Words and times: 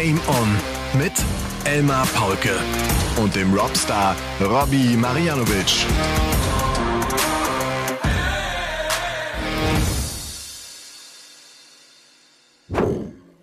Game 0.00 0.20
On 0.28 0.48
mit 1.00 1.12
Elmar 1.64 2.06
Paulke 2.14 2.54
und 3.20 3.34
dem 3.34 3.52
Robstar 3.52 4.14
Robbie 4.40 4.96
Marianovic. 4.96 5.86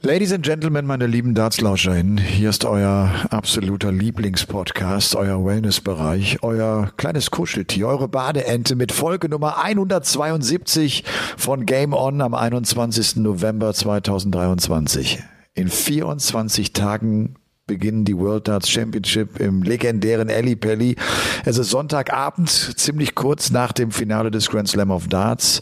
Ladies 0.02 0.32
and 0.32 0.46
Gentlemen, 0.46 0.86
meine 0.86 1.07
lieben 1.07 1.34
DartslauscherInnen, 1.36 2.20
hier 2.20 2.52
ist 2.52 2.64
euer 2.64 3.12
absoluter 3.32 3.92
Lieblingspodcast, 3.92 5.18
euer 5.18 5.46
Wellnessbereich, 5.46 6.42
euer 6.42 6.90
kleines 6.96 7.32
Kuscheltier, 7.32 7.90
eure 7.90 8.08
Badeente 8.08 8.78
mit 8.78 8.94
Folge 8.94 9.28
Nummer 9.28 9.62
172 9.62 11.04
von 11.36 11.65
Game 11.65 11.92
On 11.92 12.21
am 12.21 12.33
21. 12.33 13.18
November 13.18 13.74
2023. 13.74 15.21
In 15.57 15.69
24 15.69 16.73
Tagen 16.73 17.36
beginnen 17.65 18.04
die 18.04 18.18
World 18.18 18.50
Darts 18.50 18.69
Championship 18.69 19.39
im 19.39 19.64
legendären 19.64 20.29
Ali 20.29 20.57
Pelli. 20.57 20.97
Es 21.45 21.57
ist 21.57 21.69
Sonntagabend, 21.69 22.50
ziemlich 22.50 23.15
kurz 23.15 23.51
nach 23.51 23.71
dem 23.71 23.91
Finale 23.91 24.31
des 24.31 24.50
Grand 24.50 24.68
Slam 24.68 24.91
of 24.91 25.07
Darts, 25.07 25.61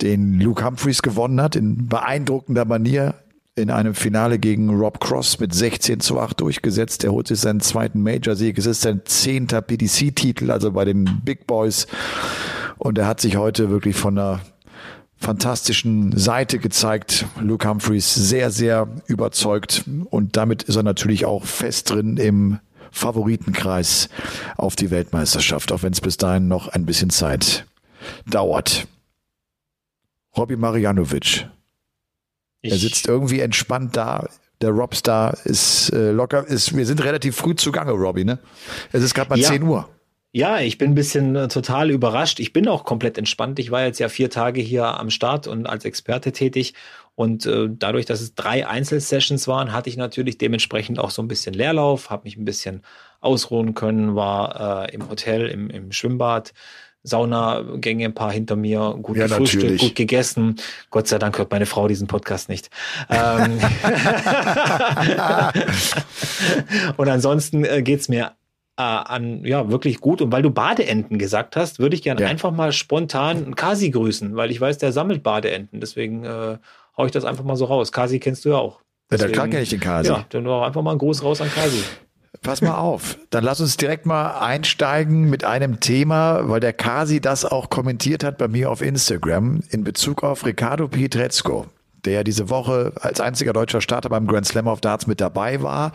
den 0.00 0.40
Luke 0.40 0.64
Humphreys 0.64 1.02
gewonnen 1.02 1.42
hat, 1.42 1.54
in 1.54 1.86
beeindruckender 1.86 2.64
Manier 2.64 3.14
in 3.56 3.70
einem 3.70 3.94
Finale 3.94 4.38
gegen 4.38 4.70
Rob 4.70 5.00
Cross 5.00 5.38
mit 5.38 5.54
16 5.54 6.00
zu 6.00 6.18
8 6.18 6.40
durchgesetzt. 6.40 7.04
Er 7.04 7.12
holt 7.12 7.28
sich 7.28 7.38
seinen 7.38 7.60
zweiten 7.60 8.02
Major-Sieg. 8.02 8.56
Es 8.56 8.64
ist 8.64 8.80
sein 8.80 9.02
zehnter 9.04 9.60
PDC-Titel, 9.60 10.50
also 10.50 10.72
bei 10.72 10.86
den 10.86 11.20
Big 11.24 11.46
Boys. 11.46 11.86
Und 12.78 12.96
er 12.96 13.06
hat 13.06 13.20
sich 13.20 13.36
heute 13.36 13.68
wirklich 13.68 13.96
von 13.96 14.18
einer 14.18 14.40
fantastischen 15.18 16.16
Seite 16.16 16.58
gezeigt. 16.58 17.26
Luke 17.40 17.68
Humphreys 17.68 18.14
sehr, 18.14 18.50
sehr 18.50 18.88
überzeugt. 19.06 19.84
Und 20.10 20.36
damit 20.36 20.64
ist 20.64 20.76
er 20.76 20.82
natürlich 20.82 21.24
auch 21.24 21.44
fest 21.44 21.90
drin 21.90 22.16
im 22.16 22.58
Favoritenkreis 22.90 24.08
auf 24.56 24.76
die 24.76 24.90
Weltmeisterschaft, 24.90 25.72
auch 25.72 25.82
wenn 25.82 25.92
es 25.92 26.00
bis 26.00 26.16
dahin 26.16 26.48
noch 26.48 26.68
ein 26.68 26.86
bisschen 26.86 27.10
Zeit 27.10 27.66
dauert. 28.26 28.86
Robbie 30.36 30.56
Marianovic, 30.56 31.48
ich 32.62 32.72
er 32.72 32.78
sitzt 32.78 33.06
irgendwie 33.06 33.40
entspannt 33.40 33.96
da. 33.96 34.28
Der 34.62 34.70
Robstar 34.70 35.36
ist 35.44 35.90
äh, 35.90 36.12
locker. 36.12 36.46
Ist, 36.46 36.74
wir 36.74 36.86
sind 36.86 37.04
relativ 37.04 37.36
früh 37.36 37.54
zugange, 37.54 37.92
Robbie, 37.92 38.24
ne? 38.24 38.38
Es 38.92 39.02
ist 39.02 39.14
gerade 39.14 39.30
mal 39.30 39.38
ja. 39.38 39.48
10 39.48 39.62
Uhr. 39.62 39.88
Ja, 40.32 40.60
ich 40.60 40.76
bin 40.76 40.90
ein 40.90 40.94
bisschen 40.94 41.34
äh, 41.34 41.48
total 41.48 41.90
überrascht. 41.90 42.40
Ich 42.40 42.52
bin 42.52 42.68
auch 42.68 42.84
komplett 42.84 43.16
entspannt. 43.16 43.58
Ich 43.58 43.70
war 43.70 43.84
jetzt 43.84 43.98
ja 43.98 44.08
vier 44.08 44.28
Tage 44.28 44.60
hier 44.60 44.84
am 44.84 45.08
Start 45.08 45.46
und 45.46 45.66
als 45.66 45.84
Experte 45.84 46.32
tätig. 46.32 46.74
Und 47.14 47.46
äh, 47.46 47.68
dadurch, 47.70 48.04
dass 48.04 48.20
es 48.20 48.34
drei 48.34 48.66
Einzelsessions 48.66 49.48
waren, 49.48 49.72
hatte 49.72 49.88
ich 49.88 49.96
natürlich 49.96 50.36
dementsprechend 50.36 50.98
auch 50.98 51.10
so 51.10 51.22
ein 51.22 51.28
bisschen 51.28 51.54
Leerlauf, 51.54 52.10
habe 52.10 52.24
mich 52.24 52.36
ein 52.36 52.44
bisschen 52.44 52.82
ausruhen 53.20 53.72
können, 53.72 54.14
war 54.14 54.84
äh, 54.84 54.94
im 54.94 55.08
Hotel, 55.08 55.46
im, 55.46 55.70
im 55.70 55.92
Schwimmbad, 55.92 56.52
Saunagänge 57.02 58.04
ein 58.04 58.14
paar 58.14 58.32
hinter 58.32 58.56
mir, 58.56 58.98
gut 59.00 59.16
ja, 59.16 59.28
gefrühstückt, 59.28 59.80
gut 59.80 59.94
gegessen. 59.94 60.56
Gott 60.90 61.08
sei 61.08 61.18
Dank 61.18 61.38
hört 61.38 61.50
meine 61.50 61.64
Frau 61.64 61.88
diesen 61.88 62.08
Podcast 62.08 62.50
nicht. 62.50 62.68
Ähm 63.08 63.58
und 66.98 67.08
ansonsten 67.08 67.64
äh, 67.64 67.82
geht's 67.82 68.10
mir 68.10 68.32
äh, 68.76 68.82
an, 68.82 69.44
ja, 69.44 69.70
wirklich 69.70 70.00
gut. 70.00 70.20
Und 70.20 70.32
weil 70.32 70.42
du 70.42 70.50
Badeenten 70.50 71.18
gesagt 71.18 71.56
hast, 71.56 71.78
würde 71.78 71.94
ich 71.94 72.02
gerne 72.02 72.20
ja. 72.22 72.28
einfach 72.28 72.50
mal 72.50 72.72
spontan 72.72 73.36
einen 73.38 73.54
Kasi 73.56 73.90
grüßen, 73.90 74.36
weil 74.36 74.50
ich 74.50 74.60
weiß, 74.60 74.78
der 74.78 74.92
sammelt 74.92 75.22
Badeenten. 75.22 75.80
Deswegen 75.80 76.24
äh, 76.24 76.58
hau 76.96 77.06
ich 77.06 77.12
das 77.12 77.24
einfach 77.24 77.44
mal 77.44 77.56
so 77.56 77.66
raus. 77.66 77.92
Kasi 77.92 78.18
kennst 78.18 78.44
du 78.44 78.50
ja 78.50 78.56
auch. 78.56 78.80
Deswegen, 79.10 79.32
ja, 79.32 79.40
dann 79.40 79.50
kenne 79.50 79.62
ich 79.62 79.70
den 79.70 79.80
Kasi. 79.80 80.10
Ja, 80.10 80.24
dann 80.28 80.46
einfach 80.46 80.82
mal 80.82 80.90
einen 80.90 80.98
Gruß 80.98 81.22
raus 81.22 81.40
an 81.40 81.50
Kasi. 81.54 81.82
Pass 82.42 82.60
mal 82.60 82.76
auf, 82.76 83.18
dann 83.30 83.44
lass 83.44 83.60
uns 83.60 83.78
direkt 83.78 84.04
mal 84.04 84.38
einsteigen 84.38 85.30
mit 85.30 85.42
einem 85.44 85.80
Thema, 85.80 86.48
weil 86.48 86.60
der 86.60 86.74
Kasi 86.74 87.20
das 87.20 87.44
auch 87.44 87.70
kommentiert 87.70 88.22
hat 88.22 88.36
bei 88.36 88.46
mir 88.46 88.70
auf 88.70 88.82
Instagram 88.82 89.60
in 89.70 89.84
Bezug 89.84 90.22
auf 90.22 90.44
Ricardo 90.44 90.86
Pietrezco 90.86 91.66
der 92.06 92.24
diese 92.24 92.48
Woche 92.48 92.92
als 93.00 93.20
einziger 93.20 93.52
deutscher 93.52 93.80
Starter 93.80 94.08
beim 94.08 94.26
Grand 94.26 94.46
Slam 94.46 94.68
of 94.68 94.80
Darts 94.80 95.06
mit 95.06 95.20
dabei 95.20 95.62
war, 95.62 95.92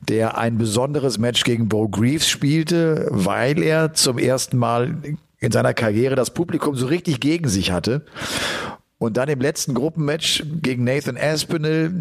der 0.00 0.38
ein 0.38 0.56
besonderes 0.56 1.18
Match 1.18 1.44
gegen 1.44 1.68
Bo 1.68 1.88
Greaves 1.88 2.28
spielte, 2.28 3.08
weil 3.10 3.62
er 3.62 3.92
zum 3.92 4.18
ersten 4.18 4.56
Mal 4.56 4.96
in 5.40 5.52
seiner 5.52 5.74
Karriere 5.74 6.14
das 6.14 6.30
Publikum 6.30 6.74
so 6.74 6.86
richtig 6.86 7.20
gegen 7.20 7.48
sich 7.48 7.70
hatte 7.70 8.04
und 8.98 9.16
dann 9.16 9.28
im 9.28 9.40
letzten 9.40 9.74
Gruppenmatch 9.74 10.42
gegen 10.60 10.84
Nathan 10.84 11.16
Aspinall 11.16 11.92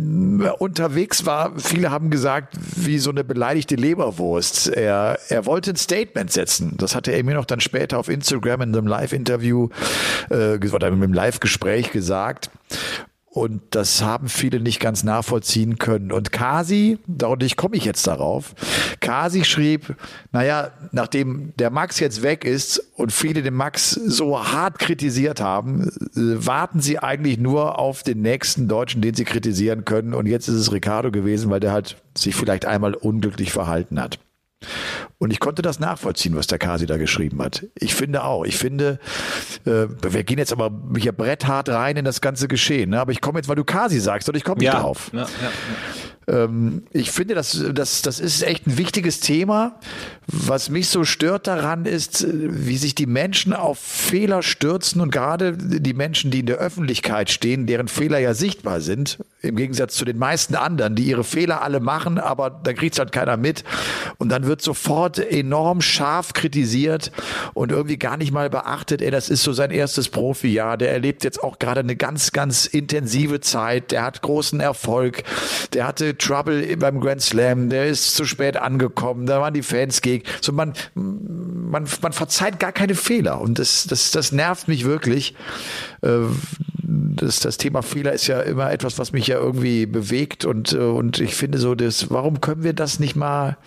äh, 0.42 0.50
unterwegs 0.58 1.26
war. 1.26 1.54
Viele 1.58 1.92
haben 1.92 2.10
gesagt, 2.10 2.56
wie 2.76 2.98
so 2.98 3.12
eine 3.12 3.24
beleidigte 3.24 3.76
Leberwurst. 3.76 4.70
Er, 4.70 5.20
er 5.30 5.46
wollte 5.46 5.72
ein 5.72 5.76
Statement 5.76 6.32
setzen. 6.32 6.74
Das 6.78 6.96
hatte 6.96 7.12
er 7.12 7.24
mir 7.24 7.36
noch 7.36 7.46
dann 7.46 7.60
später 7.60 8.00
auf 8.00 8.10
Instagram 8.10 8.62
in 8.62 8.76
einem 8.76 8.88
Live-Interview 8.88 9.70
äh, 10.30 10.58
oder 10.58 10.88
in 10.88 10.96
einem 10.96 11.14
Live-Gespräch 11.14 11.92
gesagt. 11.92 12.50
Und 13.30 13.62
das 13.72 14.02
haben 14.02 14.30
viele 14.30 14.60
nicht 14.60 14.80
ganz 14.80 15.04
nachvollziehen 15.04 15.78
können. 15.78 16.12
Und 16.12 16.32
Kasi, 16.32 16.98
dadurch 17.08 17.56
komme 17.56 17.76
ich 17.76 17.86
jetzt 17.86 18.08
darauf, 18.08 18.56
Kasi 19.00 19.44
schrieb, 19.44 19.96
naja, 20.32 20.72
nachdem 20.92 21.54
der 21.58 21.70
Max 21.70 22.00
jetzt 22.00 22.24
weg 22.24 22.46
ist 22.46 22.80
und 22.96 23.12
viele 23.12 23.44
den 23.44 23.54
Max 23.54 23.92
so 23.92 24.44
hart 24.44 24.80
kritisiert 24.80 25.40
haben, 25.40 25.90
äh, 26.16 26.46
warten 26.46 26.80
sie 26.80 27.00
eigentlich 27.00 27.38
nur 27.38 27.78
auf 27.78 28.02
den 28.02 28.22
nächsten 28.22 28.68
Deutschen, 28.68 29.02
den 29.02 29.14
sie 29.14 29.26
kritisieren 29.26 29.86
können. 29.86 30.14
Und 30.14 30.26
jetzt 30.26 30.48
ist 30.48 30.56
es 30.56 30.72
Ricardo 30.72 31.12
gewesen, 31.12 31.52
weil 31.52 31.60
der 31.60 31.74
halt 31.74 31.98
sich 32.18 32.34
vielleicht 32.34 32.66
einmal 32.66 32.96
unglücklich 32.96 33.52
verhalten 33.52 34.02
hat. 34.02 34.20
Und 35.20 35.32
ich 35.32 35.40
konnte 35.40 35.62
das 35.62 35.80
nachvollziehen, 35.80 36.36
was 36.36 36.48
der 36.48 36.60
Kasi 36.60 36.86
da 36.86 36.98
geschrieben 36.98 37.42
hat. 37.42 37.66
Ich 37.76 37.96
finde 37.96 38.24
auch. 38.24 38.44
Ich 38.46 38.58
finde, 38.58 39.00
äh, 39.66 39.88
wir 40.02 40.24
gehen 40.24 40.38
jetzt 40.38 40.52
aber 40.52 40.72
hier 40.98 41.12
bretthart 41.12 41.70
rein 41.70 41.98
in 41.98 42.06
das 42.06 42.22
ganze 42.22 42.48
Geschehen. 42.48 42.92
Ne? 42.92 43.00
Aber 43.00 43.12
ich 43.12 43.22
komme 43.22 43.40
jetzt, 43.40 43.48
weil 43.48 43.56
du 43.56 43.64
Kasi 43.64 44.00
sagst, 44.00 44.30
und 44.30 44.36
ich 44.36 44.44
komme 44.44 44.60
nicht 44.60 44.68
ja. 44.74 44.80
drauf. 44.80 45.10
Ja, 45.14 45.22
ja, 45.22 45.28
ähm, 46.28 46.84
ich 46.92 47.12
finde, 47.12 47.36
das, 47.36 47.64
das, 47.74 48.02
das 48.02 48.20
ist 48.20 48.42
echt 48.42 48.68
ein 48.68 48.78
wichtiges 48.78 49.20
Thema. 49.20 49.80
Was 50.28 50.70
mich 50.70 50.90
so 50.90 51.06
stört 51.06 51.48
daran 51.48 51.86
ist, 51.86 52.28
wie 52.30 52.78
sich 52.78 52.96
die 52.96 53.06
Menschen 53.06 53.54
auf 53.54 53.80
Fehler 53.80 54.44
stürzen 54.44 55.00
und 55.00 55.12
gerade 55.12 55.54
die 55.58 55.94
Menschen, 55.94 56.32
die 56.32 56.40
in 56.40 56.46
der 56.46 56.58
Öffentlichkeit 56.58 57.30
stehen, 57.30 57.66
deren 57.66 57.88
Fehler 57.88 58.20
ja 58.20 58.34
sichtbar 58.34 58.82
sind, 58.82 59.20
im 59.42 59.56
Gegensatz 59.56 59.96
zu 59.96 60.04
den 60.04 60.18
meisten 60.18 60.56
anderen, 60.56 60.96
die 60.96 61.04
ihre 61.04 61.24
Fehler 61.24 61.62
alle 61.62 61.80
machen, 61.80 62.18
aber 62.18 62.50
da 62.50 62.74
kriegt's 62.74 63.00
halt 63.00 63.12
keiner 63.12 63.38
mit. 63.38 63.64
Und 64.18 64.30
dann 64.30 64.48
wird 64.48 64.62
sofort 64.62 65.20
enorm 65.20 65.80
scharf 65.80 66.34
kritisiert 66.34 67.12
und 67.54 67.72
irgendwie 67.72 67.98
gar 67.98 68.18
nicht 68.18 68.32
mal 68.32 68.50
beachtet, 68.50 69.02
ey, 69.02 69.12
das 69.12 69.30
ist 69.30 69.44
so 69.44 69.54
sein 69.54 69.72
erstes 69.72 70.10
Profijahr. 70.10 70.78
Der 70.78 70.92
erlebt 70.92 71.24
jetzt 71.24 71.42
auch 71.42 71.60
gerade 71.60 71.80
eine 71.80 71.96
ganz, 71.96 72.32
ganz 72.34 72.66
intensive 72.66 73.40
Zeit. 73.40 73.92
Der 73.92 74.04
hat 74.04 74.22
großen 74.22 74.60
Erfolg. 74.60 75.24
Der 75.74 75.88
hatte 75.88 76.17
Trouble 76.18 76.78
beim 76.78 77.00
Grand 77.00 77.22
Slam, 77.22 77.70
der 77.70 77.88
ist 77.88 78.16
zu 78.16 78.26
spät 78.26 78.58
angekommen, 78.58 79.26
da 79.26 79.42
waren 79.42 79.54
die 79.54 79.64
Fans 79.64 80.02
gegen. 80.02 80.24
So 80.42 80.52
man, 80.52 80.74
man, 80.96 81.88
man 82.02 82.14
verzeiht 82.14 82.60
gar 82.60 82.72
keine 82.72 82.96
Fehler 82.96 83.42
und 83.42 83.60
das, 83.60 83.86
das, 83.88 84.12
das 84.12 84.32
nervt 84.32 84.68
mich 84.68 84.86
wirklich. 84.86 85.36
Äh, 86.02 86.26
das, 86.90 87.42
das 87.42 87.58
Thema 87.58 87.82
Fehler 87.82 88.14
ist 88.14 88.28
ja 88.28 88.40
immer 88.42 88.72
etwas, 88.72 88.98
was 88.98 89.12
mich 89.12 89.28
ja 89.28 89.38
irgendwie 89.38 89.86
bewegt 89.86 90.46
und, 90.46 90.72
äh, 90.72 90.78
und 90.78 91.20
ich 91.20 91.36
finde 91.36 91.58
so, 91.58 91.76
das, 91.76 92.10
warum 92.10 92.40
können 92.40 92.64
wir 92.64 92.74
das 92.74 93.00
nicht 93.00 93.16
mal 93.16 93.58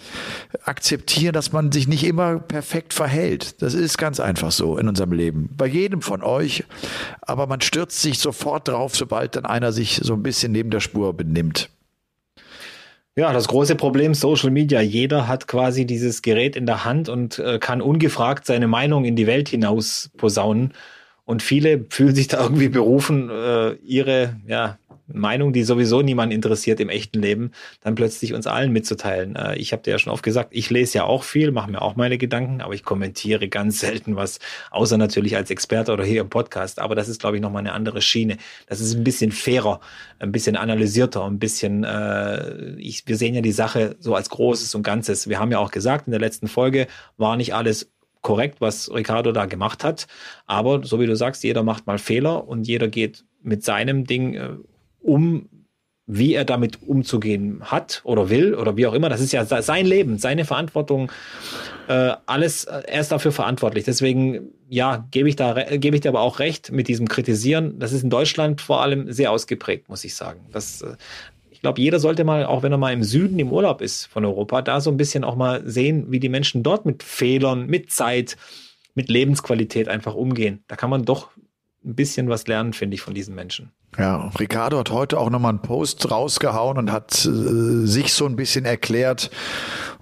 akzeptieren, 0.64 1.34
dass 1.34 1.52
man 1.52 1.70
sich 1.70 1.86
nicht 1.86 2.04
immer 2.04 2.38
perfekt 2.38 2.94
verhält? 2.94 3.60
Das 3.62 3.74
ist 3.74 3.98
ganz 3.98 4.20
einfach 4.20 4.52
so 4.52 4.78
in 4.78 4.88
unserem 4.88 5.12
Leben. 5.12 5.50
Bei 5.56 5.66
jedem 5.66 6.00
von 6.00 6.22
euch. 6.22 6.64
Aber 7.20 7.46
man 7.46 7.60
stürzt 7.60 8.00
sich 8.00 8.18
sofort 8.18 8.68
drauf, 8.68 8.96
sobald 8.96 9.36
dann 9.36 9.44
einer 9.44 9.72
sich 9.72 10.00
so 10.02 10.14
ein 10.14 10.22
bisschen 10.22 10.52
neben 10.52 10.70
der 10.70 10.80
Spur 10.80 11.12
benimmt. 11.12 11.70
Ja, 13.20 13.34
das 13.34 13.48
große 13.48 13.76
Problem 13.76 14.14
Social 14.14 14.50
Media. 14.50 14.80
Jeder 14.80 15.28
hat 15.28 15.46
quasi 15.46 15.84
dieses 15.84 16.22
Gerät 16.22 16.56
in 16.56 16.64
der 16.64 16.86
Hand 16.86 17.10
und 17.10 17.38
äh, 17.38 17.58
kann 17.58 17.82
ungefragt 17.82 18.46
seine 18.46 18.66
Meinung 18.66 19.04
in 19.04 19.14
die 19.14 19.26
Welt 19.26 19.50
hinaus 19.50 20.10
posaunen. 20.16 20.72
Und 21.26 21.42
viele 21.42 21.84
fühlen 21.90 22.14
sich 22.14 22.28
da 22.28 22.40
irgendwie 22.40 22.70
berufen, 22.70 23.28
äh, 23.28 23.72
ihre 23.84 24.36
ja, 24.46 24.78
Meinung, 25.12 25.52
die 25.52 25.64
sowieso 25.64 26.02
niemand 26.02 26.32
interessiert 26.32 26.80
im 26.80 26.88
echten 26.88 27.20
Leben, 27.20 27.52
dann 27.80 27.94
plötzlich 27.94 28.34
uns 28.34 28.46
allen 28.46 28.72
mitzuteilen. 28.72 29.36
Äh, 29.36 29.56
ich 29.56 29.72
habe 29.72 29.82
dir 29.82 29.92
ja 29.92 29.98
schon 29.98 30.12
oft 30.12 30.22
gesagt, 30.22 30.50
ich 30.52 30.70
lese 30.70 30.98
ja 30.98 31.04
auch 31.04 31.24
viel, 31.24 31.50
mache 31.52 31.70
mir 31.70 31.82
auch 31.82 31.96
meine 31.96 32.18
Gedanken, 32.18 32.60
aber 32.60 32.74
ich 32.74 32.84
kommentiere 32.84 33.48
ganz 33.48 33.80
selten 33.80 34.16
was, 34.16 34.38
außer 34.70 34.98
natürlich 34.98 35.36
als 35.36 35.50
Experte 35.50 35.92
oder 35.92 36.04
hier 36.04 36.20
im 36.20 36.30
Podcast. 36.30 36.78
Aber 36.78 36.94
das 36.94 37.08
ist, 37.08 37.20
glaube 37.20 37.36
ich, 37.36 37.42
nochmal 37.42 37.60
eine 37.60 37.72
andere 37.72 38.02
Schiene. 38.02 38.36
Das 38.66 38.80
ist 38.80 38.94
ein 38.94 39.04
bisschen 39.04 39.32
fairer, 39.32 39.80
ein 40.18 40.32
bisschen 40.32 40.56
analysierter, 40.56 41.24
ein 41.24 41.38
bisschen, 41.38 41.84
äh, 41.84 42.74
ich, 42.76 43.06
wir 43.06 43.16
sehen 43.16 43.34
ja 43.34 43.40
die 43.40 43.52
Sache 43.52 43.96
so 43.98 44.14
als 44.14 44.30
Großes 44.30 44.74
und 44.74 44.82
Ganzes. 44.82 45.28
Wir 45.28 45.38
haben 45.38 45.52
ja 45.52 45.58
auch 45.58 45.70
gesagt, 45.70 46.06
in 46.06 46.12
der 46.12 46.20
letzten 46.20 46.48
Folge 46.48 46.86
war 47.16 47.36
nicht 47.36 47.54
alles 47.54 47.90
korrekt, 48.22 48.60
was 48.60 48.92
Ricardo 48.92 49.32
da 49.32 49.46
gemacht 49.46 49.84
hat. 49.84 50.06
Aber 50.46 50.84
so 50.84 51.00
wie 51.00 51.06
du 51.06 51.16
sagst, 51.16 51.42
jeder 51.42 51.62
macht 51.62 51.86
mal 51.86 51.98
Fehler 51.98 52.46
und 52.46 52.66
jeder 52.66 52.88
geht 52.88 53.24
mit 53.42 53.64
seinem 53.64 54.04
Ding 54.04 54.34
äh, 54.34 54.50
um, 55.02 55.48
wie 56.06 56.34
er 56.34 56.44
damit 56.44 56.82
umzugehen 56.82 57.60
hat 57.62 58.00
oder 58.04 58.30
will 58.30 58.54
oder 58.54 58.76
wie 58.76 58.86
auch 58.86 58.94
immer. 58.94 59.08
Das 59.08 59.20
ist 59.20 59.32
ja 59.32 59.44
sein 59.44 59.86
Leben, 59.86 60.18
seine 60.18 60.44
Verantwortung. 60.44 61.12
Äh, 61.88 62.14
alles, 62.26 62.64
äh, 62.64 62.82
er 62.86 63.00
ist 63.00 63.12
dafür 63.12 63.32
verantwortlich. 63.32 63.84
Deswegen, 63.84 64.50
ja, 64.68 65.06
gebe 65.10 65.28
ich 65.28 65.36
da, 65.36 65.56
ich 65.56 65.80
dir 65.80 66.08
aber 66.08 66.20
auch 66.20 66.40
recht 66.40 66.72
mit 66.72 66.88
diesem 66.88 67.06
Kritisieren. 67.06 67.78
Das 67.78 67.92
ist 67.92 68.02
in 68.02 68.10
Deutschland 68.10 68.60
vor 68.60 68.82
allem 68.82 69.12
sehr 69.12 69.30
ausgeprägt, 69.30 69.88
muss 69.88 70.04
ich 70.04 70.14
sagen. 70.16 70.40
Das, 70.52 70.82
äh, 70.82 70.96
ich 71.50 71.60
glaube, 71.60 71.80
jeder 71.80 72.00
sollte 72.00 72.24
mal, 72.24 72.44
auch 72.44 72.62
wenn 72.62 72.72
er 72.72 72.78
mal 72.78 72.92
im 72.92 73.04
Süden 73.04 73.38
im 73.38 73.52
Urlaub 73.52 73.82
ist 73.82 74.06
von 74.06 74.24
Europa, 74.24 74.62
da 74.62 74.80
so 74.80 74.90
ein 74.90 74.96
bisschen 74.96 75.24
auch 75.24 75.36
mal 75.36 75.62
sehen, 75.68 76.06
wie 76.08 76.18
die 76.18 76.28
Menschen 76.28 76.62
dort 76.62 76.86
mit 76.86 77.02
Fehlern, 77.02 77.66
mit 77.66 77.92
Zeit, 77.92 78.36
mit 78.94 79.08
Lebensqualität 79.10 79.86
einfach 79.86 80.14
umgehen. 80.14 80.64
Da 80.68 80.76
kann 80.76 80.90
man 80.90 81.04
doch 81.04 81.28
ein 81.84 81.94
bisschen 81.94 82.28
was 82.28 82.46
lernen, 82.46 82.72
finde 82.72 82.94
ich, 82.94 83.00
von 83.00 83.14
diesen 83.14 83.34
Menschen. 83.34 83.72
Ja, 83.98 84.30
Ricardo 84.38 84.78
hat 84.78 84.90
heute 84.90 85.18
auch 85.18 85.30
nochmal 85.30 85.50
einen 85.50 85.62
Post 85.62 86.10
rausgehauen 86.10 86.78
und 86.78 86.92
hat 86.92 87.24
äh, 87.24 87.86
sich 87.86 88.12
so 88.12 88.26
ein 88.26 88.36
bisschen 88.36 88.64
erklärt 88.64 89.30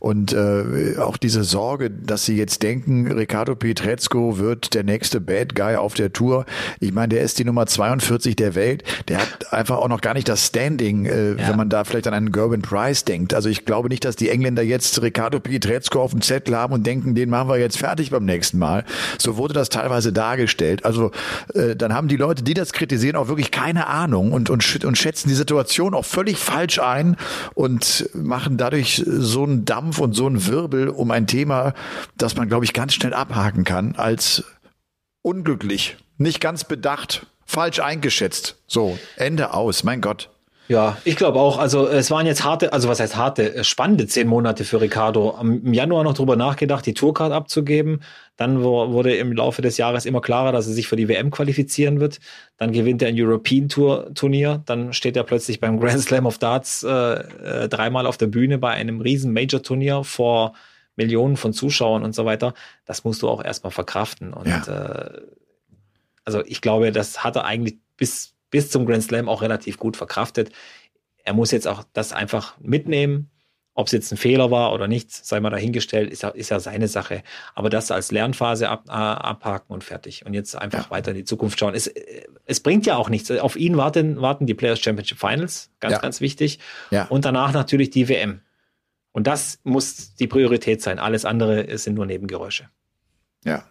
und 0.01 0.33
äh, 0.33 0.97
auch 0.99 1.17
diese 1.17 1.45
Sorge, 1.45 1.91
dass 1.91 2.25
sie 2.25 2.37
jetzt 2.37 2.63
denken, 2.63 3.11
Ricardo 3.11 3.55
Pietrezco 3.55 4.39
wird 4.39 4.75
der 4.75 4.85
nächste 4.85 5.21
Bad 5.21 5.55
Guy 5.55 5.77
auf 5.77 5.95
der 5.95 6.13
Tour. 6.13 6.47
Ich 6.81 6.93
meine, 6.93 7.09
der 7.09 7.23
ist 7.23 7.39
die 7.39 7.45
Nummer 7.45 7.67
42 7.67 8.37
der 8.37 8.55
Welt. 8.55 8.85
Der 9.09 9.19
hat 9.19 9.53
einfach 9.53 9.79
auch 9.79 9.89
noch 9.89 10.01
gar 10.01 10.15
nicht 10.15 10.29
das 10.29 10.47
Standing, 10.47 11.07
äh, 11.07 11.33
ja. 11.33 11.49
wenn 11.49 11.57
man 11.57 11.69
da 11.69 11.85
vielleicht 11.85 12.07
an 12.07 12.15
einen 12.15 12.33
Gerben 12.33 12.63
Price 12.63 13.05
denkt. 13.05 13.35
Also 13.35 13.49
ich 13.49 13.65
glaube 13.65 13.89
nicht, 13.89 14.05
dass 14.05 14.17
die 14.17 14.29
Engländer 14.29 14.63
jetzt 14.63 15.01
Ricardo 15.03 15.41
Pietrezco 15.41 16.01
auf 16.01 16.13
dem 16.13 16.23
Zettel 16.23 16.57
haben 16.57 16.73
und 16.73 16.87
denken, 16.87 17.15
den 17.15 17.31
machen 17.31 17.49
wir 17.49 17.59
jetzt 17.59 17.79
fertig 17.79 18.11
beim 18.11 18.25
nächsten 18.25 18.59
Mal. 18.59 18.85
So 19.19 19.37
wurde 19.37 19.55
das 19.55 19.69
teilweise 19.69 20.13
dargestellt. 20.13 20.85
Also 20.85 21.11
äh, 21.55 21.77
dann 21.77 21.93
haben 21.93 22.09
die 22.09 22.17
Leute, 22.17 22.43
die 22.43 22.55
das 22.55 22.73
kritisieren, 22.73 23.17
auch 23.17 23.29
wirklich 23.29 23.51
keine 23.51 23.87
Ahnung 23.87 24.33
und, 24.33 24.51
und, 24.51 24.85
und 24.85 24.99
schätzen 24.99 25.29
die 25.29 25.35
Situation 25.35 25.95
auch 25.95 26.05
völlig 26.05 26.39
falsch 26.39 26.79
ein 26.79 27.17
und 27.55 28.09
machen 28.15 28.57
dadurch 28.57 29.03
so 29.07 29.45
einen 29.45 29.65
Dampf 29.65 29.88
Kampf 29.89 30.01
und 30.01 30.13
so 30.13 30.29
ein 30.29 30.47
Wirbel 30.47 30.91
um 30.91 31.11
ein 31.11 31.27
Thema, 31.27 31.73
das 32.19 32.37
man, 32.37 32.47
glaube 32.47 32.67
ich, 32.67 32.75
ganz 32.75 32.93
schnell 32.93 33.15
abhaken 33.15 33.65
kann 33.65 33.97
als 33.97 34.45
unglücklich, 35.23 35.97
nicht 36.19 36.43
ganz 36.43 36.65
bedacht, 36.65 37.27
falsch 37.47 37.81
eingeschätzt. 37.81 38.63
So, 38.67 38.99
Ende 39.17 39.55
aus, 39.55 39.85
mein 39.85 40.03
Gott. 40.03 40.29
Ja, 40.69 40.99
ich 41.05 41.17
glaube 41.17 41.41
auch. 41.41 41.59
Also 41.59 41.89
es 41.89 42.11
waren 42.11 42.27
jetzt 42.27 42.45
harte, 42.45 42.75
also 42.75 42.89
was 42.89 43.01
heißt 43.01 43.17
harte, 43.17 43.55
äh, 43.55 43.65
spannende 43.65 44.07
zehn 44.07 44.29
Monate 44.29 44.65
für 44.65 44.81
Ricardo. 44.81 45.37
Im 45.41 45.73
Januar 45.73 46.05
noch 46.05 46.13
drüber 46.13 46.37
nachgedacht, 46.37 46.85
die 46.85 46.95
Tourcard 46.95 47.33
abzugeben. 47.33 48.03
Dann 48.37 48.63
wurde 48.63 49.17
im 49.17 49.33
Laufe 49.33 49.63
des 49.63 49.79
Jahres 49.79 50.05
immer 50.05 50.21
klarer, 50.21 50.53
dass 50.53 50.67
er 50.69 50.75
sich 50.75 50.87
für 50.87 50.97
die 50.97 51.09
WM 51.09 51.31
qualifizieren 51.31 52.01
wird. 52.01 52.21
Dann 52.59 52.73
gewinnt 52.73 53.03
er 53.03 53.09
ein 53.09 53.17
European 53.19 53.69
Tour 53.69 54.15
Turnier. 54.15 54.63
Dann 54.67 54.93
steht 54.93 55.17
er 55.17 55.25
plötzlich 55.25 55.59
beim 55.59 55.81
Grand 55.81 56.01
Slam 56.01 56.27
of 56.27 56.39
Darts 56.39 56.85
äh, 56.85 56.91
äh, 56.91 57.69
dreimal 57.69 58.07
auf 58.07 58.19
der 58.19 58.27
Bühne 58.27 58.59
bei 58.59 58.71
einem 58.71 59.01
riesen 59.01 59.33
Major 59.33 59.63
Turnier 59.63 60.05
vor 60.05 60.53
Millionen 60.97 61.37
von 61.37 61.53
Zuschauern 61.53 62.05
und 62.05 62.15
so 62.15 62.27
weiter. 62.27 62.53
Das 62.85 63.05
musst 63.05 63.23
du 63.23 63.29
auch 63.29 63.43
erstmal 63.43 63.71
verkraften. 63.71 64.35
Und 64.35 64.47
ja. 64.47 64.63
äh, 64.67 65.21
also 66.25 66.43
ich 66.45 66.61
glaube, 66.61 66.93
das 66.93 67.25
hat 67.25 67.37
er 67.37 67.47
eigentlich 67.47 67.79
bis 67.97 68.35
bis 68.51 68.71
zum 68.71 68.87
Grand 68.87 69.03
Slam 69.03 69.29
auch 69.29 69.43
relativ 69.43 69.79
gut 69.79 69.97
verkraftet. 69.97 70.51
Er 71.25 71.35
muss 71.35 71.51
jetzt 71.51 71.67
auch 71.67 71.85
das 71.93 72.13
einfach 72.13 72.59
mitnehmen. 72.61 73.31
Ob 73.75 73.87
es 73.87 73.93
jetzt 73.93 74.11
ein 74.11 74.17
Fehler 74.17 74.51
war 74.51 74.73
oder 74.73 74.89
nicht, 74.89 75.13
sei 75.13 75.39
mal 75.39 75.51
dahingestellt, 75.51 76.11
ist 76.11 76.25
ja, 76.25 76.31
ist 76.31 76.49
ja 76.49 76.59
seine 76.59 76.89
Sache. 76.89 77.23
Aber 77.55 77.71
das 77.71 77.93
als 77.93 78.11
Lernphase 78.11 78.69
ab, 78.69 78.87
äh, 78.89 78.91
abhaken 78.91 79.73
und 79.73 79.85
fertig. 79.85 80.27
Und 80.27 80.35
jetzt 80.35 80.57
einfach 80.57 80.87
ja. 80.87 80.91
weiter 80.91 81.13
in 81.13 81.19
die 81.19 81.25
Zukunft 81.25 81.61
schauen. 81.61 81.75
Es, 81.77 81.87
es 82.45 82.59
bringt 82.59 82.87
ja 82.87 82.97
auch 82.97 83.09
nichts. 83.09 83.31
Auf 83.31 83.55
ihn 83.55 83.77
warten, 83.77 84.21
warten 84.21 84.47
die 84.47 84.55
Players 84.55 84.81
Championship 84.81 85.19
Finals, 85.19 85.71
ganz, 85.79 85.93
ja. 85.93 86.01
ganz 86.01 86.21
wichtig. 86.21 86.59
Und 87.09 87.25
danach 87.25 87.53
natürlich 87.53 87.91
die 87.91 88.09
WM. 88.09 88.41
Und 89.13 89.29
das 89.29 89.61
muss 89.63 90.17
die 90.17 90.27
Priorität 90.27 90.83
sein. 90.83 90.99
Alles 90.99 91.25
andere 91.25 91.79
sind 91.79 91.95
nur 91.95 92.07
Nebengeräusche. 92.07 92.69
Ja. 93.45 93.65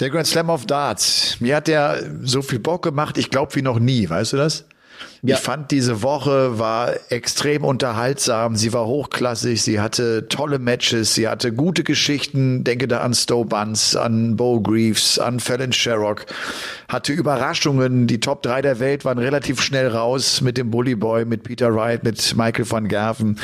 Der 0.00 0.10
Grand 0.10 0.28
Slam 0.28 0.48
of 0.48 0.64
Darts. 0.64 1.40
Mir 1.40 1.56
hat 1.56 1.66
der 1.66 1.98
so 2.22 2.40
viel 2.40 2.60
Bock 2.60 2.82
gemacht, 2.82 3.18
ich 3.18 3.30
glaube 3.30 3.54
wie 3.56 3.62
noch 3.62 3.80
nie, 3.80 4.08
weißt 4.08 4.34
du 4.34 4.36
das? 4.36 4.64
Ja. 5.22 5.34
Ich 5.34 5.40
fand 5.42 5.72
diese 5.72 6.02
Woche 6.02 6.58
war 6.58 6.92
extrem 7.10 7.64
unterhaltsam. 7.64 8.54
Sie 8.54 8.72
war 8.72 8.86
hochklassig. 8.86 9.62
Sie 9.62 9.80
hatte 9.80 10.28
tolle 10.28 10.58
Matches. 10.60 11.14
Sie 11.14 11.26
hatte 11.26 11.52
gute 11.52 11.82
Geschichten. 11.82 12.62
Denke 12.62 12.86
da 12.86 13.00
an 13.00 13.14
Stowe 13.14 13.44
Buns, 13.44 13.96
an 13.96 14.36
Bo 14.36 14.60
Greaves, 14.60 15.18
an 15.18 15.40
Fallon 15.40 15.72
Sherrock. 15.72 16.26
Hatte 16.88 17.12
Überraschungen. 17.12 18.06
Die 18.06 18.20
Top 18.20 18.42
3 18.42 18.62
der 18.62 18.78
Welt 18.78 19.04
waren 19.04 19.18
relativ 19.18 19.60
schnell 19.60 19.88
raus 19.88 20.40
mit 20.40 20.56
dem 20.56 20.70
Bully 20.70 20.94
Boy, 20.94 21.24
mit 21.24 21.42
Peter 21.42 21.74
Wright, 21.74 22.04
mit 22.04 22.36
Michael 22.36 22.70
van 22.70 22.86
Gerven 22.86 23.38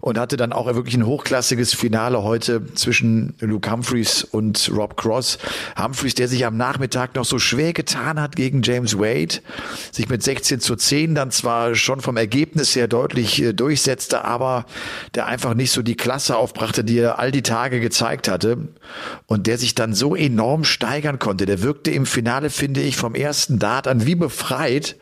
und 0.00 0.18
hatte 0.18 0.36
dann 0.36 0.52
auch 0.52 0.66
wirklich 0.74 0.96
ein 0.96 1.06
hochklassiges 1.06 1.74
Finale 1.74 2.22
heute 2.22 2.62
zwischen 2.74 3.34
Luke 3.40 3.70
Humphreys 3.70 4.24
und 4.24 4.70
Rob 4.74 4.96
Cross. 4.96 5.38
Humphreys, 5.78 6.14
der 6.14 6.28
sich 6.28 6.46
am 6.46 6.56
Nachmittag 6.56 7.14
noch 7.14 7.24
so 7.24 7.38
schwer 7.38 7.72
getan 7.72 8.20
hat 8.20 8.36
gegen 8.36 8.62
James 8.62 8.98
Wade, 8.98 9.40
sich 9.92 10.08
mit 10.08 10.22
16 10.22 10.60
zu 10.60 10.76
10 10.76 11.17
dann 11.18 11.30
zwar 11.30 11.74
schon 11.74 12.00
vom 12.00 12.16
Ergebnis 12.16 12.74
her 12.74 12.88
deutlich 12.88 13.42
äh, 13.42 13.52
durchsetzte, 13.52 14.24
aber 14.24 14.64
der 15.14 15.26
einfach 15.26 15.54
nicht 15.54 15.72
so 15.72 15.82
die 15.82 15.96
Klasse 15.96 16.36
aufbrachte, 16.36 16.84
die 16.84 16.98
er 16.98 17.18
all 17.18 17.30
die 17.30 17.42
Tage 17.42 17.80
gezeigt 17.80 18.28
hatte 18.28 18.68
und 19.26 19.46
der 19.46 19.58
sich 19.58 19.74
dann 19.74 19.94
so 19.94 20.14
enorm 20.14 20.64
steigern 20.64 21.18
konnte. 21.18 21.44
Der 21.44 21.62
wirkte 21.62 21.90
im 21.90 22.06
Finale, 22.06 22.50
finde 22.50 22.80
ich, 22.80 22.96
vom 22.96 23.14
ersten 23.14 23.58
Dart 23.58 23.86
an 23.86 24.06
wie 24.06 24.14
befreit 24.14 24.96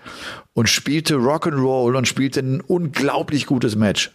und 0.55 0.69
spielte 0.69 1.17
Rock'n'Roll 1.17 1.97
und 1.97 2.09
spielte 2.09 2.41
ein 2.41 2.61
unglaublich 2.61 3.47
gutes 3.47 3.77
Match. 3.77 4.11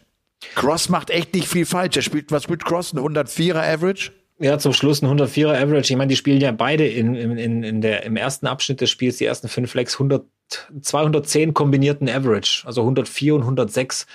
Cross 0.56 0.89
macht 0.89 1.12
echt 1.12 1.33
nicht 1.33 1.47
viel 1.47 1.65
falsch. 1.65 1.95
Er 1.95 2.01
spielt 2.01 2.31
was 2.31 2.50
mit 2.50 2.65
Cross, 2.65 2.94
ein 2.94 3.00
104er 3.00 3.62
Average. 3.62 4.12
Ja, 4.39 4.57
zum 4.57 4.74
Schluss 4.74 5.04
ein 5.04 5.07
104er 5.07 5.56
Average. 5.56 5.94
Ich 5.94 5.97
meine, 5.97 6.09
die 6.09 6.15
spielen 6.15 6.42
ja 6.42 6.51
beide 6.51 6.88
in, 6.88 7.13
in, 7.13 7.63
in 7.63 7.81
der, 7.81 8.04
im 8.04 8.15
ersten 8.15 8.47
Abschnitt 8.47 8.81
des 8.81 8.89
Spiels, 8.89 9.18
die 9.18 9.25
ersten 9.25 9.47
fünf 9.47 9.75
Legs, 9.75 9.94
100 9.94 10.25
210 10.81 11.53
kombinierten 11.53 12.09
Average, 12.09 12.63
also 12.65 12.81
104 12.81 13.36
und 13.36 13.42
106. 13.42 14.06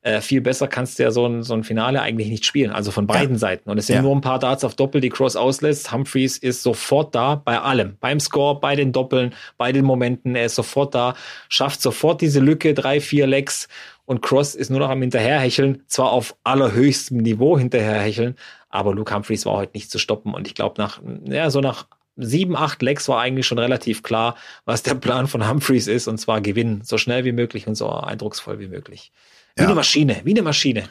Äh, 0.00 0.20
viel 0.20 0.40
besser 0.40 0.68
kannst 0.68 0.98
du 0.98 1.02
ja 1.02 1.10
so 1.10 1.26
ein, 1.26 1.42
so 1.42 1.54
ein 1.54 1.64
Finale 1.64 2.00
eigentlich 2.00 2.28
nicht 2.28 2.44
spielen, 2.44 2.70
also 2.70 2.92
von 2.92 3.06
beiden 3.06 3.34
ja. 3.34 3.38
Seiten. 3.38 3.68
Und 3.68 3.78
es 3.78 3.88
sind 3.88 3.96
ja. 3.96 4.02
nur 4.02 4.14
ein 4.14 4.20
paar 4.20 4.38
Darts 4.38 4.62
auf 4.62 4.76
Doppel, 4.76 5.00
die 5.00 5.08
Cross 5.08 5.34
auslässt. 5.34 5.92
Humphreys 5.92 6.38
ist 6.38 6.62
sofort 6.62 7.14
da 7.14 7.34
bei 7.34 7.58
allem, 7.58 7.96
beim 7.98 8.20
Score, 8.20 8.60
bei 8.60 8.76
den 8.76 8.92
Doppeln, 8.92 9.34
bei 9.56 9.72
den 9.72 9.84
Momenten. 9.84 10.36
Er 10.36 10.46
ist 10.46 10.54
sofort 10.54 10.94
da, 10.94 11.14
schafft 11.48 11.82
sofort 11.82 12.20
diese 12.20 12.38
Lücke, 12.38 12.74
drei, 12.74 13.00
vier 13.00 13.26
Legs 13.26 13.68
und 14.08 14.22
Cross 14.22 14.54
ist 14.54 14.70
nur 14.70 14.80
noch 14.80 14.88
am 14.88 15.02
Hinterherhecheln, 15.02 15.82
zwar 15.86 16.12
auf 16.12 16.34
allerhöchstem 16.42 17.18
Niveau 17.18 17.58
hinterherhecheln, 17.58 18.36
aber 18.70 18.94
Luke 18.94 19.14
Humphreys 19.14 19.44
war 19.44 19.58
heute 19.58 19.72
nicht 19.74 19.90
zu 19.90 19.98
stoppen. 19.98 20.32
Und 20.32 20.46
ich 20.46 20.54
glaube, 20.54 20.80
nach, 20.80 21.02
ja, 21.26 21.50
so 21.50 21.60
nach 21.60 21.88
sieben, 22.18 22.56
acht 22.56 22.82
Lecks 22.82 23.08
war 23.08 23.20
eigentlich 23.20 23.46
schon 23.46 23.58
relativ 23.58 24.02
klar, 24.02 24.36
was 24.64 24.82
der 24.82 24.94
Plan 24.94 25.26
von 25.26 25.48
Humphreys 25.48 25.86
ist, 25.86 26.08
und 26.08 26.18
zwar 26.18 26.40
gewinnen, 26.40 26.82
so 26.84 26.98
schnell 26.98 27.24
wie 27.24 27.32
möglich 27.32 27.66
und 27.66 27.76
so 27.76 27.88
eindrucksvoll 27.90 28.58
wie 28.58 28.68
möglich. 28.68 29.12
Wie 29.56 29.62
ja. 29.62 29.68
eine 29.68 29.74
Maschine, 29.74 30.20
wie 30.24 30.32
eine 30.32 30.42
Maschine. 30.42 30.84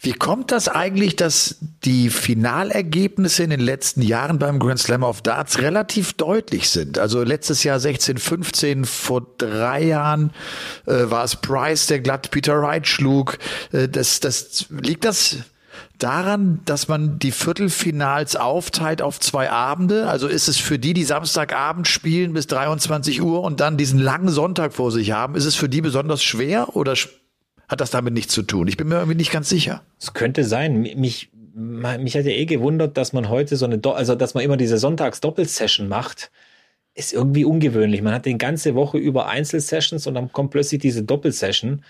Wie 0.00 0.12
kommt 0.12 0.52
das 0.52 0.68
eigentlich, 0.68 1.16
dass 1.16 1.56
die 1.84 2.08
Finalergebnisse 2.08 3.42
in 3.42 3.50
den 3.50 3.60
letzten 3.60 4.00
Jahren 4.00 4.38
beim 4.38 4.60
Grand 4.60 4.78
Slam 4.78 5.02
of 5.02 5.22
Darts 5.22 5.58
relativ 5.58 6.12
deutlich 6.12 6.70
sind? 6.70 6.98
Also 7.00 7.24
letztes 7.24 7.64
Jahr 7.64 7.80
16, 7.80 8.18
15, 8.18 8.84
vor 8.84 9.26
drei 9.38 9.82
Jahren 9.82 10.32
äh, 10.86 11.10
war 11.10 11.24
es 11.24 11.34
Price, 11.34 11.88
der 11.88 11.98
glatt 11.98 12.30
Peter 12.30 12.62
Wright 12.62 12.86
schlug. 12.86 13.38
Äh, 13.72 13.88
das, 13.88 14.20
das 14.20 14.66
liegt 14.70 15.04
das 15.04 15.38
daran, 15.98 16.60
dass 16.64 16.88
man 16.88 17.18
die 17.18 17.32
Viertelfinals 17.32 18.36
aufteilt 18.36 19.02
auf 19.02 19.20
zwei 19.20 19.50
Abende? 19.50 20.08
Also 20.08 20.28
ist 20.28 20.48
es 20.48 20.56
für 20.56 20.78
die, 20.78 20.94
die 20.94 21.04
Samstagabend 21.04 21.88
spielen 21.88 22.32
bis 22.32 22.46
23 22.46 23.22
Uhr 23.22 23.42
und 23.42 23.60
dann 23.60 23.76
diesen 23.76 23.98
langen 23.98 24.28
Sonntag 24.28 24.72
vor 24.72 24.92
sich 24.92 25.12
haben, 25.12 25.34
ist 25.34 25.44
es 25.44 25.56
für 25.56 25.68
die 25.68 25.80
besonders 25.80 26.22
schwer 26.22 26.76
oder 26.76 26.94
hat 27.68 27.80
das 27.80 27.90
damit 27.90 28.14
nichts 28.14 28.32
zu 28.32 28.42
tun? 28.42 28.68
Ich 28.68 28.76
bin 28.76 28.88
mir 28.88 28.96
irgendwie 28.96 29.16
nicht 29.16 29.32
ganz 29.32 29.48
sicher. 29.48 29.82
Es 30.00 30.14
könnte 30.14 30.44
sein. 30.44 30.80
Mich, 30.80 31.30
mich 31.54 32.16
hat 32.16 32.24
ja 32.24 32.30
eh 32.30 32.46
gewundert, 32.46 32.96
dass 32.96 33.12
man 33.12 33.28
heute 33.28 33.56
so 33.56 33.66
eine, 33.66 33.80
also 33.84 34.14
dass 34.14 34.34
man 34.34 34.44
immer 34.44 34.56
diese 34.56 34.78
Sonntags-Doppelsession 34.78 35.88
macht. 35.88 36.30
Ist 36.94 37.12
irgendwie 37.12 37.44
ungewöhnlich. 37.44 38.02
Man 38.02 38.14
hat 38.14 38.26
die 38.26 38.38
ganze 38.38 38.74
Woche 38.74 38.98
über 38.98 39.28
Einzelsessions 39.28 40.06
und 40.06 40.14
dann 40.14 40.32
kommt 40.32 40.50
plötzlich 40.50 40.80
diese 40.80 41.02
Doppelsession 41.02 41.82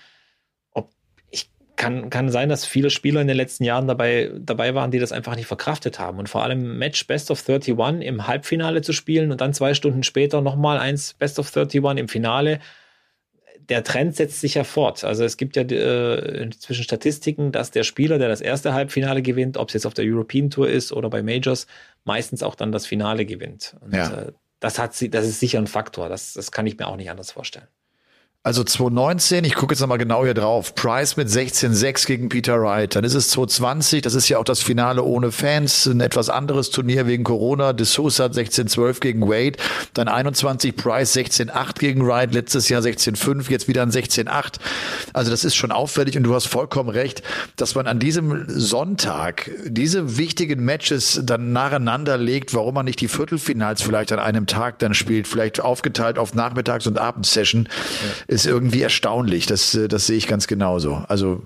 kann, 1.79 2.09
kann 2.09 2.29
sein, 2.29 2.49
dass 2.49 2.65
viele 2.65 2.89
Spieler 2.89 3.21
in 3.21 3.27
den 3.27 3.37
letzten 3.37 3.63
Jahren 3.63 3.87
dabei, 3.87 4.31
dabei 4.37 4.75
waren, 4.75 4.91
die 4.91 4.99
das 4.99 5.13
einfach 5.13 5.37
nicht 5.37 5.47
verkraftet 5.47 5.97
haben. 5.97 6.19
Und 6.19 6.27
vor 6.27 6.43
allem 6.43 6.77
Match 6.77 7.07
Best 7.07 7.31
of 7.31 7.39
31 7.47 8.05
im 8.05 8.27
Halbfinale 8.27 8.81
zu 8.81 8.91
spielen 8.91 9.31
und 9.31 9.39
dann 9.39 9.53
zwei 9.53 9.73
Stunden 9.73 10.03
später 10.03 10.41
nochmal 10.41 10.77
eins 10.77 11.13
Best 11.13 11.39
of 11.39 11.47
31 11.47 11.97
im 11.97 12.09
Finale. 12.09 12.59
Der 13.69 13.83
Trend 13.85 14.15
setzt 14.15 14.41
sich 14.41 14.55
ja 14.55 14.65
fort. 14.65 15.05
Also 15.05 15.23
es 15.23 15.37
gibt 15.37 15.55
ja 15.55 15.63
äh, 15.63 16.43
inzwischen 16.43 16.83
Statistiken, 16.83 17.53
dass 17.53 17.71
der 17.71 17.83
Spieler, 17.83 18.17
der 18.17 18.27
das 18.27 18.41
erste 18.41 18.73
Halbfinale 18.73 19.21
gewinnt, 19.21 19.55
ob 19.55 19.69
es 19.69 19.75
jetzt 19.75 19.85
auf 19.85 19.93
der 19.93 20.03
European 20.05 20.49
Tour 20.49 20.69
ist 20.69 20.91
oder 20.91 21.09
bei 21.09 21.23
Majors, 21.23 21.65
meistens 22.03 22.43
auch 22.43 22.55
dann 22.55 22.73
das 22.73 22.87
Finale 22.87 23.25
gewinnt. 23.25 23.77
Und 23.79 23.95
ja. 23.95 24.23
äh, 24.23 24.31
das 24.59 24.79
hat 24.79 24.91
das 25.13 25.25
ist 25.25 25.39
sicher 25.39 25.59
ein 25.59 25.67
Faktor. 25.67 26.09
Das, 26.09 26.33
das 26.33 26.51
kann 26.51 26.67
ich 26.67 26.77
mir 26.77 26.87
auch 26.87 26.97
nicht 26.97 27.09
anders 27.09 27.31
vorstellen. 27.31 27.67
Also 28.41 28.63
2019, 28.63 29.43
ich 29.43 29.53
gucke 29.53 29.73
jetzt 29.73 29.81
nochmal 29.81 29.97
genau 29.97 30.23
hier 30.23 30.33
drauf, 30.33 30.73
Price 30.73 31.17
mit 31.17 31.27
16-6 31.27 32.07
gegen 32.07 32.29
Peter 32.29 32.61
Wright. 32.61 32.95
Dann 32.95 33.03
ist 33.03 33.13
es 33.13 33.27
2020, 33.31 34.01
das 34.01 34.15
ist 34.15 34.29
ja 34.29 34.37
auch 34.37 34.45
das 34.45 34.61
Finale 34.61 35.03
ohne 35.03 35.33
Fans, 35.33 35.85
ein 35.87 35.99
etwas 35.99 36.29
anderes 36.29 36.69
Turnier 36.69 37.05
wegen 37.05 37.25
Corona. 37.25 37.73
De 37.73 37.85
Sousa 37.85 38.27
16-12 38.27 39.01
gegen 39.01 39.27
Wade. 39.27 39.59
Dann 39.93 40.07
21 40.07 40.77
Price 40.77 41.13
16-8 41.17 41.79
gegen 41.79 42.07
Wright, 42.07 42.33
letztes 42.33 42.69
Jahr 42.69 42.81
16-5, 42.81 43.51
jetzt 43.51 43.67
wieder 43.67 43.81
ein 43.81 43.91
16-8. 43.91 44.53
Also 45.11 45.31
das 45.31 45.43
ist 45.43 45.57
schon 45.57 45.73
auffällig 45.73 46.15
und 46.15 46.23
du 46.23 46.33
hast 46.33 46.47
vollkommen 46.47 46.89
recht, 46.89 47.23
dass 47.57 47.75
man 47.75 47.87
an 47.87 47.99
diesem 47.99 48.45
Sonntag 48.47 49.51
diese 49.65 50.17
wichtigen 50.17 50.63
Matches 50.63 51.19
dann 51.25 51.51
nacheinander 51.51 52.17
legt, 52.17 52.53
warum 52.53 52.75
man 52.75 52.85
nicht 52.85 53.01
die 53.01 53.09
Viertelfinals 53.09 53.81
vielleicht 53.81 54.13
an 54.13 54.19
einem 54.19 54.47
Tag 54.47 54.79
dann 54.79 54.93
spielt, 54.93 55.27
vielleicht 55.27 55.59
aufgeteilt 55.59 56.17
auf 56.17 56.33
Nachmittags- 56.35 56.87
und 56.87 56.97
Abendsession. 56.97 57.67
Ja 58.28 58.28
ist 58.29 58.45
irgendwie 58.45 58.81
erstaunlich. 58.81 59.45
Das, 59.47 59.73
äh, 59.75 59.87
das 59.87 60.07
sehe 60.07 60.17
ich 60.17 60.27
ganz 60.27 60.47
genauso. 60.47 61.03
Also 61.07 61.41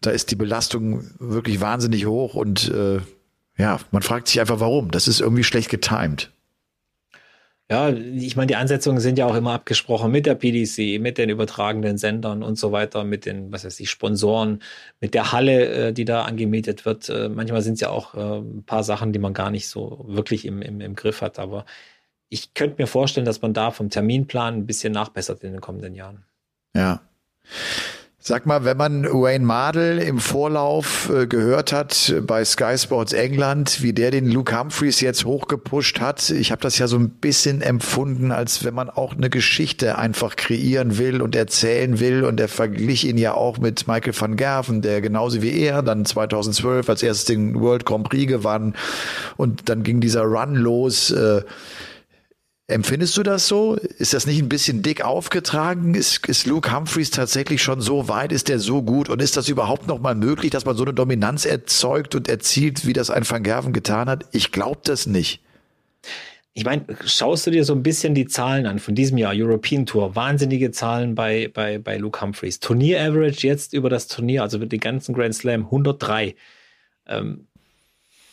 da 0.00 0.10
ist 0.10 0.30
die 0.30 0.36
Belastung 0.36 1.10
wirklich 1.18 1.60
wahnsinnig 1.60 2.06
hoch 2.06 2.34
und 2.34 2.68
äh, 2.70 3.00
ja, 3.56 3.78
man 3.92 4.02
fragt 4.02 4.28
sich 4.28 4.40
einfach 4.40 4.60
warum. 4.60 4.90
Das 4.90 5.06
ist 5.06 5.20
irgendwie 5.20 5.44
schlecht 5.44 5.70
getimed. 5.70 6.30
Ja, 7.70 7.90
ich 7.90 8.36
meine, 8.36 8.48
die 8.48 8.56
Ansetzungen 8.56 9.00
sind 9.00 9.18
ja 9.18 9.24
auch 9.24 9.34
immer 9.34 9.54
abgesprochen 9.54 10.10
mit 10.10 10.26
der 10.26 10.34
PDC, 10.34 11.00
mit 11.00 11.16
den 11.16 11.30
übertragenden 11.30 11.96
Sendern 11.96 12.42
und 12.42 12.58
so 12.58 12.72
weiter, 12.72 13.04
mit 13.04 13.24
den, 13.24 13.52
was 13.52 13.64
weiß 13.64 13.80
ich, 13.80 13.88
Sponsoren, 13.88 14.60
mit 15.00 15.14
der 15.14 15.32
Halle, 15.32 15.88
äh, 15.88 15.92
die 15.94 16.04
da 16.04 16.24
angemietet 16.24 16.84
wird. 16.84 17.08
Äh, 17.08 17.30
manchmal 17.30 17.62
sind 17.62 17.74
es 17.74 17.80
ja 17.80 17.88
auch 17.88 18.14
äh, 18.14 18.38
ein 18.40 18.64
paar 18.64 18.84
Sachen, 18.84 19.14
die 19.14 19.18
man 19.18 19.32
gar 19.32 19.50
nicht 19.50 19.68
so 19.68 20.04
wirklich 20.06 20.44
im, 20.44 20.60
im, 20.60 20.82
im 20.82 20.94
Griff 20.94 21.22
hat. 21.22 21.38
Aber 21.38 21.64
ich 22.34 22.52
könnte 22.52 22.82
mir 22.82 22.88
vorstellen, 22.88 23.24
dass 23.24 23.40
man 23.42 23.54
da 23.54 23.70
vom 23.70 23.90
Terminplan 23.90 24.54
ein 24.54 24.66
bisschen 24.66 24.92
nachbessert 24.92 25.44
in 25.44 25.52
den 25.52 25.60
kommenden 25.60 25.94
Jahren. 25.94 26.24
Ja. 26.74 27.00
Sag 28.18 28.46
mal, 28.46 28.64
wenn 28.64 28.78
man 28.78 29.04
Wayne 29.04 29.44
Mardell 29.44 29.98
im 29.98 30.18
Vorlauf 30.18 31.10
äh, 31.10 31.26
gehört 31.26 31.74
hat 31.74 32.14
bei 32.26 32.42
Sky 32.44 32.76
Sports 32.78 33.12
England, 33.12 33.82
wie 33.82 33.92
der 33.92 34.10
den 34.10 34.30
Luke 34.30 34.58
Humphreys 34.58 35.00
jetzt 35.02 35.26
hochgepusht 35.26 36.00
hat, 36.00 36.30
ich 36.30 36.50
habe 36.50 36.62
das 36.62 36.78
ja 36.78 36.88
so 36.88 36.96
ein 36.96 37.10
bisschen 37.10 37.60
empfunden, 37.60 38.32
als 38.32 38.64
wenn 38.64 38.72
man 38.72 38.88
auch 38.88 39.12
eine 39.12 39.28
Geschichte 39.28 39.98
einfach 39.98 40.36
kreieren 40.36 40.96
will 40.96 41.20
und 41.20 41.36
erzählen 41.36 42.00
will. 42.00 42.24
Und 42.24 42.40
er 42.40 42.48
verglich 42.48 43.06
ihn 43.06 43.18
ja 43.18 43.34
auch 43.34 43.58
mit 43.58 43.86
Michael 43.86 44.18
van 44.18 44.36
Gerven, 44.36 44.80
der 44.80 45.02
genauso 45.02 45.42
wie 45.42 45.60
er 45.60 45.82
dann 45.82 46.06
2012 46.06 46.88
als 46.88 47.02
erstes 47.02 47.26
den 47.26 47.60
World 47.60 47.84
Grand 47.84 48.08
Prix 48.08 48.26
gewann. 48.26 48.74
Und 49.36 49.68
dann 49.68 49.82
ging 49.82 50.00
dieser 50.00 50.22
Run 50.22 50.54
los. 50.54 51.10
Äh, 51.10 51.42
Empfindest 52.66 53.14
du 53.18 53.22
das 53.22 53.46
so? 53.46 53.74
Ist 53.74 54.14
das 54.14 54.26
nicht 54.26 54.40
ein 54.40 54.48
bisschen 54.48 54.82
dick 54.82 55.04
aufgetragen? 55.04 55.94
Ist, 55.94 56.26
ist 56.26 56.46
Luke 56.46 56.74
Humphreys 56.74 57.10
tatsächlich 57.10 57.62
schon 57.62 57.82
so 57.82 58.08
weit? 58.08 58.32
Ist 58.32 58.48
der 58.48 58.58
so 58.58 58.82
gut? 58.82 59.10
Und 59.10 59.20
ist 59.20 59.36
das 59.36 59.50
überhaupt 59.50 59.86
noch 59.86 59.98
mal 59.98 60.14
möglich, 60.14 60.50
dass 60.50 60.64
man 60.64 60.74
so 60.74 60.82
eine 60.82 60.94
Dominanz 60.94 61.44
erzeugt 61.44 62.14
und 62.14 62.26
erzielt, 62.26 62.86
wie 62.86 62.94
das 62.94 63.10
ein 63.10 63.28
Van 63.28 63.42
Gerven 63.42 63.74
getan 63.74 64.08
hat? 64.08 64.24
Ich 64.32 64.50
glaube 64.50 64.80
das 64.84 65.06
nicht. 65.06 65.42
Ich 66.54 66.64
meine, 66.64 66.86
schaust 67.04 67.46
du 67.46 67.50
dir 67.50 67.64
so 67.64 67.74
ein 67.74 67.82
bisschen 67.82 68.14
die 68.14 68.26
Zahlen 68.26 68.64
an 68.64 68.78
von 68.78 68.94
diesem 68.94 69.18
Jahr, 69.18 69.34
European 69.36 69.84
Tour, 69.84 70.16
wahnsinnige 70.16 70.70
Zahlen 70.70 71.14
bei, 71.14 71.50
bei, 71.52 71.78
bei 71.78 71.98
Luke 71.98 72.18
Humphreys. 72.20 72.60
Turnier-Average 72.60 73.46
jetzt 73.46 73.74
über 73.74 73.90
das 73.90 74.06
Turnier, 74.06 74.42
also 74.42 74.56
über 74.56 74.66
den 74.66 74.80
ganzen 74.80 75.14
Grand 75.14 75.34
Slam, 75.34 75.64
103. 75.64 76.34
Ähm, 77.08 77.46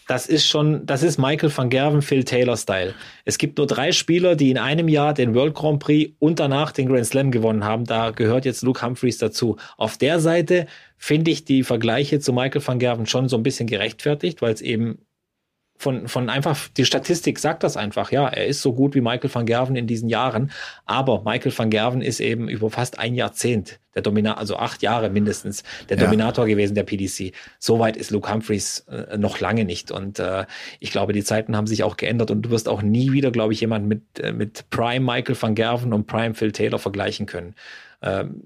das 0.08 0.28
ist 0.28 0.48
schon, 0.48 0.86
das 0.86 1.04
ist 1.04 1.18
Michael 1.18 1.56
van 1.56 1.70
Gerven, 1.70 2.02
Phil 2.02 2.24
Taylor 2.24 2.58
Style. 2.58 2.94
Es 3.26 3.38
gibt 3.38 3.58
nur 3.58 3.68
drei 3.68 3.92
Spieler, 3.92 4.36
die 4.36 4.52
in 4.52 4.58
einem 4.58 4.88
Jahr 4.88 5.14
den 5.14 5.34
World 5.36 5.56
Grand 5.56 5.80
Prix 5.80 6.14
und 6.20 6.40
danach 6.40 6.72
den 6.72 6.88
Grand 6.88 7.06
Slam 7.06 7.32
gewonnen 7.32 7.64
haben. 7.64 7.86
Da 7.86 8.12
gehört 8.12 8.46
jetzt 8.46 8.62
Luke 8.62 8.86
Humphreys 8.86 9.18
dazu. 9.20 9.58
Auf 9.78 9.98
der 9.98 10.20
Seite 10.20 10.68
finde 10.98 11.32
ich 11.32 11.46
die 11.46 11.64
Vergleiche 11.64 12.20
zu 12.20 12.34
Michael 12.34 12.66
van 12.66 12.80
Gerven 12.80 13.06
schon 13.06 13.30
so 13.30 13.38
ein 13.38 13.44
bisschen 13.44 13.68
gerechtfertigt, 13.68 14.42
weil 14.42 14.54
es 14.54 14.62
eben 14.62 15.00
von, 15.82 16.08
von 16.08 16.30
einfach, 16.30 16.68
die 16.78 16.86
Statistik 16.86 17.40
sagt 17.40 17.64
das 17.64 17.76
einfach, 17.76 18.12
ja, 18.12 18.28
er 18.28 18.46
ist 18.46 18.62
so 18.62 18.74
gut 18.74 18.94
wie 18.94 19.02
Michael 19.02 19.34
van 19.34 19.46
Gerven 19.46 19.76
in 19.76 19.88
diesen 19.88 20.10
Jahren, 20.10 20.52
aber 20.86 21.24
Michael 21.24 21.58
van 21.58 21.72
Gerven 21.72 22.02
ist 22.02 22.20
eben 22.20 22.48
über 22.48 22.70
fast 22.70 23.00
ein 23.00 23.16
Jahrzehnt 23.16 23.80
der 23.96 24.04
Dominator, 24.04 24.38
also 24.38 24.58
acht 24.58 24.84
Jahre 24.84 25.10
mindestens, 25.10 25.64
der 25.90 25.98
ja. 25.98 26.06
Dominator 26.06 26.46
gewesen 26.46 26.76
der 26.76 26.84
PDC. 26.84 27.34
Soweit 27.60 27.98
ist 27.98 28.12
Luke 28.12 28.32
Humphreys 28.32 28.86
äh, 28.90 29.18
noch 29.18 29.40
lange 29.40 29.66
nicht 29.66 29.92
und 29.92 30.20
äh, 30.20 30.46
ich 30.80 30.92
glaube, 30.92 31.14
die 31.14 31.24
Zeiten 31.24 31.58
haben 31.58 31.68
sich 31.68 31.84
auch 31.84 31.98
geändert 31.98 32.30
und 32.30 32.44
du 32.44 32.52
wirst 32.52 32.70
auch 32.70 32.84
nie 32.84 33.12
wieder, 33.12 33.32
glaube 33.32 33.54
ich, 33.54 33.62
jemanden 33.62 33.88
mit, 33.88 34.20
äh, 34.20 34.32
mit 34.32 34.70
Prime 34.70 35.04
Michael 35.04 35.36
van 35.42 35.56
Gerven 35.56 35.94
und 35.94 36.06
Prime 36.06 36.36
Phil 36.36 36.52
Taylor 36.52 36.80
vergleichen 36.80 37.26
können. 37.26 37.56
Ähm, 38.04 38.44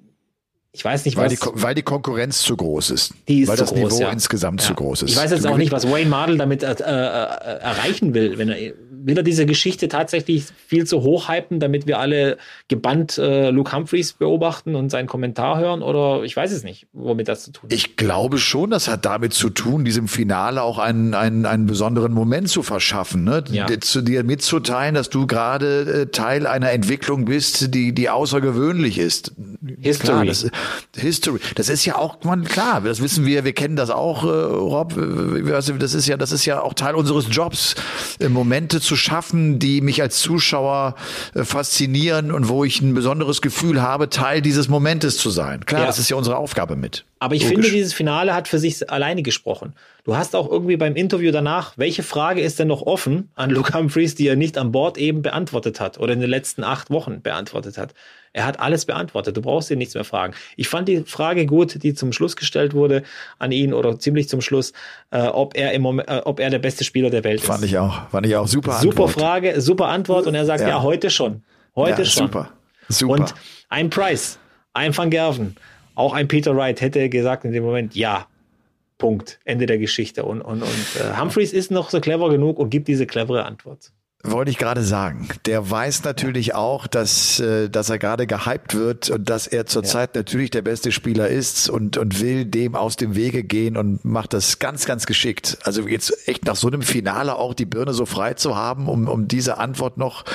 ich 0.75 0.83
weiß 0.83 1.05
nicht, 1.05 1.15
weil 1.15 1.31
was. 1.31 1.39
Die, 1.39 1.49
weil 1.53 1.73
die 1.73 1.83
Konkurrenz 1.83 2.41
zu 2.41 2.57
groß 2.57 2.91
ist. 2.91 3.13
Die 3.29 3.41
ist 3.41 3.47
weil 3.47 3.55
das 3.55 3.69
groß, 3.69 3.79
Niveau 3.79 4.01
ja. 4.01 4.11
insgesamt 4.11 4.61
ja. 4.61 4.67
zu 4.67 4.73
groß 4.73 5.03
ist. 5.03 5.11
Ich 5.11 5.17
weiß 5.17 5.31
jetzt 5.31 5.47
auch 5.47 5.57
nicht, 5.57 5.71
was 5.71 5.89
Wayne 5.89 6.09
Mardell 6.09 6.37
damit 6.37 6.63
äh, 6.63 6.71
äh, 6.71 6.83
erreichen 6.83 8.13
will. 8.13 8.37
Wenn 8.37 8.49
er, 8.49 8.73
will 8.89 9.15
er 9.15 9.23
diese 9.23 9.45
Geschichte 9.45 9.87
tatsächlich 9.87 10.45
viel 10.67 10.85
zu 10.85 11.01
hoch 11.01 11.29
hypen, 11.29 11.61
damit 11.61 11.87
wir 11.87 11.99
alle 11.99 12.37
gebannt 12.67 13.17
äh, 13.17 13.51
Luke 13.51 13.71
Humphreys 13.71 14.13
beobachten 14.13 14.75
und 14.75 14.89
seinen 14.89 15.07
Kommentar 15.07 15.59
hören? 15.59 15.81
Oder 15.81 16.23
ich 16.23 16.35
weiß 16.35 16.51
es 16.51 16.63
nicht, 16.63 16.87
womit 16.91 17.29
das 17.29 17.43
zu 17.43 17.51
tun 17.51 17.69
hat. 17.69 17.73
Ich 17.73 17.95
glaube 17.95 18.37
schon, 18.37 18.71
das 18.71 18.89
hat 18.89 19.05
damit 19.05 19.33
zu 19.33 19.49
tun, 19.49 19.85
diesem 19.85 20.09
Finale 20.09 20.61
auch 20.61 20.77
einen, 20.77 21.13
einen, 21.13 21.45
einen 21.45 21.67
besonderen 21.67 22.11
Moment 22.11 22.49
zu 22.49 22.63
verschaffen. 22.63 23.23
Ne? 23.23 23.45
Ja. 23.49 23.67
Zu 23.79 24.01
dir 24.01 24.25
mitzuteilen, 24.25 24.95
dass 24.95 25.09
du 25.09 25.25
gerade 25.25 26.01
äh, 26.01 26.05
Teil 26.07 26.47
einer 26.47 26.71
Entwicklung 26.71 27.23
bist, 27.23 27.73
die, 27.73 27.93
die 27.93 28.09
außergewöhnlich 28.09 28.97
ist. 28.97 29.31
History. 29.79 30.07
Klar, 30.07 30.25
das, 30.25 30.49
History. 30.95 31.39
Das 31.55 31.69
ist 31.69 31.85
ja 31.85 31.95
auch, 31.95 32.23
man, 32.23 32.43
klar, 32.43 32.81
das 32.81 33.01
wissen 33.01 33.25
wir, 33.25 33.43
wir 33.43 33.53
kennen 33.53 33.75
das 33.75 33.89
auch, 33.89 34.23
äh, 34.23 34.27
Rob. 34.27 34.93
Das 35.47 35.69
ist 35.93 36.07
ja, 36.07 36.17
das 36.17 36.31
ist 36.31 36.45
ja 36.45 36.61
auch 36.61 36.73
Teil 36.73 36.95
unseres 36.95 37.27
Jobs, 37.29 37.75
äh, 38.19 38.29
Momente 38.29 38.81
zu 38.81 38.95
schaffen, 38.95 39.59
die 39.59 39.81
mich 39.81 40.01
als 40.01 40.19
Zuschauer 40.19 40.95
äh, 41.33 41.43
faszinieren 41.43 42.31
und 42.31 42.47
wo 42.49 42.63
ich 42.63 42.81
ein 42.81 42.93
besonderes 42.93 43.41
Gefühl 43.41 43.81
habe, 43.81 44.09
Teil 44.09 44.41
dieses 44.41 44.67
Momentes 44.67 45.17
zu 45.17 45.29
sein. 45.29 45.65
Klar, 45.65 45.81
ja. 45.81 45.87
das 45.87 45.99
ist 45.99 46.09
ja 46.09 46.15
unsere 46.15 46.37
Aufgabe 46.37 46.75
mit. 46.75 47.05
Aber 47.19 47.35
ich 47.35 47.43
Logisch. 47.43 47.55
finde, 47.55 47.71
dieses 47.71 47.93
Finale 47.93 48.33
hat 48.33 48.47
für 48.47 48.59
sich 48.59 48.89
alleine 48.89 49.23
gesprochen. 49.23 49.73
Du 50.03 50.15
hast 50.15 50.35
auch 50.35 50.51
irgendwie 50.51 50.77
beim 50.77 50.95
Interview 50.95 51.31
danach, 51.31 51.73
welche 51.77 52.03
Frage 52.03 52.41
ist 52.41 52.59
denn 52.59 52.67
noch 52.67 52.83
offen 52.83 53.29
an 53.33 53.49
Luke 53.49 53.73
Humphreys, 53.73 54.13
die 54.13 54.27
er 54.27 54.35
nicht 54.35 54.57
an 54.57 54.71
Bord 54.71 54.99
eben 54.99 55.23
beantwortet 55.23 55.79
hat 55.79 55.99
oder 55.99 56.13
in 56.13 56.19
den 56.19 56.29
letzten 56.29 56.63
acht 56.63 56.91
Wochen 56.91 57.21
beantwortet 57.21 57.79
hat? 57.79 57.95
Er 58.35 58.45
hat 58.45 58.59
alles 58.59 58.83
beantwortet. 58.83 59.37
Du 59.37 59.41
brauchst 59.41 59.71
ihn 59.71 59.77
nichts 59.77 59.93
mehr 59.93 60.03
fragen. 60.03 60.33
Ich 60.57 60.67
fand 60.67 60.89
die 60.89 61.03
Frage 61.05 61.45
gut, 61.45 61.81
die 61.81 61.93
zum 61.93 62.11
Schluss 62.11 62.35
gestellt 62.35 62.73
wurde 62.73 63.03
an 63.39 63.53
ihn 63.53 63.73
oder 63.73 63.97
ziemlich 63.97 64.27
zum 64.27 64.41
Schluss, 64.41 64.73
äh, 65.11 65.21
ob 65.21 65.55
er 65.55 65.71
im 65.71 65.81
Moment, 65.81 66.09
äh, 66.09 66.21
ob 66.25 66.41
er 66.41 66.49
der 66.49 66.59
beste 66.59 66.83
Spieler 66.83 67.09
der 67.09 67.23
Welt 67.23 67.39
fand 67.39 67.63
ist. 67.63 67.71
Fand 67.71 67.71
ich 67.71 67.77
auch. 67.77 68.09
Fand 68.09 68.25
ich 68.25 68.35
auch 68.35 68.45
super. 68.45 68.73
Super 68.73 69.05
Antwort. 69.05 69.11
Frage, 69.11 69.61
super 69.61 69.87
Antwort 69.87 70.27
und 70.27 70.35
er 70.35 70.45
sagt 70.45 70.59
ja, 70.59 70.67
ja 70.67 70.81
heute 70.83 71.09
schon. 71.09 71.43
Heute 71.77 72.01
ja, 72.01 72.05
schon. 72.05 72.23
Super. 72.23 72.49
Super. 72.89 73.13
Und 73.13 73.33
ein 73.69 73.89
Price, 73.89 74.37
ein 74.73 74.95
Van 74.95 75.09
Gerven, 75.09 75.55
auch 75.95 76.11
ein 76.11 76.27
Peter 76.27 76.57
Wright 76.57 76.81
hätte 76.81 77.07
gesagt 77.07 77.45
in 77.45 77.53
dem 77.53 77.63
Moment, 77.63 77.95
ja, 77.95 78.27
Punkt, 78.97 79.39
Ende 79.45 79.65
der 79.65 79.77
Geschichte. 79.77 80.25
Und, 80.25 80.41
und, 80.41 80.61
und 80.61 80.99
äh, 80.99 81.17
Humphreys 81.17 81.53
ist 81.53 81.71
noch 81.71 81.89
so 81.89 82.01
clever 82.01 82.29
genug 82.29 82.59
und 82.59 82.69
gibt 82.69 82.89
diese 82.89 83.05
clevere 83.05 83.45
Antwort. 83.45 83.91
Wollte 84.27 84.49
ich 84.49 84.57
gerade 84.57 84.83
sagen. 84.83 85.27
Der 85.45 85.69
weiß 85.69 86.03
natürlich 86.03 86.55
auch, 86.55 86.87
dass, 86.87 87.39
äh, 87.39 87.69
dass 87.69 87.91
er 87.91 87.99
gerade 87.99 88.25
gehypt 88.25 88.73
wird 88.73 89.11
und 89.11 89.29
dass 89.29 89.45
er 89.45 89.67
zurzeit 89.67 90.15
ja. 90.15 90.21
natürlich 90.21 90.49
der 90.49 90.63
beste 90.63 90.91
Spieler 90.91 91.27
ist 91.27 91.69
und, 91.69 91.97
und 91.97 92.19
will 92.21 92.45
dem 92.45 92.75
aus 92.75 92.95
dem 92.95 93.15
Wege 93.15 93.43
gehen 93.43 93.77
und 93.77 94.03
macht 94.03 94.33
das 94.33 94.57
ganz, 94.57 94.85
ganz 94.85 95.05
geschickt. 95.05 95.59
Also 95.63 95.87
jetzt 95.87 96.27
echt 96.27 96.45
nach 96.45 96.55
so 96.55 96.67
einem 96.67 96.81
Finale 96.81 97.35
auch 97.35 97.53
die 97.53 97.65
Birne 97.65 97.93
so 97.93 98.07
frei 98.07 98.33
zu 98.33 98.55
haben, 98.55 98.89
um, 98.89 99.07
um 99.07 99.27
diese 99.27 99.59
Antwort 99.59 99.97
noch 99.97 100.25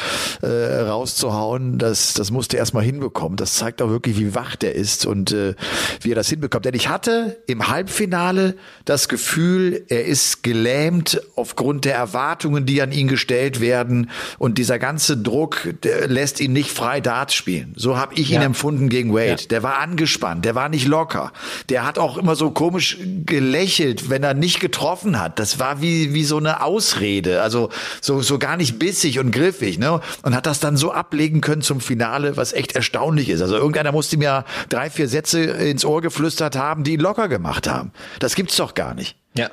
äh, 0.43 0.47
rauszuhauen, 0.47 1.79
das, 1.79 2.15
das 2.15 2.31
musste 2.31 2.57
er 2.57 2.61
erstmal 2.61 2.85
hinbekommen. 2.85 3.37
Das 3.37 3.55
zeigt 3.55 3.83
auch 3.83 3.91
wirklich, 3.91 4.19
wie 4.19 4.37
wach 4.37 4.55
der 4.55 4.77
ist 4.77 5.05
und 5.05 5.33
äh, 5.33 5.55
wie 6.01 6.13
er 6.13 6.17
das 6.17 6.29
hinbekommt. 6.29 6.65
Denn 6.65 6.75
ich 6.75 6.89
hatte 6.89 7.39
im 7.49 7.67
Halbfinale 7.67 8.55
das 8.85 9.09
Gefühl, 9.09 9.85
er 9.89 10.05
ist 10.05 10.45
gelähmt 10.45 11.21
aufgrund 11.35 11.85
der 11.85 11.97
Erwartungen, 11.97 12.67
die 12.67 12.81
an 12.83 12.93
ihn 12.93 13.09
gestellt 13.09 13.61
werden 13.61 13.80
werden 13.81 14.11
und 14.39 14.59
dieser 14.59 14.79
ganze 14.79 15.17
Druck 15.17 15.75
lässt 16.07 16.41
ihn 16.41 16.53
nicht 16.53 16.71
frei 16.71 17.01
Darts 17.01 17.35
spielen. 17.35 17.73
So 17.77 17.97
habe 17.97 18.15
ich 18.15 18.31
ihn 18.31 18.43
empfunden 18.43 18.89
gegen 18.89 19.15
Wade. 19.15 19.43
Ja. 19.43 19.49
Der 19.49 19.63
war 19.63 19.79
angespannt, 19.79 20.45
der 20.45 20.55
war 20.55 20.69
nicht 20.69 20.87
locker. 20.87 21.33
Der 21.69 21.87
hat 21.87 21.99
auch 21.99 22.19
immer 22.19 22.37
so 22.37 22.51
komisch 22.51 22.99
gelächelt, 23.25 24.11
wenn 24.11 24.23
er 24.23 24.35
nicht 24.35 24.61
getroffen 24.61 25.19
hat. 25.19 25.39
Das 25.39 25.59
war 25.59 25.81
wie 25.81 26.13
wie 26.13 26.25
so 26.25 26.37
eine 26.37 26.63
Ausrede, 26.63 27.43
also 27.43 27.71
so 28.01 28.21
so 28.21 28.39
gar 28.39 28.57
nicht 28.57 28.79
bissig 28.79 29.19
und 29.19 29.31
griffig, 29.31 29.79
ne? 29.79 30.01
Und 30.23 30.35
hat 30.35 30.47
das 30.47 30.61
dann 30.61 30.77
so 30.77 30.93
ablegen 30.93 31.41
können 31.41 31.63
zum 31.63 31.81
Finale, 31.81 32.37
was 32.37 32.53
echt 32.53 32.77
erstaunlich 32.77 33.29
ist. 33.31 33.41
Also 33.41 33.57
irgendeiner 33.57 33.93
musste 33.93 34.17
mir 34.17 34.45
drei 34.69 34.91
vier 34.91 35.09
Sätze 35.09 35.41
ins 35.41 35.85
Ohr 35.85 36.03
geflüstert 36.03 36.57
haben, 36.57 36.85
die 36.85 36.93
ihn 36.93 37.01
locker 37.01 37.29
gemacht 37.29 37.67
haben. 37.69 37.93
Das 38.19 38.35
gibt's 38.35 38.57
doch 38.57 38.75
gar 38.75 38.95
nicht. 38.95 39.17
Ja. 39.35 39.49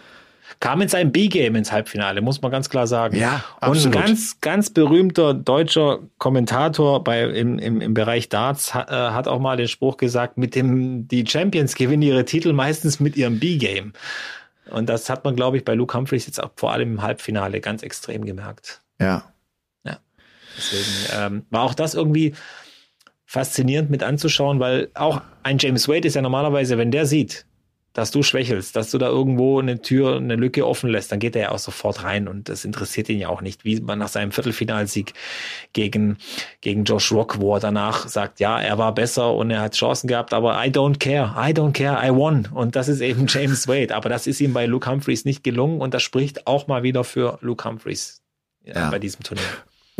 Kam 0.60 0.82
in 0.82 0.88
seinem 0.88 1.12
B-Game 1.12 1.56
ins 1.56 1.72
Halbfinale, 1.72 2.22
muss 2.22 2.42
man 2.42 2.52
ganz 2.52 2.70
klar 2.70 2.88
sagen. 2.88 3.18
Ja, 3.18 3.44
absolut. 3.60 3.96
Und 3.96 3.96
ein 3.96 4.06
ganz, 4.06 4.42
ganz 4.42 4.70
berühmter 4.70 5.34
deutscher 5.34 6.00
Kommentator 6.18 7.04
bei, 7.04 7.24
im, 7.24 7.60
im, 7.60 7.82
im 7.82 7.94
Bereich 7.94 8.30
Darts 8.30 8.74
hat, 8.74 8.90
äh, 8.90 8.94
hat 8.94 9.28
auch 9.28 9.40
mal 9.40 9.58
den 9.58 9.68
Spruch 9.68 9.98
gesagt, 9.98 10.38
mit 10.38 10.56
dem, 10.56 11.08
die 11.08 11.26
Champions 11.28 11.76
gewinnen 11.76 12.02
ihre 12.02 12.26
Titel 12.26 12.54
meistens 12.54 13.00
mit 13.00 13.16
ihrem 13.18 13.40
B-Game. 13.40 13.94
Und 14.70 14.90
das 14.90 15.10
hat 15.10 15.24
man, 15.24 15.36
glaube 15.36 15.58
ich, 15.58 15.66
bei 15.66 15.74
Luke 15.74 15.98
Humphreys 15.98 16.26
jetzt 16.26 16.44
auch 16.44 16.52
vor 16.56 16.72
allem 16.72 16.94
im 16.94 17.02
Halbfinale 17.02 17.62
ganz 17.62 17.84
extrem 17.84 18.26
gemerkt. 18.26 18.82
Ja. 19.00 19.24
Ja. 19.84 20.00
Deswegen 20.58 21.08
ähm, 21.16 21.46
war 21.50 21.64
auch 21.64 21.74
das 21.74 21.94
irgendwie 21.94 22.34
faszinierend 23.26 23.90
mit 23.90 24.04
anzuschauen, 24.04 24.60
weil 24.60 24.90
auch 24.94 25.22
ein 25.44 25.58
James 25.60 25.88
Wade 25.88 26.08
ist 26.08 26.16
ja 26.16 26.22
normalerweise, 26.22 26.78
wenn 26.78 26.92
der 26.92 27.06
sieht, 27.06 27.46
dass 27.98 28.12
du 28.12 28.22
schwächelst, 28.22 28.76
dass 28.76 28.92
du 28.92 29.00
da 29.00 29.08
irgendwo 29.08 29.60
eine 29.60 29.82
Tür, 29.82 30.18
eine 30.18 30.36
Lücke 30.36 30.68
offen 30.68 30.88
lässt, 30.88 31.12
dann 31.12 31.18
geht 31.18 31.36
er 31.36 31.42
ja 31.42 31.52
auch 31.52 31.58
sofort 31.58 32.04
rein 32.04 32.28
und 32.28 32.48
das 32.48 32.64
interessiert 32.64 33.10
ihn 33.10 33.18
ja 33.18 33.30
auch 33.30 33.42
nicht, 33.42 33.66
wie 33.66 33.82
man 33.82 33.98
nach 33.98 34.08
seinem 34.08 34.32
Viertelfinalsieg 34.32 35.14
gegen, 35.74 36.18
gegen 36.62 36.84
Josh 36.84 37.12
Rock, 37.12 37.40
wo 37.40 37.56
er 37.56 37.60
danach 37.60 38.08
sagt, 38.08 38.40
ja, 38.40 38.62
er 38.62 38.78
war 38.78 38.94
besser 38.94 39.34
und 39.34 39.50
er 39.50 39.62
hat 39.62 39.74
Chancen 39.74 40.08
gehabt, 40.08 40.32
aber 40.36 40.64
I 40.64 40.70
don't 40.70 41.00
care, 41.00 41.34
I 41.36 41.54
don't 41.54 41.72
care, 41.72 42.08
I 42.08 42.14
won. 42.14 42.48
Und 42.54 42.76
das 42.76 42.88
ist 42.88 43.02
eben 43.02 43.26
James 43.28 43.68
Wade. 43.68 43.96
Aber 43.96 44.10
das 44.10 44.28
ist 44.28 44.42
ihm 44.42 44.54
bei 44.54 44.68
Luke 44.68 44.88
Humphreys 44.88 45.26
nicht 45.26 45.44
gelungen 45.44 45.82
und 45.82 45.96
das 45.96 46.04
spricht 46.04 46.46
auch 46.46 46.68
mal 46.68 46.84
wieder 46.84 47.04
für 47.04 47.40
Luke 47.42 47.68
Humphreys 47.68 48.22
ja. 48.64 48.92
bei 48.92 49.00
diesem 49.00 49.24
Turnier. 49.24 49.44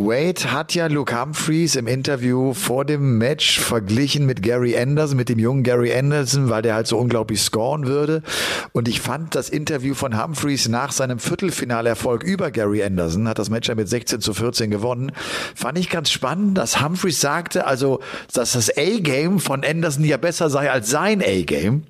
Wade 0.00 0.52
hat 0.52 0.76
ja 0.76 0.86
Luke 0.86 1.20
Humphreys 1.20 1.74
im 1.74 1.88
Interview 1.88 2.54
vor 2.54 2.84
dem 2.84 3.18
Match 3.18 3.58
verglichen 3.58 4.26
mit 4.26 4.44
Gary 4.44 4.78
Anderson, 4.78 5.16
mit 5.16 5.28
dem 5.28 5.40
jungen 5.40 5.64
Gary 5.64 5.92
Anderson, 5.92 6.48
weil 6.48 6.62
der 6.62 6.76
halt 6.76 6.86
so 6.86 6.96
unglaublich 6.96 7.42
scoren 7.42 7.84
würde. 7.88 8.22
Und 8.70 8.86
ich 8.86 9.00
fand 9.00 9.34
das 9.34 9.48
Interview 9.48 9.94
von 9.94 10.22
Humphreys 10.22 10.68
nach 10.68 10.92
seinem 10.92 11.18
Viertelfinalerfolg 11.18 12.22
über 12.22 12.52
Gary 12.52 12.84
Anderson, 12.84 13.26
hat 13.26 13.40
das 13.40 13.50
Match 13.50 13.68
ja 13.68 13.74
mit 13.74 13.88
16 13.88 14.20
zu 14.20 14.34
14 14.34 14.70
gewonnen, 14.70 15.10
fand 15.56 15.76
ich 15.76 15.90
ganz 15.90 16.12
spannend, 16.12 16.56
dass 16.56 16.80
Humphreys 16.80 17.20
sagte, 17.20 17.66
also, 17.66 17.98
dass 18.32 18.52
das 18.52 18.70
A-Game 18.78 19.40
von 19.40 19.64
Anderson 19.64 20.04
ja 20.04 20.16
besser 20.16 20.48
sei 20.48 20.70
als 20.70 20.90
sein 20.90 21.22
A-Game. 21.22 21.82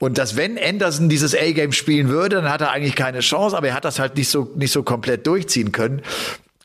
Und 0.00 0.18
dass 0.18 0.36
wenn 0.36 0.58
Anderson 0.58 1.08
dieses 1.08 1.36
A-Game 1.36 1.70
spielen 1.70 2.08
würde, 2.08 2.36
dann 2.36 2.50
hat 2.50 2.62
er 2.62 2.72
eigentlich 2.72 2.96
keine 2.96 3.20
Chance, 3.20 3.56
aber 3.56 3.68
er 3.68 3.74
hat 3.74 3.84
das 3.84 4.00
halt 4.00 4.16
nicht 4.16 4.28
so, 4.28 4.50
nicht 4.56 4.72
so 4.72 4.82
komplett 4.82 5.24
durchziehen 5.24 5.70
können. 5.70 6.02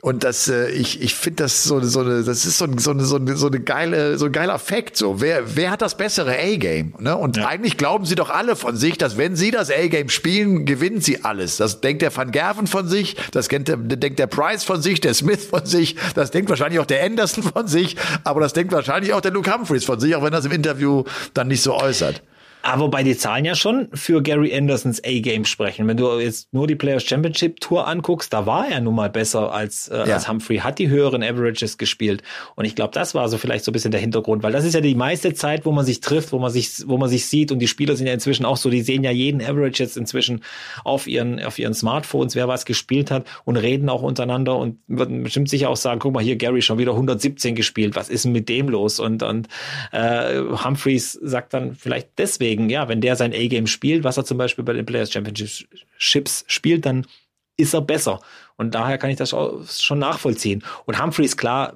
Und 0.03 0.25
das, 0.25 0.49
äh, 0.49 0.69
ich, 0.69 1.01
ich 1.01 1.15
finde 1.15 1.43
das 1.43 1.63
so, 1.63 1.79
so 1.79 2.01
eine, 2.01 2.23
das 2.23 2.45
ist 2.45 2.57
so, 2.57 2.67
so, 2.77 2.91
eine, 2.91 3.05
so, 3.05 3.15
eine, 3.15 3.37
so 3.37 3.47
eine 3.47 3.61
geile, 3.61 4.17
so 4.17 4.25
ein 4.25 4.33
geiler 4.33 4.59
Fakt. 4.59 4.97
So, 4.97 5.21
wer, 5.21 5.55
wer 5.55 5.71
hat 5.71 5.81
das 5.81 5.95
bessere 5.95 6.37
A-Game? 6.37 6.93
Ne? 6.99 7.15
Und 7.15 7.37
ja. 7.37 7.47
eigentlich 7.47 7.77
glauben 7.77 8.03
sie 8.03 8.15
doch 8.15 8.29
alle 8.29 8.57
von 8.57 8.75
sich, 8.75 8.97
dass 8.97 9.15
wenn 9.15 9.37
sie 9.37 9.49
das 9.51 9.71
A-Game 9.71 10.09
spielen, 10.09 10.65
gewinnen 10.65 10.99
sie 10.99 11.23
alles. 11.23 11.55
Das 11.55 11.79
denkt 11.79 12.01
der 12.01 12.13
Van 12.13 12.31
Gerven 12.31 12.67
von 12.67 12.89
sich, 12.89 13.15
das 13.31 13.47
denkt 13.47 13.69
der, 13.69 13.77
denkt 13.77 14.19
der 14.19 14.27
Price 14.27 14.65
von 14.65 14.81
sich, 14.81 14.99
der 14.99 15.13
Smith 15.13 15.45
von 15.45 15.65
sich, 15.65 15.95
das 16.15 16.31
denkt 16.31 16.49
wahrscheinlich 16.49 16.81
auch 16.81 16.85
der 16.85 17.01
Anderson 17.01 17.41
von 17.41 17.67
sich, 17.67 17.95
aber 18.25 18.41
das 18.41 18.51
denkt 18.51 18.73
wahrscheinlich 18.73 19.13
auch 19.13 19.21
der 19.21 19.31
Luke 19.31 19.53
Humphreys 19.53 19.85
von 19.85 20.01
sich, 20.01 20.17
auch 20.17 20.23
wenn 20.23 20.33
das 20.33 20.43
im 20.43 20.51
Interview 20.51 21.05
dann 21.33 21.47
nicht 21.47 21.61
so 21.61 21.75
äußert. 21.75 22.21
Aber 22.65 22.85
wobei 22.85 23.03
die 23.03 23.17
Zahlen 23.17 23.43
ja 23.43 23.55
schon 23.55 23.89
für 23.93 24.23
Gary 24.23 24.55
Andersons 24.55 25.03
A-Game 25.03 25.43
sprechen. 25.43 25.85
Wenn 25.85 25.97
du 25.97 26.17
jetzt 26.17 26.53
nur 26.53 26.65
die 26.65 26.75
Players 26.75 27.03
Championship 27.03 27.59
Tour 27.59 27.85
anguckst, 27.87 28.31
da 28.31 28.45
war 28.45 28.69
er 28.69 28.79
nun 28.79 28.95
mal 28.95 29.09
besser 29.09 29.51
als, 29.51 29.89
äh, 29.89 29.97
ja. 29.97 30.15
als 30.15 30.29
Humphrey, 30.29 30.59
hat 30.59 30.79
die 30.79 30.87
höheren 30.87 31.23
Averages 31.23 31.77
gespielt. 31.77 32.23
Und 32.55 32.63
ich 32.63 32.73
glaube, 32.73 32.93
das 32.93 33.15
war 33.15 33.27
so 33.27 33.37
vielleicht 33.37 33.65
so 33.65 33.71
ein 33.71 33.73
bisschen 33.73 33.91
der 33.91 33.99
Hintergrund, 33.99 34.43
weil 34.43 34.53
das 34.53 34.63
ist 34.63 34.75
ja 34.75 34.79
die 34.79 34.95
meiste 34.95 35.33
Zeit, 35.33 35.65
wo 35.65 35.73
man 35.73 35.83
sich 35.83 35.99
trifft, 35.99 36.31
wo 36.31 36.39
man 36.39 36.51
sich, 36.51 36.87
wo 36.87 36.97
man 36.97 37.09
sich 37.09 37.25
sieht. 37.25 37.51
Und 37.51 37.59
die 37.59 37.67
Spieler 37.67 37.97
sind 37.97 38.07
ja 38.07 38.13
inzwischen 38.13 38.45
auch 38.45 38.55
so, 38.55 38.69
die 38.69 38.81
sehen 38.81 39.03
ja 39.03 39.11
jeden 39.11 39.41
Average 39.41 39.83
jetzt 39.83 39.97
inzwischen 39.97 40.41
auf 40.85 41.05
ihren, 41.05 41.43
auf 41.43 41.59
ihren 41.59 41.73
Smartphones, 41.73 42.33
wer 42.33 42.47
was 42.47 42.63
gespielt 42.63 43.11
hat 43.11 43.27
und 43.43 43.57
reden 43.57 43.89
auch 43.89 44.03
untereinander 44.03 44.55
und 44.55 44.77
würden 44.87 45.23
bestimmt 45.23 45.49
sicher 45.49 45.69
auch 45.69 45.75
sagen, 45.75 45.99
guck 45.99 46.13
mal 46.13 46.23
hier, 46.23 46.37
Gary 46.37 46.61
schon 46.61 46.77
wieder 46.77 46.93
117 46.93 47.55
gespielt, 47.55 47.97
was 47.97 48.07
ist 48.07 48.23
denn 48.23 48.31
mit 48.31 48.47
dem 48.47 48.69
los? 48.69 49.01
Und, 49.01 49.21
und 49.21 49.49
äh, 49.91 50.39
Humphreys 50.39 51.11
sagt 51.21 51.53
dann 51.53 51.75
vielleicht 51.75 52.07
deswegen, 52.17 52.52
deswegen, 52.53 52.69
ja, 52.69 52.87
wenn 52.87 53.01
der 53.01 53.15
sein 53.15 53.33
A-Game 53.33 53.67
spielt, 53.67 54.03
was 54.03 54.17
er 54.17 54.25
zum 54.25 54.37
Beispiel 54.37 54.63
bei 54.63 54.73
den 54.73 54.85
Players 54.85 55.11
Championships 55.11 56.45
spielt, 56.47 56.85
dann 56.85 57.05
ist 57.57 57.73
er 57.73 57.81
besser. 57.81 58.19
Und 58.57 58.75
daher 58.75 58.97
kann 58.97 59.09
ich 59.09 59.17
das 59.17 59.29
schon 59.31 59.99
nachvollziehen. 59.99 60.63
Und 60.85 61.01
Humphreys, 61.01 61.37
klar, 61.37 61.73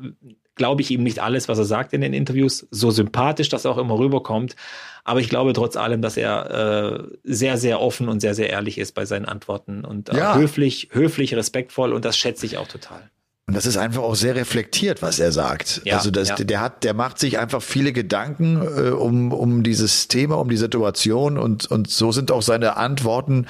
glaube 0.55 0.81
ich 0.81 0.91
ihm 0.91 1.03
nicht 1.03 1.19
alles, 1.19 1.47
was 1.47 1.59
er 1.59 1.65
sagt 1.65 1.93
in 1.93 2.01
den 2.01 2.13
Interviews, 2.13 2.67
so 2.71 2.89
sympathisch, 2.91 3.49
dass 3.49 3.65
er 3.65 3.71
auch 3.71 3.77
immer 3.77 3.97
rüberkommt. 3.97 4.55
Aber 5.03 5.19
ich 5.19 5.29
glaube 5.29 5.53
trotz 5.53 5.77
allem, 5.77 6.01
dass 6.01 6.17
er 6.17 6.49
äh, 6.49 7.03
sehr, 7.23 7.57
sehr 7.57 7.79
offen 7.79 8.09
und 8.09 8.19
sehr, 8.19 8.33
sehr 8.33 8.49
ehrlich 8.49 8.77
ist 8.77 8.93
bei 8.93 9.05
seinen 9.05 9.25
Antworten 9.25 9.85
und 9.85 10.09
äh, 10.09 10.17
ja. 10.17 10.35
höflich, 10.35 10.89
höflich, 10.91 11.35
respektvoll 11.35 11.93
und 11.93 12.05
das 12.05 12.17
schätze 12.17 12.45
ich 12.45 12.57
auch 12.57 12.67
total. 12.67 13.09
Und 13.47 13.55
das 13.55 13.65
ist 13.65 13.77
einfach 13.77 14.03
auch 14.03 14.15
sehr 14.15 14.35
reflektiert, 14.35 15.01
was 15.01 15.19
er 15.19 15.31
sagt. 15.31 15.81
Ja, 15.85 15.95
also 15.95 16.11
das, 16.11 16.27
ja. 16.29 16.35
der 16.35 16.59
hat, 16.59 16.83
der 16.83 16.93
macht 16.93 17.17
sich 17.17 17.39
einfach 17.39 17.61
viele 17.61 17.93
Gedanken 17.93 18.61
äh, 18.61 18.89
um 18.89 19.31
um 19.31 19.63
dieses 19.63 20.09
Thema, 20.09 20.35
um 20.35 20.49
die 20.49 20.57
Situation 20.57 21.37
und 21.37 21.65
und 21.65 21.89
so 21.89 22.11
sind 22.11 22.29
auch 22.31 22.41
seine 22.41 22.75
Antworten 22.75 23.47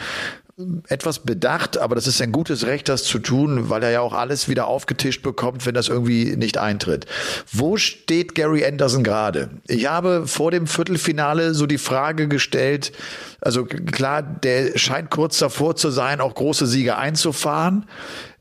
etwas 0.88 1.19
bedacht, 1.19 1.77
aber 1.77 1.93
das 1.93 2.07
ist 2.07 2.19
ein 2.19 2.31
gutes 2.31 2.65
Recht, 2.65 2.89
das 2.89 3.03
zu 3.03 3.19
tun, 3.19 3.69
weil 3.69 3.83
er 3.83 3.91
ja 3.91 4.01
auch 4.01 4.13
alles 4.13 4.49
wieder 4.49 4.65
aufgetischt 4.65 5.21
bekommt, 5.21 5.67
wenn 5.67 5.75
das 5.75 5.88
irgendwie 5.88 6.36
nicht 6.36 6.57
eintritt. 6.57 7.05
Wo 7.51 7.77
steht 7.77 8.33
Gary 8.33 8.65
Anderson 8.65 9.03
gerade? 9.03 9.49
Ich 9.67 9.88
habe 9.88 10.25
vor 10.25 10.49
dem 10.49 10.65
Viertelfinale 10.65 11.53
so 11.53 11.67
die 11.67 11.77
Frage 11.77 12.27
gestellt, 12.27 12.91
also 13.39 13.65
klar, 13.65 14.23
der 14.23 14.75
scheint 14.79 15.12
kurz 15.12 15.38
davor 15.38 15.75
zu 15.75 15.91
sein, 15.91 16.21
auch 16.21 16.33
große 16.33 16.65
Siege 16.65 16.97
einzufahren 16.97 17.86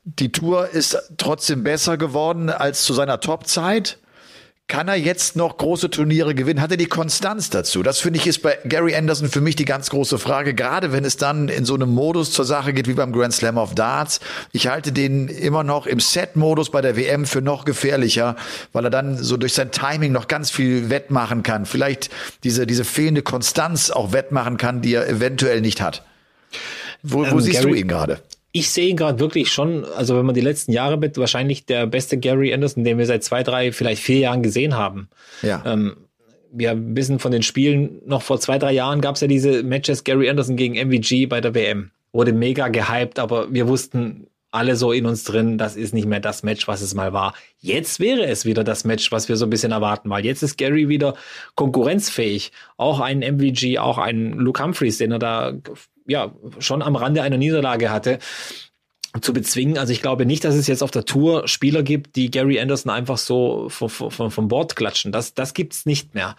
die 0.07 0.31
Tour 0.31 0.69
ist 0.69 0.97
trotzdem 1.17 1.63
besser 1.63 1.97
geworden 1.97 2.49
als 2.49 2.83
zu 2.83 2.93
seiner 2.93 3.19
Topzeit. 3.19 3.97
Kann 4.69 4.87
er 4.87 4.95
jetzt 4.95 5.35
noch 5.35 5.57
große 5.57 5.89
Turniere 5.89 6.33
gewinnen? 6.33 6.61
Hat 6.61 6.71
er 6.71 6.77
die 6.77 6.87
Konstanz 6.87 7.49
dazu? 7.49 7.83
Das 7.83 7.99
finde 7.99 8.19
ich 8.19 8.27
ist 8.27 8.41
bei 8.41 8.57
Gary 8.65 8.95
Anderson 8.95 9.29
für 9.29 9.41
mich 9.41 9.57
die 9.57 9.65
ganz 9.65 9.89
große 9.89 10.17
Frage, 10.17 10.53
gerade 10.53 10.93
wenn 10.93 11.03
es 11.03 11.17
dann 11.17 11.49
in 11.49 11.65
so 11.65 11.75
einem 11.75 11.89
Modus 11.89 12.31
zur 12.31 12.45
Sache 12.45 12.73
geht 12.73 12.87
wie 12.87 12.93
beim 12.93 13.11
Grand 13.11 13.33
Slam 13.33 13.57
of 13.57 13.75
Darts. 13.75 14.21
Ich 14.53 14.67
halte 14.67 14.93
den 14.93 15.27
immer 15.27 15.63
noch 15.63 15.87
im 15.87 15.99
Set-Modus 15.99 16.69
bei 16.69 16.81
der 16.81 16.95
WM 16.95 17.25
für 17.25 17.41
noch 17.41 17.65
gefährlicher, 17.65 18.37
weil 18.71 18.85
er 18.85 18.89
dann 18.89 19.17
so 19.17 19.35
durch 19.35 19.53
sein 19.53 19.71
Timing 19.71 20.13
noch 20.13 20.27
ganz 20.27 20.51
viel 20.51 20.89
wettmachen 20.89 21.43
kann. 21.43 21.65
Vielleicht 21.65 22.09
diese, 22.43 22.65
diese 22.65 22.85
fehlende 22.85 23.23
Konstanz 23.23 23.89
auch 23.89 24.13
wettmachen 24.13 24.57
kann, 24.57 24.81
die 24.81 24.93
er 24.93 25.07
eventuell 25.07 25.59
nicht 25.59 25.81
hat. 25.81 26.03
Wo, 27.03 27.19
wo 27.19 27.23
ähm, 27.23 27.39
siehst 27.41 27.61
Gary, 27.61 27.71
du 27.71 27.77
ihn 27.77 27.87
gerade? 27.87 28.21
Ich 28.51 28.69
sehe 28.69 28.89
ihn 28.89 28.97
gerade 28.97 29.19
wirklich 29.19 29.51
schon, 29.51 29.85
also 29.85 30.17
wenn 30.17 30.25
man 30.25 30.35
die 30.35 30.41
letzten 30.41 30.71
Jahre 30.71 30.97
mit, 30.97 31.17
wahrscheinlich 31.17 31.65
der 31.65 31.85
beste 31.85 32.17
Gary 32.17 32.53
Anderson, 32.53 32.83
den 32.83 32.97
wir 32.97 33.05
seit 33.05 33.23
zwei, 33.23 33.43
drei, 33.43 33.71
vielleicht 33.71 34.01
vier 34.01 34.19
Jahren 34.19 34.41
gesehen 34.41 34.75
haben. 34.75 35.09
Ja. 35.41 35.63
Ähm, 35.65 35.97
wir 36.51 36.75
wissen 36.95 37.19
von 37.19 37.31
den 37.31 37.43
Spielen, 37.43 38.01
noch 38.05 38.21
vor 38.21 38.39
zwei, 38.39 38.57
drei 38.57 38.71
Jahren 38.71 39.01
gab 39.01 39.15
es 39.15 39.21
ja 39.21 39.27
diese 39.27 39.63
Matches 39.63 40.03
Gary 40.03 40.29
Anderson 40.29 40.55
gegen 40.55 40.75
MVG 40.75 41.27
bei 41.27 41.41
der 41.41 41.53
WM. 41.53 41.91
Wurde 42.13 42.33
mega 42.33 42.69
gehypt, 42.69 43.19
aber 43.19 43.53
wir 43.53 43.67
wussten 43.67 44.27
alle 44.49 44.75
so 44.75 44.91
in 44.91 45.05
uns 45.05 45.25
drin, 45.25 45.57
das 45.57 45.75
ist 45.75 45.93
nicht 45.93 46.07
mehr 46.07 46.21
das 46.21 46.41
Match, 46.41 46.67
was 46.67 46.81
es 46.81 46.95
mal 46.95 47.11
war. 47.11 47.33
Jetzt 47.59 47.99
wäre 47.99 48.25
es 48.25 48.45
wieder 48.45 48.63
das 48.63 48.85
Match, 48.85 49.11
was 49.11 49.27
wir 49.27 49.35
so 49.35 49.45
ein 49.45 49.49
bisschen 49.49 49.73
erwarten, 49.73 50.09
weil 50.09 50.25
jetzt 50.25 50.41
ist 50.41 50.57
Gary 50.57 50.87
wieder 50.87 51.15
konkurrenzfähig. 51.55 52.51
Auch 52.77 53.01
ein 53.01 53.19
MVG, 53.19 53.77
auch 53.77 53.97
ein 53.97 54.33
Luke 54.33 54.63
Humphreys, 54.63 54.97
den 54.97 55.11
er 55.11 55.19
da 55.19 55.53
ja 56.07 56.33
schon 56.59 56.81
am 56.81 56.95
Rande 56.95 57.21
einer 57.21 57.37
Niederlage 57.37 57.89
hatte 57.89 58.19
zu 59.21 59.33
bezwingen. 59.33 59.77
Also 59.77 59.93
ich 59.93 60.01
glaube 60.01 60.25
nicht, 60.25 60.43
dass 60.43 60.55
es 60.55 60.67
jetzt 60.67 60.83
auf 60.83 60.91
der 60.91 61.05
Tour 61.05 61.47
Spieler 61.47 61.83
gibt, 61.83 62.15
die 62.15 62.29
Gary 62.29 62.59
Anderson 62.59 62.91
einfach 62.91 63.17
so 63.17 63.69
vom, 63.69 63.89
vom, 63.89 64.31
vom 64.31 64.47
Bord 64.47 64.75
klatschen. 64.75 65.11
Das, 65.11 65.33
das 65.33 65.53
gibt's 65.53 65.85
nicht 65.85 66.13
mehr. 66.13 66.35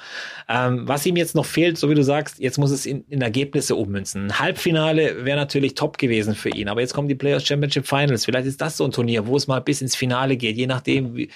Ähm, 0.48 0.86
was 0.86 1.06
ihm 1.06 1.16
jetzt 1.16 1.34
noch 1.34 1.46
fehlt, 1.46 1.78
so 1.78 1.90
wie 1.90 1.94
du 1.94 2.04
sagst, 2.04 2.38
jetzt 2.38 2.58
muss 2.58 2.70
es 2.70 2.86
in, 2.86 3.04
in 3.08 3.22
Ergebnisse 3.22 3.74
ummünzen. 3.74 4.26
Ein 4.26 4.38
Halbfinale 4.38 5.24
wäre 5.24 5.38
natürlich 5.38 5.74
top 5.74 5.98
gewesen 5.98 6.34
für 6.34 6.50
ihn, 6.50 6.68
aber 6.68 6.80
jetzt 6.80 6.94
kommen 6.94 7.08
die 7.08 7.14
Players 7.14 7.46
Championship 7.46 7.86
Finals. 7.86 8.24
Vielleicht 8.24 8.46
ist 8.46 8.60
das 8.60 8.76
so 8.76 8.84
ein 8.84 8.92
Turnier, 8.92 9.26
wo 9.26 9.36
es 9.36 9.46
mal 9.46 9.60
bis 9.60 9.80
ins 9.80 9.96
Finale 9.96 10.36
geht, 10.36 10.56
je 10.56 10.66
nachdem, 10.66 11.16
wie, 11.16 11.30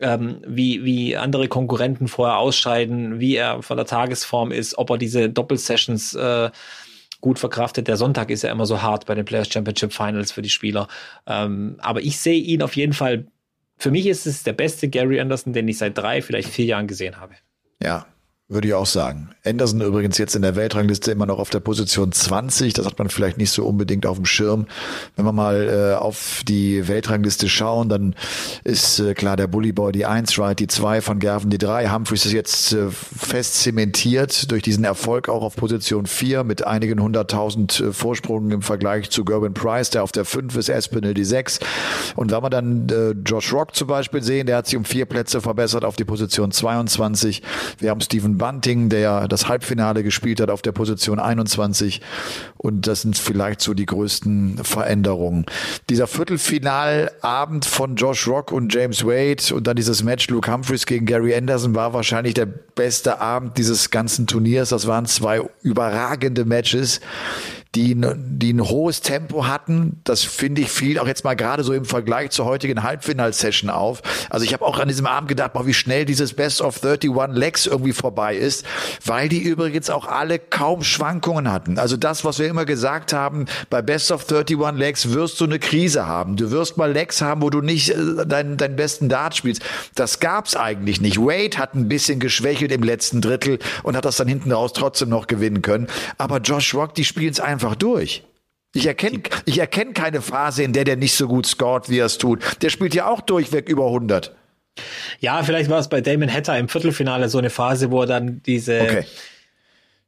ähm, 0.00 0.38
wie, 0.46 0.84
wie 0.84 1.16
andere 1.16 1.48
Konkurrenten 1.48 2.08
vorher 2.08 2.38
ausscheiden, 2.38 3.20
wie 3.20 3.36
er 3.36 3.62
von 3.62 3.76
der 3.76 3.86
Tagesform 3.86 4.50
ist, 4.50 4.76
ob 4.78 4.90
er 4.90 4.98
diese 4.98 5.28
Doppelsessions 5.28 6.14
äh, 6.14 6.50
gut 7.24 7.38
verkraftet. 7.38 7.88
Der 7.88 7.96
Sonntag 7.96 8.30
ist 8.30 8.42
ja 8.42 8.52
immer 8.52 8.66
so 8.66 8.82
hart 8.82 9.06
bei 9.06 9.14
den 9.14 9.24
Players 9.24 9.48
Championship 9.48 9.94
Finals 9.94 10.30
für 10.30 10.42
die 10.42 10.50
Spieler. 10.50 10.88
Ähm, 11.26 11.76
aber 11.78 12.02
ich 12.02 12.18
sehe 12.20 12.38
ihn 12.38 12.60
auf 12.60 12.76
jeden 12.76 12.92
Fall. 12.92 13.26
Für 13.78 13.90
mich 13.90 14.06
ist 14.06 14.26
es 14.26 14.42
der 14.42 14.52
beste 14.52 14.90
Gary 14.90 15.18
Anderson, 15.18 15.54
den 15.54 15.66
ich 15.66 15.78
seit 15.78 15.96
drei, 15.96 16.20
vielleicht 16.20 16.50
vier 16.50 16.66
Jahren 16.66 16.86
gesehen 16.86 17.18
habe. 17.18 17.32
Ja, 17.82 18.06
Würde 18.54 18.68
ich 18.68 18.74
auch 18.74 18.86
sagen. 18.86 19.30
Anderson 19.44 19.80
übrigens 19.80 20.16
jetzt 20.16 20.36
in 20.36 20.42
der 20.42 20.54
Weltrangliste 20.54 21.10
immer 21.10 21.26
noch 21.26 21.40
auf 21.40 21.50
der 21.50 21.58
Position 21.58 22.12
20. 22.12 22.72
Das 22.72 22.86
hat 22.86 22.96
man 23.00 23.08
vielleicht 23.08 23.36
nicht 23.36 23.50
so 23.50 23.66
unbedingt 23.66 24.06
auf 24.06 24.16
dem 24.16 24.26
Schirm. 24.26 24.66
Wenn 25.16 25.24
wir 25.24 25.32
mal 25.32 25.68
äh, 25.68 25.94
auf 25.96 26.42
die 26.46 26.86
Weltrangliste 26.86 27.48
schauen, 27.48 27.88
dann 27.88 28.14
ist 28.62 29.00
äh, 29.00 29.14
klar 29.14 29.36
der 29.36 29.48
Bully 29.48 29.72
Boy 29.72 29.90
die 29.90 30.06
1, 30.06 30.38
Wright 30.38 30.60
die 30.60 30.68
2, 30.68 31.00
von 31.00 31.18
Gerven 31.18 31.50
die 31.50 31.58
3. 31.58 31.90
Humphreys 31.90 32.26
ist 32.26 32.32
jetzt 32.32 32.72
äh, 32.74 32.90
fest 32.90 33.60
zementiert 33.60 34.52
durch 34.52 34.62
diesen 34.62 34.84
Erfolg 34.84 35.28
auch 35.28 35.42
auf 35.42 35.56
Position 35.56 36.06
4 36.06 36.44
mit 36.44 36.64
einigen 36.64 37.02
hunderttausend 37.02 37.80
äh, 37.80 37.92
Vorsprung 37.92 38.52
im 38.52 38.62
Vergleich 38.62 39.10
zu 39.10 39.24
Gerben 39.24 39.52
Price, 39.52 39.90
der 39.90 40.04
auf 40.04 40.12
der 40.12 40.24
5 40.24 40.56
ist, 40.56 40.68
Espinel 40.68 41.12
die 41.12 41.24
6. 41.24 41.58
Und 42.14 42.30
wenn 42.30 42.40
wir 42.40 42.50
dann 42.50 42.88
äh, 42.88 43.10
Josh 43.28 43.52
Rock 43.52 43.74
zum 43.74 43.88
Beispiel 43.88 44.22
sehen, 44.22 44.46
der 44.46 44.58
hat 44.58 44.68
sich 44.68 44.76
um 44.76 44.84
vier 44.84 45.06
Plätze 45.06 45.40
verbessert 45.40 45.84
auf 45.84 45.96
die 45.96 46.04
Position 46.04 46.52
22. 46.52 47.42
Wir 47.80 47.90
haben 47.90 48.00
Stephen 48.00 48.38
Bunting, 48.44 48.90
der 48.90 49.26
das 49.26 49.48
Halbfinale 49.48 50.02
gespielt 50.02 50.38
hat 50.38 50.50
auf 50.50 50.60
der 50.60 50.72
Position 50.72 51.18
21. 51.18 52.02
Und 52.58 52.86
das 52.86 53.00
sind 53.00 53.16
vielleicht 53.16 53.62
so 53.62 53.72
die 53.72 53.86
größten 53.86 54.58
Veränderungen. 54.62 55.46
Dieser 55.88 56.06
Viertelfinalabend 56.06 57.64
von 57.64 57.96
Josh 57.96 58.28
Rock 58.28 58.52
und 58.52 58.74
James 58.74 59.02
Wade 59.06 59.54
und 59.54 59.66
dann 59.66 59.76
dieses 59.76 60.02
Match 60.02 60.28
Luke 60.28 60.52
Humphreys 60.52 60.84
gegen 60.84 61.06
Gary 61.06 61.34
Anderson 61.34 61.74
war 61.74 61.94
wahrscheinlich 61.94 62.34
der 62.34 62.44
beste 62.44 63.18
Abend 63.18 63.56
dieses 63.56 63.88
ganzen 63.90 64.26
Turniers. 64.26 64.68
Das 64.68 64.86
waren 64.86 65.06
zwei 65.06 65.40
überragende 65.62 66.44
Matches 66.44 67.00
die, 67.74 67.96
die 67.98 68.52
ein 68.52 68.62
hohes 68.62 69.00
Tempo 69.00 69.46
hatten. 69.46 70.00
Das 70.04 70.22
finde 70.22 70.62
ich 70.62 70.70
viel 70.70 70.98
auch 70.98 71.06
jetzt 71.06 71.24
mal 71.24 71.34
gerade 71.34 71.64
so 71.64 71.72
im 71.72 71.84
Vergleich 71.84 72.30
zur 72.30 72.44
heutigen 72.44 72.82
Halbfinal-Session 72.82 73.70
auf. 73.70 74.02
Also 74.30 74.44
ich 74.44 74.52
habe 74.52 74.64
auch 74.64 74.78
an 74.78 74.88
diesem 74.88 75.06
Abend 75.06 75.28
gedacht, 75.28 75.52
boah, 75.52 75.66
wie 75.66 75.74
schnell 75.74 76.04
dieses 76.04 76.34
Best 76.34 76.60
of 76.60 76.84
31 76.84 77.36
Legs 77.36 77.66
irgendwie 77.66 77.92
vorbei 77.92 78.36
ist, 78.36 78.64
weil 79.04 79.28
die 79.28 79.40
übrigens 79.40 79.90
auch 79.90 80.06
alle 80.06 80.38
kaum 80.38 80.84
Schwankungen 80.84 81.50
hatten. 81.50 81.78
Also 81.78 81.96
das, 81.96 82.24
was 82.24 82.38
wir 82.38 82.48
immer 82.48 82.64
gesagt 82.64 83.12
haben, 83.12 83.46
bei 83.70 83.82
Best 83.82 84.12
of 84.12 84.30
31 84.30 84.78
Legs 84.78 85.10
wirst 85.12 85.40
du 85.40 85.44
eine 85.44 85.58
Krise 85.58 86.06
haben. 86.06 86.36
Du 86.36 86.50
wirst 86.50 86.76
mal 86.76 86.92
Legs 86.92 87.20
haben, 87.20 87.42
wo 87.42 87.50
du 87.50 87.60
nicht 87.60 87.90
äh, 87.90 88.26
deinen, 88.26 88.56
deinen 88.56 88.76
besten 88.76 89.08
Dart 89.08 89.34
spielst. 89.36 89.62
Das 89.94 90.20
gab's 90.20 90.56
eigentlich 90.56 91.00
nicht. 91.00 91.18
Wade 91.18 91.58
hat 91.58 91.74
ein 91.74 91.88
bisschen 91.88 92.20
geschwächelt 92.20 92.72
im 92.72 92.82
letzten 92.82 93.20
Drittel 93.20 93.58
und 93.82 93.96
hat 93.96 94.04
das 94.04 94.16
dann 94.16 94.28
hinten 94.28 94.52
raus 94.52 94.72
trotzdem 94.74 95.08
noch 95.08 95.26
gewinnen 95.26 95.62
können. 95.62 95.88
Aber 96.18 96.38
Josh 96.38 96.74
Rock, 96.74 96.94
die 96.94 97.04
spielen 97.04 97.30
es 97.30 97.40
einfach 97.40 97.63
einfach 97.64 97.76
durch. 97.76 98.22
Ich 98.74 98.86
erkenne 98.86 99.22
ich 99.44 99.58
erkenn 99.58 99.94
keine 99.94 100.20
Phase, 100.20 100.64
in 100.64 100.72
der 100.72 100.84
der 100.84 100.96
nicht 100.96 101.14
so 101.14 101.28
gut 101.28 101.46
scored, 101.46 101.88
wie 101.88 101.98
er 101.98 102.06
es 102.06 102.18
tut. 102.18 102.40
Der 102.60 102.70
spielt 102.70 102.94
ja 102.94 103.06
auch 103.06 103.20
durchweg 103.20 103.68
über 103.68 103.86
100. 103.86 104.34
Ja, 105.20 105.42
vielleicht 105.44 105.70
war 105.70 105.78
es 105.78 105.88
bei 105.88 106.00
Damon 106.00 106.32
Hatter 106.32 106.58
im 106.58 106.68
Viertelfinale 106.68 107.28
so 107.28 107.38
eine 107.38 107.50
Phase, 107.50 107.92
wo 107.92 108.00
er 108.00 108.06
dann 108.06 108.42
diese 108.44 108.80
okay. 108.80 109.04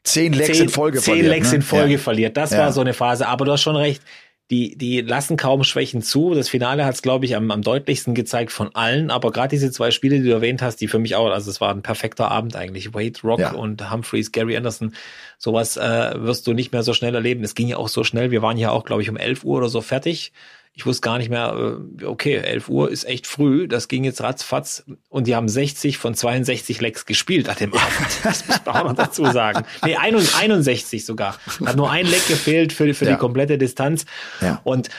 zehn 0.03 0.33
Lecks 0.33 0.59
in 0.59 0.69
Folge 0.69 0.99
zehn 0.99 1.05
verliert. 1.05 1.25
Zehn 1.25 1.33
Lecks 1.33 1.51
ne? 1.51 1.57
in 1.57 1.63
Folge 1.63 1.93
ja. 1.93 1.99
verliert. 1.99 2.37
Das 2.37 2.51
ja. 2.51 2.59
war 2.59 2.73
so 2.73 2.81
eine 2.81 2.93
Phase. 2.93 3.29
Aber 3.29 3.45
du 3.45 3.53
hast 3.53 3.63
schon 3.63 3.77
recht 3.77 4.03
die, 4.51 4.77
die 4.79 5.01
lassen 5.01 5.37
kaum 5.37 5.65
Schwächen 5.65 6.03
zu. 6.03 6.35
Das 6.35 6.49
Finale 6.49 6.85
hat 6.85 6.95
es, 6.95 7.03
glaube 7.03 7.25
ich, 7.25 7.35
am, 7.35 7.51
am 7.51 7.63
deutlichsten 7.63 8.15
gezeigt 8.15 8.53
von 8.53 8.75
allen. 8.75 9.11
Aber 9.11 9.33
gerade 9.33 9.49
diese 9.49 9.73
zwei 9.73 9.91
Spiele, 9.91 10.19
die 10.19 10.25
du 10.25 10.33
erwähnt 10.33 10.63
hast, 10.63 10.77
die 10.77 10.87
für 10.87 11.01
mich 11.01 11.17
auch, 11.17 11.31
also 11.31 11.51
es 11.51 11.61
war 11.61 11.71
ein 11.71 11.83
perfekter 11.83 12.31
Abend 12.31 12.55
eigentlich. 12.55 12.95
Wade 12.95 13.21
Rock 13.25 13.41
ja. 13.41 13.53
und 13.53 13.91
Humphreys, 13.91 14.31
Gary 14.31 14.57
Anderson, 14.57 14.95
sowas 15.37 15.77
äh, 15.77 16.13
wirst 16.17 16.47
du 16.47 16.53
nicht 16.53 16.73
mehr 16.73 16.85
so 16.85 16.93
schnell 16.93 17.15
erleben. 17.15 17.43
Es 17.43 17.57
ging 17.57 17.67
ja 17.67 17.77
auch 17.77 17.89
so 17.89 18.05
schnell. 18.05 18.31
Wir 18.31 18.43
waren 18.43 18.57
ja 18.57 18.71
auch, 18.71 18.85
glaube 18.85 19.03
ich, 19.03 19.11
um 19.11 19.17
11 19.17 19.45
Uhr 19.45 19.59
oder 19.59 19.69
so 19.69 19.81
fertig 19.81 20.33
ich 20.77 20.85
wusste 20.85 21.01
gar 21.01 21.17
nicht 21.17 21.31
mehr, 21.31 21.79
äh, 22.01 22.05
okay, 22.05 22.37
11 22.37 22.69
Uhr 22.69 22.91
ist 22.91 23.05
echt 23.05 23.27
früh, 23.27 23.67
das 23.67 23.89
ging 23.89 24.05
jetzt 24.05 24.21
ratzfatz 24.21 24.85
und 25.09 25.27
die 25.27 25.35
haben 25.35 25.49
60 25.49 25.97
von 25.97 26.15
62 26.15 26.83
Lecks 26.83 27.07
gespielt 27.07 27.49
an 27.49 27.57
dem 27.57 27.73
Abend. 27.73 28.21
Das 28.23 28.47
muss 28.47 28.61
man 28.67 28.77
auch 28.77 28.85
noch 28.85 28.95
dazu 28.95 29.25
sagen. 29.25 29.65
Nee, 29.83 29.97
61 29.97 31.07
sogar. 31.07 31.39
Hat 31.65 31.77
nur 31.77 31.91
ein 31.91 32.07
Leck 32.07 32.29
gefehlt 32.29 32.75
für, 32.75 32.93
für 32.93 33.07
ja. 33.07 33.13
die 33.13 33.19
komplette 33.19 33.57
Distanz. 33.57 34.05
Ja. 34.43 34.61
Und 34.65 34.91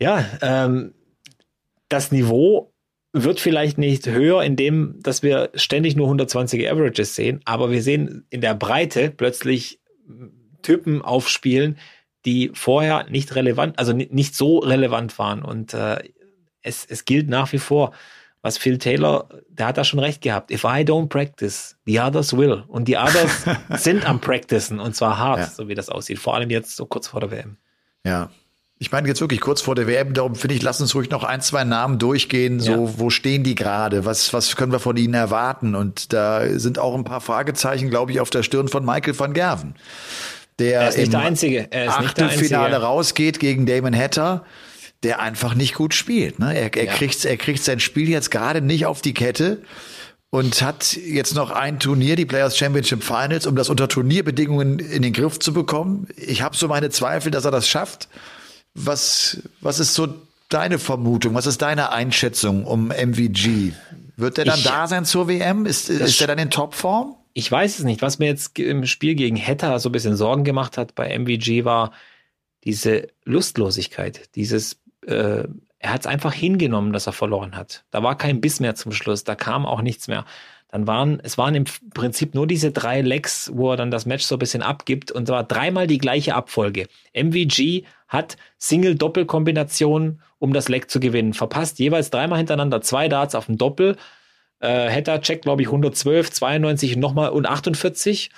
ja, 0.00 0.26
ähm, 0.42 0.92
das 1.88 2.10
Niveau 2.10 2.72
wird 3.12 3.38
vielleicht 3.38 3.78
nicht 3.78 4.08
höher, 4.08 4.42
indem, 4.42 4.96
dass 5.00 5.22
wir 5.22 5.50
ständig 5.54 5.94
nur 5.94 6.06
120 6.06 6.68
Averages 6.68 7.14
sehen, 7.14 7.40
aber 7.44 7.70
wir 7.70 7.82
sehen 7.82 8.26
in 8.28 8.40
der 8.40 8.54
Breite 8.54 9.10
plötzlich 9.16 9.80
Typen 10.62 11.00
aufspielen, 11.00 11.78
die 12.28 12.50
vorher 12.52 13.06
nicht 13.08 13.34
relevant, 13.34 13.78
also 13.78 13.94
nicht 13.94 14.36
so 14.36 14.58
relevant 14.58 15.18
waren. 15.18 15.42
Und 15.42 15.72
äh, 15.72 15.98
es, 16.60 16.84
es 16.86 17.06
gilt 17.06 17.30
nach 17.30 17.52
wie 17.52 17.58
vor, 17.58 17.92
was 18.42 18.58
Phil 18.58 18.76
Taylor, 18.76 19.30
der 19.48 19.68
hat 19.68 19.78
da 19.78 19.84
schon 19.84 19.98
recht 19.98 20.20
gehabt. 20.20 20.50
If 20.50 20.64
I 20.64 20.84
don't 20.84 21.08
practice, 21.08 21.76
the 21.86 21.98
others 22.00 22.36
will. 22.36 22.64
Und 22.68 22.86
die 22.86 22.98
others 22.98 23.46
sind 23.82 24.06
am 24.06 24.20
Practicen 24.20 24.78
und 24.78 24.94
zwar 24.94 25.18
hart, 25.18 25.38
ja. 25.38 25.46
so 25.46 25.68
wie 25.68 25.74
das 25.74 25.88
aussieht. 25.88 26.18
Vor 26.18 26.34
allem 26.34 26.50
jetzt 26.50 26.76
so 26.76 26.84
kurz 26.84 27.08
vor 27.08 27.20
der 27.20 27.30
WM. 27.30 27.56
Ja. 28.04 28.28
Ich 28.80 28.92
meine 28.92 29.08
jetzt 29.08 29.20
wirklich 29.22 29.40
kurz 29.40 29.62
vor 29.62 29.74
der 29.74 29.88
WM, 29.88 30.12
darum 30.12 30.36
finde 30.36 30.54
ich, 30.54 30.62
lass 30.62 30.80
uns 30.80 30.94
ruhig 30.94 31.10
noch 31.10 31.24
ein, 31.24 31.40
zwei 31.40 31.64
Namen 31.64 31.98
durchgehen. 31.98 32.60
So, 32.60 32.72
ja. 32.72 32.98
wo 32.98 33.10
stehen 33.10 33.42
die 33.42 33.54
gerade? 33.54 34.04
Was, 34.04 34.34
was 34.34 34.54
können 34.54 34.70
wir 34.70 34.78
von 34.78 34.96
ihnen 34.98 35.14
erwarten? 35.14 35.74
Und 35.74 36.12
da 36.12 36.46
sind 36.58 36.78
auch 36.78 36.94
ein 36.94 37.04
paar 37.04 37.22
Fragezeichen, 37.22 37.88
glaube 37.88 38.12
ich, 38.12 38.20
auf 38.20 38.30
der 38.30 38.42
Stirn 38.42 38.68
von 38.68 38.84
Michael 38.84 39.18
van 39.18 39.32
Gerven 39.32 39.74
der 40.58 40.80
er 40.80 40.88
ist 40.88 40.98
nicht 40.98 41.12
der 41.12 41.20
Einzige. 41.20 41.68
Er 41.70 41.86
ist 41.86 41.92
Achtelfinale 41.92 42.76
rausgeht 42.78 43.38
gegen 43.38 43.66
Damon 43.66 43.94
Hatter, 43.94 44.44
der 45.02 45.20
einfach 45.20 45.54
nicht 45.54 45.74
gut 45.74 45.94
spielt. 45.94 46.38
Ne? 46.38 46.56
Er, 46.56 46.74
er, 46.74 46.84
ja. 46.84 46.92
kriegt, 46.92 47.24
er 47.24 47.36
kriegt 47.36 47.62
sein 47.62 47.80
Spiel 47.80 48.08
jetzt 48.08 48.30
gerade 48.30 48.60
nicht 48.60 48.86
auf 48.86 49.00
die 49.00 49.14
Kette 49.14 49.62
und 50.30 50.60
hat 50.60 50.94
jetzt 50.94 51.34
noch 51.34 51.50
ein 51.50 51.78
Turnier, 51.78 52.16
die 52.16 52.26
Players 52.26 52.58
Championship 52.58 53.02
Finals, 53.02 53.46
um 53.46 53.56
das 53.56 53.68
unter 53.68 53.88
Turnierbedingungen 53.88 54.78
in 54.78 55.02
den 55.02 55.12
Griff 55.12 55.38
zu 55.38 55.52
bekommen. 55.52 56.08
Ich 56.16 56.42
habe 56.42 56.56
so 56.56 56.68
meine 56.68 56.90
Zweifel, 56.90 57.30
dass 57.30 57.44
er 57.44 57.50
das 57.50 57.68
schafft. 57.68 58.08
Was, 58.74 59.42
was 59.60 59.80
ist 59.80 59.94
so 59.94 60.08
deine 60.48 60.78
Vermutung? 60.78 61.34
Was 61.34 61.46
ist 61.46 61.62
deine 61.62 61.92
Einschätzung 61.92 62.64
um 62.64 62.88
MVG? 62.88 63.72
Wird 64.16 64.38
er 64.38 64.44
dann 64.44 64.58
ich, 64.58 64.64
da 64.64 64.86
sein 64.86 65.04
zur 65.04 65.28
WM? 65.28 65.64
Ist, 65.64 65.88
ist 65.88 66.20
er 66.20 66.26
dann 66.26 66.38
in 66.38 66.50
Topform? 66.50 67.14
Ich 67.38 67.52
weiß 67.52 67.78
es 67.78 67.84
nicht. 67.84 68.02
Was 68.02 68.18
mir 68.18 68.26
jetzt 68.26 68.58
im 68.58 68.84
Spiel 68.84 69.14
gegen 69.14 69.36
Hetta 69.36 69.78
so 69.78 69.90
ein 69.90 69.92
bisschen 69.92 70.16
Sorgen 70.16 70.42
gemacht 70.42 70.76
hat 70.76 70.96
bei 70.96 71.16
MVG 71.16 71.64
war 71.64 71.92
diese 72.64 73.06
Lustlosigkeit, 73.24 74.34
dieses, 74.34 74.80
äh, 75.06 75.44
er 75.78 75.92
hat 75.92 76.00
es 76.00 76.06
einfach 76.08 76.32
hingenommen, 76.32 76.92
dass 76.92 77.06
er 77.06 77.12
verloren 77.12 77.54
hat. 77.54 77.84
Da 77.92 78.02
war 78.02 78.18
kein 78.18 78.40
Biss 78.40 78.58
mehr 78.58 78.74
zum 78.74 78.90
Schluss, 78.90 79.22
da 79.22 79.36
kam 79.36 79.66
auch 79.66 79.82
nichts 79.82 80.08
mehr. 80.08 80.24
Dann 80.66 80.88
waren, 80.88 81.20
es 81.22 81.38
waren 81.38 81.54
im 81.54 81.64
Prinzip 81.94 82.34
nur 82.34 82.48
diese 82.48 82.72
drei 82.72 83.02
Lecks, 83.02 83.52
wo 83.54 83.70
er 83.70 83.76
dann 83.76 83.92
das 83.92 84.04
Match 84.04 84.24
so 84.24 84.34
ein 84.34 84.40
bisschen 84.40 84.62
abgibt 84.62 85.12
und 85.12 85.28
war 85.28 85.44
dreimal 85.44 85.86
die 85.86 85.98
gleiche 85.98 86.34
Abfolge. 86.34 86.88
MVG 87.14 87.84
hat 88.08 88.36
Single-Doppel-Kombinationen, 88.58 90.20
um 90.40 90.52
das 90.52 90.68
Leck 90.68 90.90
zu 90.90 90.98
gewinnen. 90.98 91.34
Verpasst 91.34 91.78
jeweils 91.78 92.10
dreimal 92.10 92.38
hintereinander 92.38 92.80
zwei 92.80 93.08
Darts 93.08 93.36
auf 93.36 93.46
dem 93.46 93.58
Doppel 93.58 93.96
äh, 94.60 94.90
Hatter 94.90 95.20
checkt, 95.20 95.42
glaube 95.42 95.62
ich, 95.62 95.68
112, 95.68 96.30
92 96.30 96.94
und 96.94 97.00
nochmal 97.00 97.30
und 97.30 97.46
48. 97.46 98.30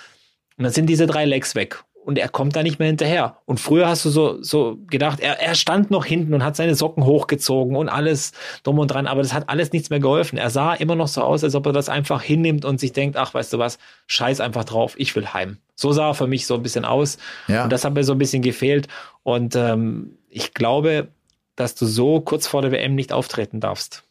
Und 0.57 0.63
dann 0.63 0.73
sind 0.73 0.87
diese 0.87 1.07
drei 1.07 1.25
Legs 1.25 1.55
weg. 1.55 1.83
Und 2.03 2.17
er 2.17 2.29
kommt 2.29 2.55
da 2.55 2.63
nicht 2.63 2.79
mehr 2.79 2.87
hinterher. 2.87 3.37
Und 3.45 3.59
früher 3.59 3.87
hast 3.87 4.05
du 4.05 4.09
so, 4.09 4.41
so 4.41 4.79
gedacht, 4.87 5.19
er, 5.19 5.39
er 5.39 5.53
stand 5.53 5.91
noch 5.91 6.03
hinten 6.03 6.33
und 6.33 6.43
hat 6.43 6.55
seine 6.55 6.73
Socken 6.73 7.05
hochgezogen 7.05 7.75
und 7.75 7.89
alles 7.89 8.31
drum 8.63 8.79
und 8.79 8.87
dran, 8.87 9.05
aber 9.05 9.21
das 9.21 9.33
hat 9.33 9.49
alles 9.49 9.71
nichts 9.71 9.91
mehr 9.91 9.99
geholfen. 9.99 10.39
Er 10.39 10.49
sah 10.49 10.73
immer 10.73 10.95
noch 10.95 11.07
so 11.07 11.21
aus, 11.21 11.43
als 11.43 11.53
ob 11.53 11.67
er 11.67 11.73
das 11.73 11.89
einfach 11.89 12.23
hinnimmt 12.23 12.65
und 12.65 12.79
sich 12.79 12.91
denkt, 12.91 13.17
ach, 13.17 13.35
weißt 13.35 13.53
du 13.53 13.59
was, 13.59 13.77
scheiß 14.07 14.39
einfach 14.39 14.63
drauf, 14.63 14.95
ich 14.97 15.15
will 15.15 15.27
heim. 15.27 15.57
So 15.75 15.91
sah 15.91 16.09
er 16.09 16.13
für 16.15 16.25
mich 16.25 16.47
so 16.47 16.55
ein 16.55 16.63
bisschen 16.63 16.85
aus. 16.85 17.19
Ja. 17.47 17.65
Und 17.65 17.71
das 17.71 17.85
hat 17.85 17.93
mir 17.93 18.03
so 18.03 18.13
ein 18.13 18.17
bisschen 18.17 18.41
gefehlt. 18.41 18.87
Und 19.21 19.55
ähm, 19.55 20.17
ich 20.27 20.55
glaube, 20.55 21.09
dass 21.55 21.75
du 21.75 21.85
so 21.85 22.19
kurz 22.19 22.47
vor 22.47 22.63
der 22.63 22.71
WM 22.71 22.95
nicht 22.95 23.13
auftreten 23.13 23.59
darfst 23.59 24.03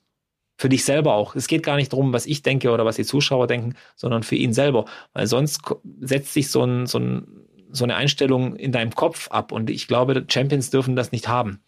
für 0.60 0.68
dich 0.68 0.84
selber 0.84 1.14
auch. 1.14 1.34
Es 1.34 1.48
geht 1.48 1.62
gar 1.62 1.76
nicht 1.76 1.90
darum, 1.90 2.12
was 2.12 2.26
ich 2.26 2.42
denke 2.42 2.70
oder 2.70 2.84
was 2.84 2.96
die 2.96 3.04
Zuschauer 3.06 3.46
denken, 3.46 3.76
sondern 3.96 4.22
für 4.22 4.36
ihn 4.36 4.52
selber. 4.52 4.84
Weil 5.14 5.26
sonst 5.26 5.62
setzt 6.00 6.34
sich 6.34 6.50
so, 6.50 6.62
ein, 6.62 6.86
so, 6.86 6.98
ein, 6.98 7.26
so 7.72 7.84
eine 7.84 7.96
Einstellung 7.96 8.56
in 8.56 8.70
deinem 8.70 8.94
Kopf 8.94 9.30
ab. 9.30 9.52
Und 9.52 9.70
ich 9.70 9.88
glaube, 9.88 10.26
Champions 10.28 10.68
dürfen 10.68 10.96
das 10.96 11.12
nicht 11.12 11.28
haben, 11.28 11.60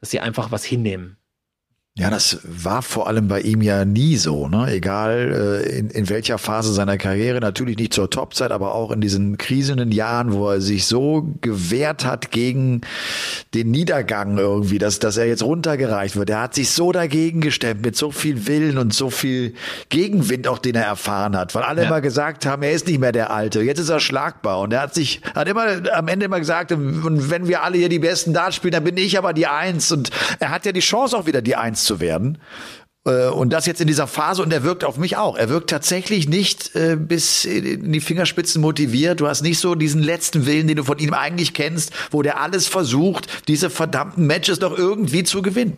dass 0.00 0.08
sie 0.08 0.20
einfach 0.20 0.50
was 0.50 0.64
hinnehmen. 0.64 1.17
Ja, 1.98 2.10
das 2.10 2.38
war 2.44 2.82
vor 2.82 3.08
allem 3.08 3.26
bei 3.26 3.40
ihm 3.40 3.60
ja 3.60 3.84
nie 3.84 4.16
so, 4.18 4.46
ne? 4.46 4.70
Egal 4.70 5.64
äh, 5.66 5.78
in, 5.78 5.90
in 5.90 6.08
welcher 6.08 6.38
Phase 6.38 6.72
seiner 6.72 6.96
Karriere, 6.96 7.40
natürlich 7.40 7.76
nicht 7.76 7.92
zur 7.92 8.08
Topzeit, 8.08 8.52
aber 8.52 8.76
auch 8.76 8.92
in 8.92 9.00
diesen 9.00 9.36
krisenden 9.36 9.90
Jahren, 9.90 10.32
wo 10.32 10.48
er 10.48 10.60
sich 10.60 10.86
so 10.86 11.34
gewehrt 11.40 12.04
hat 12.04 12.30
gegen 12.30 12.82
den 13.52 13.72
Niedergang 13.72 14.38
irgendwie, 14.38 14.78
dass, 14.78 15.00
dass 15.00 15.16
er 15.16 15.26
jetzt 15.26 15.42
runtergereicht 15.42 16.14
wird. 16.14 16.30
Er 16.30 16.42
hat 16.42 16.54
sich 16.54 16.70
so 16.70 16.92
dagegen 16.92 17.40
gestemmt 17.40 17.82
mit 17.82 17.96
so 17.96 18.12
viel 18.12 18.46
Willen 18.46 18.78
und 18.78 18.94
so 18.94 19.10
viel 19.10 19.54
Gegenwind 19.88 20.46
auch, 20.46 20.58
den 20.58 20.76
er 20.76 20.84
erfahren 20.84 21.36
hat, 21.36 21.56
weil 21.56 21.64
alle 21.64 21.82
ja. 21.82 21.88
immer 21.88 22.00
gesagt 22.00 22.46
haben, 22.46 22.62
er 22.62 22.70
ist 22.70 22.86
nicht 22.86 23.00
mehr 23.00 23.10
der 23.10 23.32
Alte, 23.32 23.60
jetzt 23.62 23.80
ist 23.80 23.88
er 23.88 23.98
schlagbar 23.98 24.60
und 24.60 24.72
er 24.72 24.82
hat 24.82 24.94
sich, 24.94 25.20
hat 25.34 25.48
immer 25.48 25.66
am 25.92 26.06
Ende 26.06 26.26
immer 26.26 26.38
gesagt, 26.38 26.70
und 26.70 27.28
wenn 27.28 27.48
wir 27.48 27.64
alle 27.64 27.76
hier 27.76 27.88
die 27.88 27.98
besten 27.98 28.32
Darts 28.32 28.54
spielen, 28.54 28.74
dann 28.74 28.84
bin 28.84 28.96
ich 28.96 29.18
aber 29.18 29.32
die 29.32 29.48
Eins 29.48 29.90
und 29.90 30.10
er 30.38 30.50
hat 30.50 30.64
ja 30.64 30.70
die 30.70 30.78
Chance 30.78 31.16
auch 31.16 31.26
wieder 31.26 31.42
die 31.42 31.56
Eins 31.56 31.87
zu 31.88 31.98
werden. 31.98 32.38
Äh, 33.04 33.28
und 33.28 33.52
das 33.52 33.66
jetzt 33.66 33.80
in 33.80 33.86
dieser 33.86 34.06
Phase 34.06 34.42
und 34.42 34.52
er 34.52 34.62
wirkt 34.62 34.84
auf 34.84 34.98
mich 34.98 35.16
auch. 35.16 35.36
Er 35.36 35.48
wirkt 35.48 35.70
tatsächlich 35.70 36.28
nicht 36.28 36.74
äh, 36.76 36.96
bis 36.96 37.44
in 37.44 37.92
die 37.92 38.00
Fingerspitzen 38.00 38.60
motiviert. 38.60 39.20
Du 39.20 39.26
hast 39.26 39.42
nicht 39.42 39.58
so 39.58 39.74
diesen 39.74 40.02
letzten 40.02 40.46
Willen, 40.46 40.68
den 40.68 40.76
du 40.76 40.84
von 40.84 40.98
ihm 40.98 41.14
eigentlich 41.14 41.54
kennst, 41.54 41.92
wo 42.10 42.22
der 42.22 42.40
alles 42.40 42.68
versucht, 42.68 43.48
diese 43.48 43.70
verdammten 43.70 44.26
Matches 44.26 44.58
doch 44.58 44.76
irgendwie 44.76 45.24
zu 45.24 45.42
gewinnen. 45.42 45.76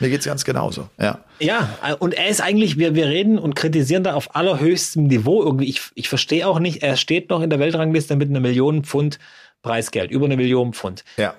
Mir 0.00 0.10
geht's 0.10 0.26
ganz 0.26 0.44
genauso, 0.44 0.88
ja. 0.98 1.20
Ja, 1.38 1.78
und 2.00 2.12
er 2.14 2.28
ist 2.28 2.40
eigentlich, 2.40 2.78
wir, 2.78 2.96
wir 2.96 3.06
reden 3.06 3.38
und 3.38 3.54
kritisieren 3.54 4.02
da 4.02 4.14
auf 4.14 4.34
allerhöchstem 4.34 5.04
Niveau 5.04 5.40
irgendwie. 5.40 5.66
Ich, 5.68 5.82
ich 5.94 6.08
verstehe 6.08 6.48
auch 6.48 6.58
nicht, 6.58 6.82
er 6.82 6.96
steht 6.96 7.30
noch 7.30 7.42
in 7.42 7.50
der 7.50 7.60
Weltrangliste 7.60 8.16
mit 8.16 8.28
einer 8.28 8.40
Million 8.40 8.82
Pfund 8.82 9.20
Preisgeld, 9.62 10.10
über 10.10 10.26
eine 10.26 10.36
Million 10.36 10.72
Pfund. 10.72 11.04
Ja. 11.16 11.34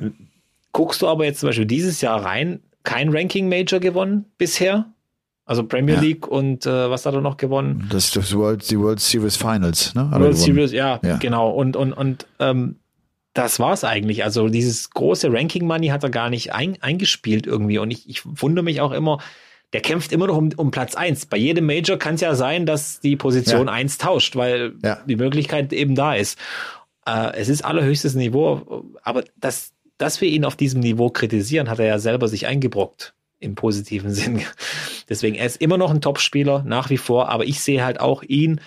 Guckst 0.72 1.02
du 1.02 1.08
aber 1.08 1.26
jetzt 1.26 1.42
zum 1.42 1.50
Beispiel 1.50 1.66
dieses 1.66 2.00
Jahr 2.00 2.24
rein, 2.24 2.62
kein 2.84 3.10
Ranking 3.10 3.50
Major 3.50 3.80
gewonnen 3.80 4.26
bisher. 4.38 4.86
Also 5.46 5.64
Premier 5.64 5.96
ja. 5.96 6.02
League 6.02 6.28
und 6.28 6.68
äh, 6.68 6.90
was 6.92 7.08
hat 7.08 7.16
er 7.16 7.22
noch 7.22 7.38
gewonnen? 7.38 7.88
Das 7.92 8.06
ist 8.06 8.16
das 8.16 8.36
World, 8.36 8.70
die 8.70 8.80
World 8.80 9.00
Series 9.00 9.36
Finals, 9.36 9.96
ne? 9.96 10.08
World 10.12 10.38
Series, 10.38 10.72
ja, 10.72 11.00
ja, 11.04 11.18
genau. 11.18 11.50
Und, 11.50 11.76
und, 11.76 11.92
und 11.92 12.28
ähm, 12.38 12.76
das 13.34 13.60
war's 13.60 13.84
eigentlich. 13.84 14.24
Also 14.24 14.48
dieses 14.48 14.92
große 14.92 15.32
Ranking 15.34 15.66
Money 15.66 15.88
hat 15.88 16.04
er 16.04 16.12
gar 16.12 16.30
nicht 16.30 16.54
ein, 16.54 16.78
eingespielt 16.82 17.48
irgendwie. 17.48 17.80
Und 17.80 17.90
ich, 17.90 18.08
ich 18.08 18.22
wundere 18.26 18.64
mich 18.64 18.80
auch 18.82 18.92
immer, 18.92 19.20
der 19.74 19.82
kämpft 19.82 20.12
immer 20.12 20.28
noch 20.28 20.38
um, 20.38 20.52
um 20.56 20.72
Platz 20.72 20.96
eins. 20.96 21.26
Bei 21.26 21.38
jedem 21.38 21.66
Major 21.66 21.98
kann 21.98 22.16
es 22.16 22.22
ja 22.22 22.36
sein, 22.36 22.66
dass 22.66 23.00
die 23.00 23.16
Position 23.16 23.68
ja. 23.68 23.74
eins 23.74 23.98
tauscht, 23.98 24.36
weil 24.36 24.74
ja. 24.84 25.00
die 25.08 25.16
Möglichkeit 25.16 25.74
eben 25.74 25.96
da 25.96 26.16
ist. 26.16 26.40
Äh, 27.06 27.34
es 27.38 27.50
ist 27.50 27.64
allerhöchstes 27.64 28.16
Niveau, 28.16 28.86
aber 29.04 29.24
dass, 29.38 29.74
dass 30.00 30.22
wir 30.22 30.30
ihn 30.30 30.46
auf 30.46 30.56
diesem 30.56 30.80
Niveau 30.80 31.12
kritisieren, 31.12 31.70
hat 31.70 31.78
er 31.78 31.86
ja 31.86 32.00
selber 32.00 32.28
sich 32.28 32.48
eingebrockt 32.48 33.14
im 33.40 33.54
positiven 33.54 34.12
Sinn. 34.16 34.42
Deswegen, 35.08 35.36
er 35.36 35.46
ist 35.46 35.62
immer 35.62 35.78
noch 35.78 35.92
ein 35.92 36.02
Top-Spieler, 36.02 36.64
nach 36.66 36.90
wie 36.90 36.98
vor, 36.98 37.30
aber 37.30 37.46
ich 37.46 37.60
sehe 37.60 37.84
halt 37.84 38.00
auch 38.00 38.24
ihn 38.24 38.60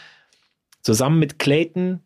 zusammen 0.82 1.18
mit 1.18 1.40
Clayton, 1.40 2.00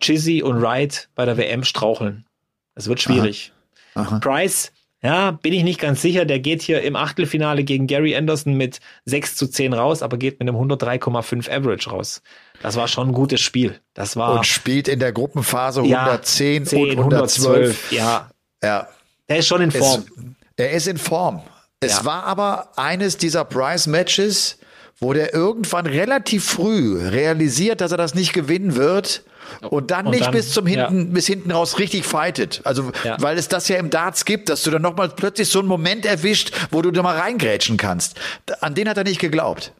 Chizzy 0.00 0.42
und 0.42 0.60
Wright 0.60 1.08
bei 1.14 1.24
der 1.24 1.38
WM 1.38 1.64
straucheln. 1.64 2.26
Das 2.74 2.88
wird 2.88 3.00
schwierig. 3.00 3.52
Aha. 3.94 4.06
Aha. 4.06 4.18
Price, 4.18 4.72
ja, 5.02 5.32
bin 5.32 5.52
ich 5.52 5.62
nicht 5.62 5.80
ganz 5.80 6.02
sicher. 6.02 6.24
Der 6.24 6.40
geht 6.40 6.62
hier 6.62 6.82
im 6.82 6.96
Achtelfinale 6.96 7.62
gegen 7.62 7.86
Gary 7.86 8.16
Anderson 8.16 8.54
mit 8.54 8.80
6 9.04 9.36
zu 9.36 9.46
10 9.46 9.72
raus, 9.72 10.02
aber 10.02 10.16
geht 10.16 10.40
mit 10.40 10.48
einem 10.48 10.58
103,5 10.58 11.48
Average 11.48 11.90
raus. 11.90 12.22
Das 12.62 12.76
war 12.76 12.88
schon 12.88 13.08
ein 13.08 13.12
gutes 13.12 13.40
Spiel. 13.40 13.78
Das 13.92 14.16
war. 14.16 14.34
Und 14.34 14.46
spielt 14.46 14.88
in 14.88 14.98
der 14.98 15.12
Gruppenphase 15.12 15.82
110 15.82 16.64
ja, 16.64 16.68
10, 16.68 16.82
und 16.82 16.90
112. 16.98 17.46
112. 17.46 17.92
Ja. 17.92 18.30
Ja. 18.64 18.88
Der 19.28 19.38
ist 19.38 19.46
schon 19.46 19.62
in 19.62 19.70
Form. 19.70 20.04
Es, 20.06 20.34
er 20.56 20.70
ist 20.72 20.86
in 20.86 20.98
Form. 20.98 21.42
Es 21.80 21.98
ja. 21.98 22.04
war 22.04 22.24
aber 22.24 22.72
eines 22.76 23.16
dieser 23.16 23.44
Price-Matches, 23.44 24.58
wo 25.00 25.12
der 25.12 25.34
irgendwann 25.34 25.86
relativ 25.86 26.44
früh 26.44 26.98
realisiert, 27.08 27.80
dass 27.80 27.92
er 27.92 27.98
das 27.98 28.14
nicht 28.14 28.32
gewinnen 28.32 28.76
wird 28.76 29.24
und 29.62 29.90
dann 29.90 30.06
und 30.06 30.12
nicht 30.12 30.26
dann, 30.26 30.32
bis 30.32 30.52
zum 30.52 30.66
hinten 30.66 31.06
ja. 31.06 31.12
bis 31.12 31.26
hinten 31.26 31.50
raus 31.50 31.78
richtig 31.78 32.04
fightet. 32.04 32.60
Also 32.64 32.90
ja. 33.04 33.16
weil 33.20 33.36
es 33.36 33.48
das 33.48 33.68
ja 33.68 33.76
im 33.76 33.90
Darts 33.90 34.24
gibt, 34.24 34.48
dass 34.48 34.62
du 34.62 34.70
dann 34.70 34.82
noch 34.82 34.96
mal 34.96 35.08
plötzlich 35.08 35.48
so 35.48 35.58
einen 35.58 35.68
Moment 35.68 36.06
erwischt, 36.06 36.52
wo 36.70 36.82
du 36.82 36.90
da 36.90 37.02
mal 37.02 37.18
reingrätschen 37.18 37.76
kannst. 37.76 38.18
An 38.60 38.74
den 38.74 38.88
hat 38.88 38.96
er 38.96 39.04
nicht 39.04 39.20
geglaubt. 39.20 39.72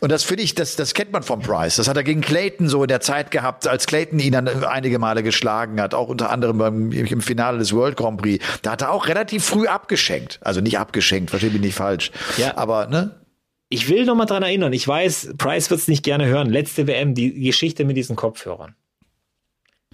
Und 0.00 0.10
das 0.10 0.24
finde 0.24 0.42
ich, 0.42 0.54
das, 0.54 0.76
das 0.76 0.94
kennt 0.94 1.12
man 1.12 1.22
vom 1.22 1.40
Price. 1.40 1.76
Das 1.76 1.88
hat 1.88 1.96
er 1.96 2.04
gegen 2.04 2.20
Clayton 2.20 2.68
so 2.68 2.82
in 2.82 2.88
der 2.88 3.00
Zeit 3.00 3.30
gehabt, 3.30 3.66
als 3.66 3.86
Clayton 3.86 4.18
ihn 4.18 4.32
dann 4.32 4.48
einige 4.64 4.98
Male 4.98 5.22
geschlagen 5.22 5.80
hat, 5.80 5.94
auch 5.94 6.08
unter 6.08 6.30
anderem 6.30 6.58
beim, 6.58 6.92
im 6.92 7.20
Finale 7.20 7.58
des 7.58 7.72
World 7.72 7.96
Grand 7.96 8.20
Prix. 8.20 8.44
Da 8.62 8.72
hat 8.72 8.82
er 8.82 8.90
auch 8.90 9.08
relativ 9.08 9.44
früh 9.44 9.66
abgeschenkt. 9.66 10.38
Also 10.42 10.60
nicht 10.60 10.78
abgeschenkt, 10.78 11.30
verstehe 11.30 11.50
mich 11.50 11.60
nicht 11.60 11.74
falsch. 11.74 12.10
Ja. 12.36 12.56
Aber, 12.56 12.86
ne? 12.86 13.20
Ich 13.68 13.88
will 13.88 14.04
noch 14.04 14.14
mal 14.14 14.26
dran 14.26 14.42
erinnern, 14.42 14.72
ich 14.72 14.86
weiß, 14.86 15.34
Price 15.38 15.70
wird 15.70 15.80
es 15.80 15.88
nicht 15.88 16.02
gerne 16.02 16.26
hören. 16.26 16.50
Letzte 16.50 16.86
WM, 16.86 17.14
die 17.14 17.40
Geschichte 17.40 17.84
mit 17.84 17.96
diesen 17.96 18.14
Kopfhörern. 18.14 18.76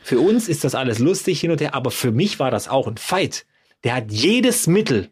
Für 0.02 0.20
uns 0.20 0.48
ist 0.48 0.64
das 0.64 0.74
alles 0.74 0.98
lustig 0.98 1.40
hin 1.40 1.50
und 1.50 1.60
her, 1.60 1.74
aber 1.74 1.90
für 1.90 2.10
mich 2.10 2.38
war 2.38 2.50
das 2.50 2.68
auch 2.68 2.86
ein 2.86 2.96
Fight. 2.96 3.46
Der 3.84 3.94
hat 3.94 4.10
jedes 4.10 4.66
Mittel 4.66 5.10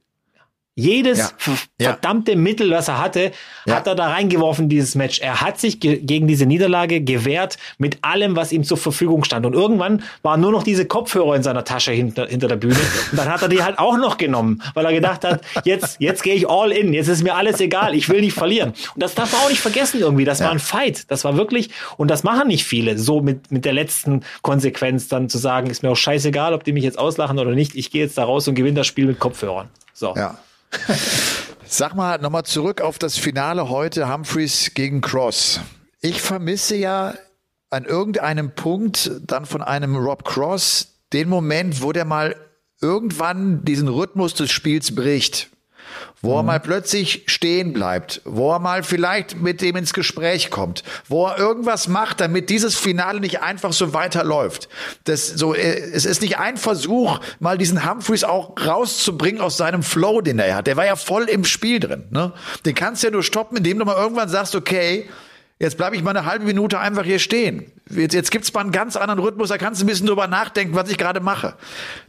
jedes 0.79 1.19
ja. 1.19 1.91
verdammte 1.91 2.33
ja. 2.33 2.39
Mittel, 2.39 2.71
was 2.71 2.87
er 2.87 3.03
hatte, 3.03 3.33
ja. 3.67 3.75
hat 3.75 3.89
er 3.89 3.97
da 3.97 4.11
reingeworfen, 4.11 4.69
dieses 4.69 4.95
Match. 4.95 5.19
Er 5.19 5.41
hat 5.41 5.59
sich 5.59 5.81
ge 5.81 5.99
gegen 5.99 6.29
diese 6.29 6.47
Niederlage 6.47 7.01
gewehrt 7.01 7.59
mit 7.79 7.99
allem, 8.03 8.37
was 8.37 8.53
ihm 8.53 8.63
zur 8.63 8.77
Verfügung 8.77 9.25
stand. 9.25 9.45
Und 9.45 9.55
irgendwann 9.55 10.05
waren 10.23 10.41
nur 10.41 10.53
noch 10.53 10.63
diese 10.63 10.87
Kopfhörer 10.87 11.35
in 11.35 11.43
seiner 11.43 11.65
Tasche 11.65 11.91
hinter, 11.91 12.29
hinter 12.29 12.47
der 12.47 12.57
Bühne. 12.57 12.79
Und 13.11 13.19
dann 13.19 13.29
hat 13.29 13.43
er 13.43 13.49
die 13.49 13.63
halt 13.63 13.79
auch 13.81 13.97
noch 13.97 14.19
genommen, 14.19 14.63
weil 14.75 14.87
er 14.87 14.93
gedacht 14.93 15.25
hat, 15.25 15.41
jetzt, 15.65 15.97
jetzt 15.99 16.23
gehe 16.23 16.35
ich 16.35 16.49
all 16.49 16.71
in, 16.71 16.93
jetzt 16.93 17.09
ist 17.09 17.25
mir 17.25 17.35
alles 17.35 17.61
egal, 17.61 17.97
ich 17.97 18.09
will 18.09 18.21
nicht 18.21 18.35
verlieren. 18.35 18.69
Und 18.95 19.03
das 19.03 19.17
darf 19.17 19.33
man 19.33 19.43
auch 19.43 19.51
nicht 19.51 19.61
vergessen 19.61 20.01
irgendwie. 20.01 20.25
Das 20.25 20.41
war 20.41 20.53
ein 20.53 20.61
Fight. 20.61 21.11
Das 21.11 21.25
war 21.25 21.37
wirklich, 21.37 21.71
und 21.97 22.09
das 22.09 22.23
machen 22.23 22.47
nicht 22.47 22.65
viele, 22.65 22.99
so 22.99 23.21
mit, 23.21 23.51
mit 23.51 23.65
der 23.65 23.73
letzten 23.73 24.23
Konsequenz 24.43 25.09
dann 25.09 25.29
zu 25.29 25.39
sagen, 25.39 25.71
ist 25.71 25.83
mir 25.83 25.91
auch 25.91 25.97
scheißegal, 25.97 26.55
ob 26.55 26.63
die 26.63 26.73
mich 26.73 26.85
jetzt 26.85 27.01
auslachen 27.01 27.37
oder 27.41 27.51
nicht, 27.51 27.75
ich 27.75 27.91
gehe 27.91 28.03
jetzt 28.03 28.17
da 28.17 28.25
raus 28.25 28.47
und 28.47 28.55
gewinne 28.55 28.77
das 28.77 28.87
Spiel 28.87 29.07
mit 29.07 29.19
Kopfhörern. 29.19 29.69
So. 29.93 30.15
Ja. 30.17 30.39
Sag 31.67 31.95
mal 31.95 32.19
nochmal 32.21 32.45
zurück 32.45 32.81
auf 32.81 32.99
das 32.99 33.19
Finale 33.19 33.69
heute, 33.69 34.13
Humphreys 34.13 34.73
gegen 34.75 35.01
Cross. 35.01 35.61
Ich 36.01 36.21
vermisse 36.21 36.77
ja 36.77 37.15
an 37.71 37.85
irgendeinem 37.85 38.55
Punkt 38.55 39.11
dann 39.27 39.45
von 39.47 39.63
einem 39.63 39.97
Rob 39.97 40.25
Cross 40.25 40.95
den 41.13 41.29
Moment, 41.29 41.83
wo 41.83 41.93
der 41.93 42.05
mal 42.05 42.37
irgendwann 42.81 43.65
diesen 43.65 43.89
Rhythmus 43.89 44.35
des 44.35 44.51
Spiels 44.51 44.95
bricht 44.95 45.51
wo 46.23 46.31
mhm. 46.31 46.37
er 46.37 46.43
mal 46.43 46.61
plötzlich 46.61 47.25
stehen 47.27 47.73
bleibt, 47.73 48.21
wo 48.25 48.53
er 48.53 48.59
mal 48.59 48.83
vielleicht 48.83 49.41
mit 49.41 49.61
dem 49.61 49.77
ins 49.77 49.93
Gespräch 49.93 50.51
kommt, 50.51 50.85
wo 51.09 51.27
er 51.27 51.39
irgendwas 51.39 51.89
macht, 51.89 52.21
damit 52.21 52.51
dieses 52.51 52.77
Finale 52.77 53.21
nicht 53.21 53.43
einfach 53.43 53.73
so 53.73 53.95
weiterläuft. 53.95 54.69
Das 55.05 55.29
so, 55.29 55.55
äh, 55.55 55.79
es 55.93 56.05
ist 56.05 56.23
nicht 56.23 56.39
ein 56.39 56.57
Versuch, 56.57 57.21
mal 57.41 57.59
diesen 57.59 57.89
Humphreys 57.89 58.25
auch 58.25 58.55
rauszubringen 58.65 59.41
aus 59.41 59.57
seinem 59.57 59.83
Flow, 59.83 60.21
den 60.21 60.39
er 60.39 60.57
hat. 60.57 60.67
Der 60.67 60.77
war 60.77 60.87
ja 60.87 60.97
voll 60.97 61.25
im 61.25 61.45
Spiel 61.45 61.81
drin. 61.81 62.05
Ne? 62.11 62.33
Den 62.65 62.75
kannst 62.75 63.03
du 63.03 63.09
ja 63.09 63.13
nur 63.13 63.23
stoppen, 63.23 63.57
indem 63.57 63.79
du 63.79 63.85
mal 63.85 63.97
irgendwann 63.97 64.29
sagst, 64.29 64.55
okay, 64.55 65.09
Jetzt 65.61 65.77
bleibe 65.77 65.97
ich 65.97 66.05
mal 66.05 66.17
eine 66.17 66.25
halbe 66.25 66.45
Minute 66.45 66.79
einfach 66.79 67.05
hier 67.05 67.19
stehen. 67.19 67.73
Jetzt, 67.91 68.15
jetzt 68.15 68.31
gibt's 68.31 68.53
mal 68.53 68.61
einen 68.61 68.73
ganz 68.73 68.97
anderen 68.97 69.21
Rhythmus, 69.21 69.49
da 69.49 69.59
kannst 69.59 69.81
du 69.81 69.85
ein 69.85 69.89
bisschen 69.89 70.07
drüber 70.07 70.27
nachdenken, 70.27 70.75
was 70.75 70.91
ich 70.91 70.99
gerade 70.99 71.21
mache. 71.21 71.55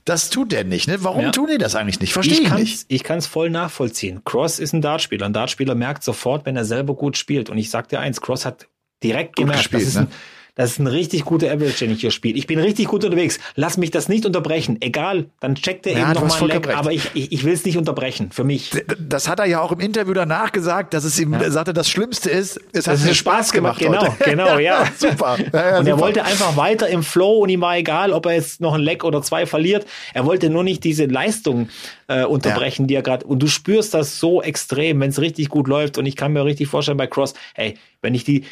Das 0.05 0.29
tut 0.29 0.51
der 0.51 0.63
nicht. 0.63 0.87
Ne? 0.87 1.03
Warum 1.03 1.23
ja. 1.23 1.31
tun 1.31 1.47
die 1.51 1.57
das 1.57 1.75
eigentlich 1.75 1.99
nicht? 1.99 2.13
Verstehe 2.13 2.39
ich, 2.39 2.47
ich 2.47 2.53
nicht. 2.53 2.85
Ich 2.87 3.03
kann 3.03 3.17
es 3.17 3.27
voll 3.27 3.49
nachvollziehen. 3.49 4.21
Cross 4.25 4.59
ist 4.59 4.73
ein 4.73 4.81
Dartspieler. 4.81 5.25
Ein 5.25 5.33
Dartspieler 5.33 5.75
merkt 5.75 6.03
sofort, 6.03 6.45
wenn 6.45 6.55
er 6.55 6.65
selber 6.65 6.95
gut 6.95 7.17
spielt. 7.17 7.49
Und 7.49 7.57
ich 7.57 7.69
sag 7.69 7.87
dir 7.89 7.99
eins, 7.99 8.21
Cross 8.21 8.45
hat 8.45 8.67
direkt 9.03 9.35
gut 9.35 9.45
gemerkt, 9.45 9.63
gespielt, 9.63 9.83
das 9.83 9.89
ist 9.89 9.97
ein, 9.97 10.05
ne? 10.05 10.11
Das 10.59 10.71
ist 10.71 10.79
ein 10.79 10.87
richtig 10.87 11.23
guter 11.23 11.49
Average, 11.49 11.85
den 11.85 11.91
ich 11.91 12.01
hier 12.01 12.11
spiele. 12.11 12.37
Ich 12.37 12.45
bin 12.45 12.59
richtig 12.59 12.87
gut 12.87 13.05
unterwegs. 13.05 13.39
Lass 13.55 13.77
mich 13.77 13.91
das 13.91 14.09
nicht 14.09 14.25
unterbrechen. 14.25 14.75
Egal, 14.81 15.27
dann 15.39 15.55
checkt 15.55 15.87
er 15.87 15.93
ja, 15.93 16.11
eben 16.11 16.19
nochmal 16.19 16.37
ein 16.37 16.47
Leck, 16.49 16.75
aber 16.75 16.91
ich, 16.91 17.11
ich, 17.13 17.31
ich 17.31 17.45
will 17.45 17.53
es 17.53 17.63
nicht 17.63 17.77
unterbrechen, 17.77 18.33
für 18.33 18.43
mich. 18.43 18.71
Das 18.99 19.29
hat 19.29 19.39
er 19.39 19.45
ja 19.45 19.61
auch 19.61 19.71
im 19.71 19.79
Interview 19.79 20.13
danach 20.13 20.51
gesagt, 20.51 20.93
dass 20.93 21.05
es 21.05 21.17
ihm, 21.17 21.31
ja. 21.31 21.49
sagte, 21.49 21.71
das 21.71 21.87
Schlimmste 21.89 22.29
ist, 22.29 22.59
es 22.73 22.87
hat 22.87 22.99
mir 22.99 23.15
Spaß 23.15 23.53
gemacht. 23.53 23.79
Genau, 23.79 24.01
heute. 24.01 24.21
genau, 24.21 24.57
ja. 24.59 24.83
super. 24.97 25.37
Ja, 25.53 25.79
und 25.79 25.87
er 25.87 25.97
wollte 25.97 26.25
einfach 26.25 26.57
weiter 26.57 26.89
im 26.89 27.03
Flow 27.03 27.37
und 27.37 27.47
ihm 27.47 27.61
war 27.61 27.77
egal, 27.77 28.11
ob 28.11 28.25
er 28.25 28.33
jetzt 28.33 28.59
noch 28.59 28.73
ein 28.73 28.81
Leck 28.81 29.05
oder 29.05 29.21
zwei 29.21 29.45
verliert. 29.45 29.85
Er 30.13 30.25
wollte 30.25 30.49
nur 30.49 30.65
nicht 30.65 30.83
diese 30.83 31.05
Leistung 31.05 31.69
äh, 32.09 32.25
unterbrechen, 32.25 32.85
die 32.85 32.95
er 32.95 33.01
gerade, 33.01 33.25
und 33.25 33.39
du 33.39 33.47
spürst 33.47 33.93
das 33.93 34.19
so 34.19 34.41
extrem, 34.41 34.99
wenn 34.99 35.11
es 35.11 35.21
richtig 35.21 35.47
gut 35.47 35.69
läuft 35.69 35.97
und 35.97 36.05
ich 36.05 36.17
kann 36.17 36.33
mir 36.33 36.43
richtig 36.43 36.67
vorstellen 36.67 36.97
bei 36.97 37.07
Cross, 37.07 37.33
hey, 37.53 37.77
wenn 38.01 38.13
ich 38.13 38.25
die 38.25 38.43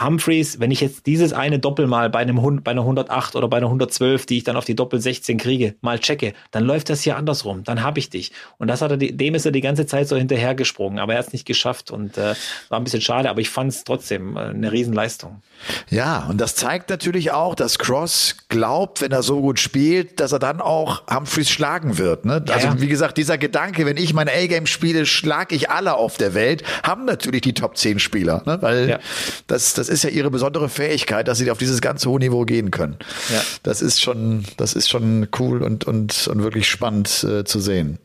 Humphreys, 0.00 0.58
wenn 0.58 0.72
ich 0.72 0.80
jetzt 0.80 1.06
dieses 1.06 1.32
eine 1.32 1.60
Doppel 1.60 1.86
mal 1.86 2.10
bei 2.10 2.18
einem 2.18 2.42
Hund, 2.42 2.64
bei 2.64 2.72
einer 2.72 2.80
108 2.80 3.36
oder 3.36 3.48
bei 3.48 3.58
einer 3.58 3.66
112, 3.66 4.26
die 4.26 4.38
ich 4.38 4.44
dann 4.44 4.56
auf 4.56 4.64
die 4.64 4.74
Doppel 4.74 5.00
16 5.00 5.38
kriege, 5.38 5.76
mal 5.82 6.00
checke, 6.00 6.32
dann 6.50 6.64
läuft 6.64 6.90
das 6.90 7.02
hier 7.02 7.16
andersrum. 7.16 7.62
Dann 7.62 7.82
habe 7.82 8.00
ich 8.00 8.10
dich. 8.10 8.32
Und 8.58 8.68
das 8.68 8.82
hat 8.82 8.90
er, 8.90 8.96
dem 8.96 9.34
ist 9.34 9.46
er 9.46 9.52
die 9.52 9.60
ganze 9.60 9.86
Zeit 9.86 10.08
so 10.08 10.16
hinterhergesprungen, 10.16 10.98
aber 10.98 11.12
er 11.12 11.20
hat 11.20 11.28
es 11.28 11.32
nicht 11.32 11.46
geschafft 11.46 11.92
und 11.92 12.18
äh, 12.18 12.34
war 12.68 12.80
ein 12.80 12.84
bisschen 12.84 13.02
schade, 13.02 13.30
aber 13.30 13.40
ich 13.40 13.50
fand 13.50 13.70
es 13.70 13.84
trotzdem 13.84 14.36
äh, 14.36 14.40
eine 14.40 14.72
Riesenleistung. 14.72 15.42
Ja, 15.90 16.26
und 16.28 16.40
das 16.40 16.56
zeigt 16.56 16.90
natürlich 16.90 17.30
auch, 17.30 17.54
dass 17.54 17.78
Cross 17.78 18.36
glaubt, 18.48 19.00
wenn 19.00 19.12
er 19.12 19.22
so 19.22 19.40
gut 19.40 19.60
spielt, 19.60 20.18
dass 20.18 20.32
er 20.32 20.38
dann 20.40 20.60
auch 20.60 21.02
Humphreys 21.08 21.50
schlagen 21.50 21.98
wird. 21.98 22.24
Ne? 22.24 22.44
Also 22.48 22.66
ja, 22.66 22.80
wie 22.80 22.88
gesagt, 22.88 23.16
dieser 23.16 23.38
Gedanke, 23.38 23.86
wenn 23.86 23.96
ich 23.96 24.12
mein 24.12 24.28
A-Game 24.28 24.66
spiele, 24.66 25.06
schlage 25.06 25.54
ich 25.54 25.70
alle 25.70 25.94
auf 25.94 26.16
der 26.16 26.34
Welt, 26.34 26.64
haben 26.82 27.04
natürlich 27.04 27.42
die 27.42 27.54
Top 27.54 27.76
10 27.76 27.98
Spieler, 28.00 28.42
ne? 28.44 28.58
weil 28.60 28.88
ja. 28.90 28.98
das, 29.46 29.74
das 29.74 29.83
das 29.84 29.92
ist 29.92 30.02
ja 30.04 30.10
ihre 30.10 30.30
besondere 30.30 30.70
Fähigkeit, 30.70 31.28
dass 31.28 31.38
sie 31.38 31.50
auf 31.50 31.58
dieses 31.58 31.80
ganz 31.82 32.06
hohe 32.06 32.18
Niveau 32.18 32.44
gehen 32.44 32.70
können. 32.70 32.96
Ja. 33.30 33.42
Das 33.62 33.82
ist 33.82 34.00
schon, 34.00 34.44
das 34.56 34.72
ist 34.72 34.88
schon 34.88 35.28
cool 35.38 35.62
und, 35.62 35.84
und, 35.84 36.26
und 36.26 36.42
wirklich 36.42 36.68
spannend 36.68 37.24
äh, 37.24 37.44
zu 37.44 37.60
sehen. 37.60 37.98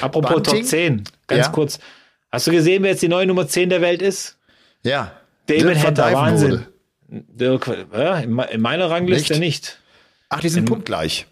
Apropos 0.00 0.30
Bunting, 0.30 0.60
Top 0.60 0.64
10, 0.64 1.04
ganz 1.26 1.46
ja? 1.46 1.52
kurz. 1.52 1.80
Hast 2.30 2.46
du 2.46 2.52
gesehen, 2.52 2.84
wer 2.84 2.90
jetzt 2.90 3.02
die 3.02 3.08
neue 3.08 3.26
Nummer 3.26 3.48
10 3.48 3.70
der 3.70 3.80
Welt 3.80 4.02
ist? 4.02 4.36
Ja. 4.84 5.12
David 5.46 5.78
Hatter, 5.78 6.12
Wahnsinn. 6.12 6.66
Dirk, 7.08 7.70
ja, 7.92 8.18
in 8.18 8.60
meiner 8.60 8.90
Rangliste 8.90 9.34
nicht. 9.34 9.40
nicht. 9.40 9.80
Ach, 10.28 10.40
die 10.40 10.48
sind 10.48 10.60
Im, 10.60 10.66
punktgleich. 10.66 11.26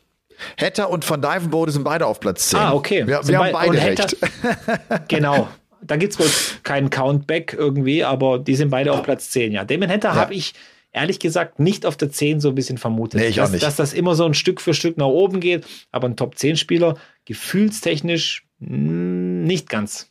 Hetter 0.56 0.90
und 0.90 1.08
Van 1.08 1.22
Dijvenbode 1.22 1.70
sind 1.70 1.84
beide 1.84 2.06
auf 2.06 2.18
Platz 2.18 2.48
10. 2.48 2.58
Ah, 2.58 2.72
okay. 2.72 3.06
Wir, 3.06 3.26
wir 3.26 3.38
haben 3.38 3.52
beide 3.52 3.78
Hetter, 3.78 4.04
recht. 4.04 5.08
genau. 5.08 5.48
Da 5.86 5.96
gibt 5.96 6.14
es 6.14 6.18
wohl 6.18 6.30
keinen 6.62 6.90
Countback 6.90 7.54
irgendwie, 7.56 8.04
aber 8.04 8.38
die 8.38 8.54
sind 8.54 8.70
beide 8.70 8.92
auf 8.92 9.02
Platz 9.02 9.30
10, 9.30 9.52
ja. 9.52 9.64
Damon 9.64 9.88
Hatter 9.88 10.08
ja. 10.08 10.14
habe 10.14 10.34
ich 10.34 10.54
ehrlich 10.92 11.18
gesagt 11.18 11.58
nicht 11.58 11.84
auf 11.84 11.96
der 11.96 12.10
10 12.10 12.40
so 12.40 12.48
ein 12.48 12.54
bisschen 12.54 12.78
vermutet. 12.78 13.20
Nee, 13.20 13.26
ich 13.26 13.36
dass, 13.36 13.48
auch 13.48 13.52
nicht. 13.52 13.64
dass 13.64 13.76
das 13.76 13.92
immer 13.92 14.14
so 14.14 14.24
ein 14.24 14.34
Stück 14.34 14.60
für 14.60 14.74
Stück 14.74 14.96
nach 14.96 15.06
oben 15.06 15.40
geht, 15.40 15.66
aber 15.90 16.08
ein 16.08 16.16
Top-10-Spieler 16.16 16.96
gefühlstechnisch 17.24 18.46
mh, 18.60 18.68
hm, 18.68 19.42
nicht 19.44 19.68
ganz. 19.68 20.10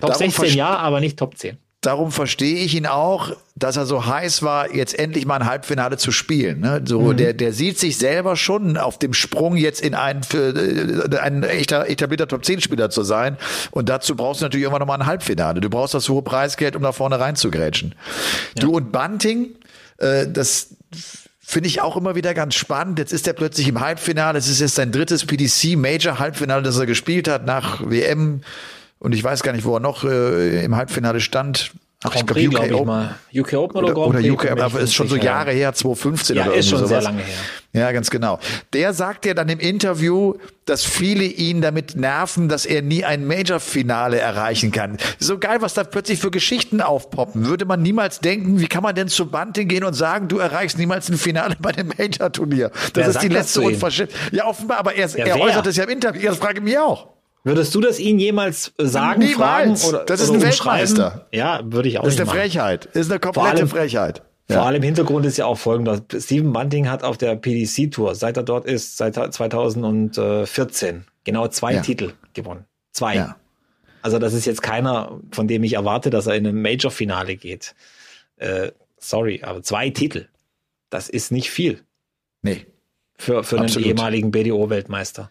Top 0.00 0.12
Darum 0.12 0.30
16 0.30 0.56
ja, 0.56 0.76
aber 0.76 1.00
nicht 1.00 1.18
Top 1.18 1.36
10. 1.36 1.58
Darum 1.80 2.10
verstehe 2.10 2.64
ich 2.64 2.74
ihn 2.74 2.86
auch, 2.86 3.36
dass 3.54 3.76
er 3.76 3.86
so 3.86 4.04
heiß 4.04 4.42
war, 4.42 4.74
jetzt 4.74 4.98
endlich 4.98 5.26
mal 5.26 5.36
ein 5.36 5.46
Halbfinale 5.46 5.96
zu 5.96 6.10
spielen. 6.10 6.58
Ne? 6.58 6.82
So, 6.84 7.00
mhm. 7.00 7.16
der, 7.16 7.34
der 7.34 7.52
sieht 7.52 7.78
sich 7.78 7.98
selber 7.98 8.34
schon 8.34 8.76
auf 8.76 8.98
dem 8.98 9.14
Sprung 9.14 9.56
jetzt 9.56 9.80
in 9.80 9.94
einen, 9.94 10.24
für, 10.24 10.56
äh, 10.56 11.18
ein 11.18 11.44
echter 11.44 11.88
etablierter 11.88 12.26
Top-10-Spieler 12.26 12.90
zu 12.90 13.04
sein. 13.04 13.36
Und 13.70 13.88
dazu 13.88 14.16
brauchst 14.16 14.40
du 14.40 14.46
natürlich 14.46 14.64
irgendwann 14.64 14.80
nochmal 14.80 15.00
ein 15.00 15.06
Halbfinale. 15.06 15.60
Du 15.60 15.70
brauchst 15.70 15.94
das 15.94 16.08
hohe 16.08 16.22
Preisgeld, 16.22 16.74
um 16.74 16.82
da 16.82 16.90
vorne 16.90 17.20
reinzugrätschen. 17.20 17.94
Ja. 18.56 18.64
Du 18.64 18.72
und 18.76 18.90
Bunting, 18.90 19.50
äh, 19.98 20.26
das 20.26 20.74
finde 21.38 21.68
ich 21.68 21.80
auch 21.80 21.96
immer 21.96 22.16
wieder 22.16 22.34
ganz 22.34 22.56
spannend. 22.56 22.98
Jetzt 22.98 23.12
ist 23.12 23.28
er 23.28 23.34
plötzlich 23.34 23.68
im 23.68 23.80
Halbfinale. 23.80 24.36
Es 24.36 24.48
ist 24.48 24.60
jetzt 24.60 24.74
sein 24.74 24.90
drittes 24.90 25.24
PDC 25.24 25.76
Major 25.76 26.18
Halbfinale, 26.18 26.62
das 26.62 26.76
er 26.76 26.86
gespielt 26.86 27.28
hat 27.28 27.46
nach 27.46 27.88
WM 27.88 28.42
und 28.98 29.14
ich 29.14 29.22
weiß 29.22 29.42
gar 29.42 29.52
nicht, 29.52 29.64
wo 29.64 29.74
er 29.74 29.80
noch 29.80 30.04
äh, 30.04 30.64
im 30.64 30.76
Halbfinale 30.76 31.20
stand. 31.20 31.72
Ach, 32.04 32.14
ich 32.14 32.24
glaube, 32.24 32.46
UK, 32.46 32.68
glaub 32.68 32.80
Open. 32.82 33.08
UK 33.34 33.52
Open 33.54 33.76
oder, 33.78 33.96
oder, 33.96 34.06
oder 34.06 34.20
UK, 34.20 34.52
aber 34.52 34.78
ist 34.78 34.94
schon 34.94 35.08
so 35.08 35.16
Jahre 35.16 35.50
her, 35.50 35.72
2015 35.72 36.36
ja, 36.36 36.46
oder 36.46 36.54
ist 36.54 36.68
schon 36.68 36.78
sowas. 36.78 36.90
sehr 36.90 37.02
lange 37.02 37.22
her. 37.22 37.34
Ja, 37.72 37.90
ganz 37.90 38.08
genau. 38.10 38.38
Der 38.72 38.94
sagt 38.94 39.26
ja 39.26 39.34
dann 39.34 39.48
im 39.48 39.58
Interview, 39.58 40.34
dass 40.64 40.84
viele 40.84 41.24
ihn 41.24 41.60
damit 41.60 41.96
nerven, 41.96 42.48
dass 42.48 42.66
er 42.66 42.82
nie 42.82 43.04
ein 43.04 43.26
Major-Finale 43.26 44.18
erreichen 44.18 44.70
kann. 44.70 44.96
So 45.18 45.38
geil, 45.38 45.60
was 45.60 45.74
da 45.74 45.82
plötzlich 45.82 46.20
für 46.20 46.30
Geschichten 46.30 46.80
aufpoppen. 46.80 47.46
Würde 47.46 47.64
man 47.64 47.82
niemals 47.82 48.20
denken, 48.20 48.60
wie 48.60 48.68
kann 48.68 48.84
man 48.84 48.94
denn 48.94 49.08
zu 49.08 49.26
Bunting 49.26 49.66
gehen 49.66 49.82
und 49.82 49.94
sagen, 49.94 50.28
du 50.28 50.38
erreichst 50.38 50.78
niemals 50.78 51.08
ein 51.08 51.18
Finale 51.18 51.56
bei 51.58 51.72
dem 51.72 51.88
Major-Turnier? 51.98 52.70
Das 52.70 52.90
wer 52.94 53.08
ist 53.08 53.22
die 53.22 53.28
letzte 53.28 53.60
Unverschämtnis. 53.62 54.16
Ja, 54.30 54.46
offenbar, 54.46 54.78
aber 54.78 54.94
er, 54.94 55.08
ja, 55.08 55.26
er 55.26 55.40
äußert 55.40 55.66
es 55.66 55.76
ja 55.76 55.82
im 55.82 55.90
Interview. 55.90 56.22
Das 56.22 56.38
frage 56.38 56.58
ich 56.58 56.64
mich 56.64 56.78
auch. 56.78 57.17
Würdest 57.48 57.74
du 57.74 57.80
das 57.80 57.98
ihn 57.98 58.18
jemals 58.18 58.74
sagen, 58.76 59.20
Niemals. 59.20 59.82
fragen 59.82 59.88
oder 59.88 60.04
Das 60.04 60.20
ist 60.20 60.28
oder 60.28 60.40
ein 60.40 60.42
Weltmeister. 60.42 61.26
Ja, 61.32 61.60
würde 61.64 61.88
ich 61.88 61.98
auch 61.98 62.04
Das 62.04 62.12
ist 62.12 62.20
eine 62.20 62.28
Frechheit. 62.28 62.90
Das 62.92 63.06
ist 63.06 63.10
eine 63.10 63.20
komplette 63.20 63.48
allem, 63.48 63.68
Frechheit. 63.68 64.22
Ja. 64.50 64.56
Vor 64.56 64.66
allem 64.66 64.82
Hintergrund 64.82 65.24
ist 65.24 65.38
ja 65.38 65.46
auch 65.46 65.56
folgender. 65.56 66.02
Steven 66.18 66.52
Bunting 66.52 66.90
hat 66.90 67.02
auf 67.04 67.16
der 67.16 67.36
PDC 67.36 67.90
Tour, 67.90 68.14
seit 68.14 68.36
er 68.36 68.42
dort 68.42 68.66
ist, 68.66 68.98
seit 68.98 69.14
2014, 69.14 71.04
genau 71.24 71.48
zwei 71.48 71.72
ja. 71.72 71.80
Titel 71.80 72.12
gewonnen. 72.34 72.66
Zwei. 72.92 73.16
Ja. 73.16 73.36
Also 74.02 74.18
das 74.18 74.34
ist 74.34 74.44
jetzt 74.44 74.60
keiner, 74.62 75.18
von 75.32 75.48
dem 75.48 75.64
ich 75.64 75.72
erwarte, 75.72 76.10
dass 76.10 76.26
er 76.26 76.34
in 76.34 76.46
ein 76.46 76.60
Major-Finale 76.60 77.36
geht. 77.36 77.74
Äh, 78.36 78.72
sorry, 78.98 79.40
aber 79.42 79.62
zwei 79.62 79.88
Titel. 79.88 80.26
Das 80.90 81.08
ist 81.08 81.32
nicht 81.32 81.50
viel. 81.50 81.80
Nee. 82.42 82.66
Für, 83.16 83.42
für 83.42 83.58
einen 83.58 83.74
ehemaligen 83.78 84.32
BDO-Weltmeister 84.32 85.30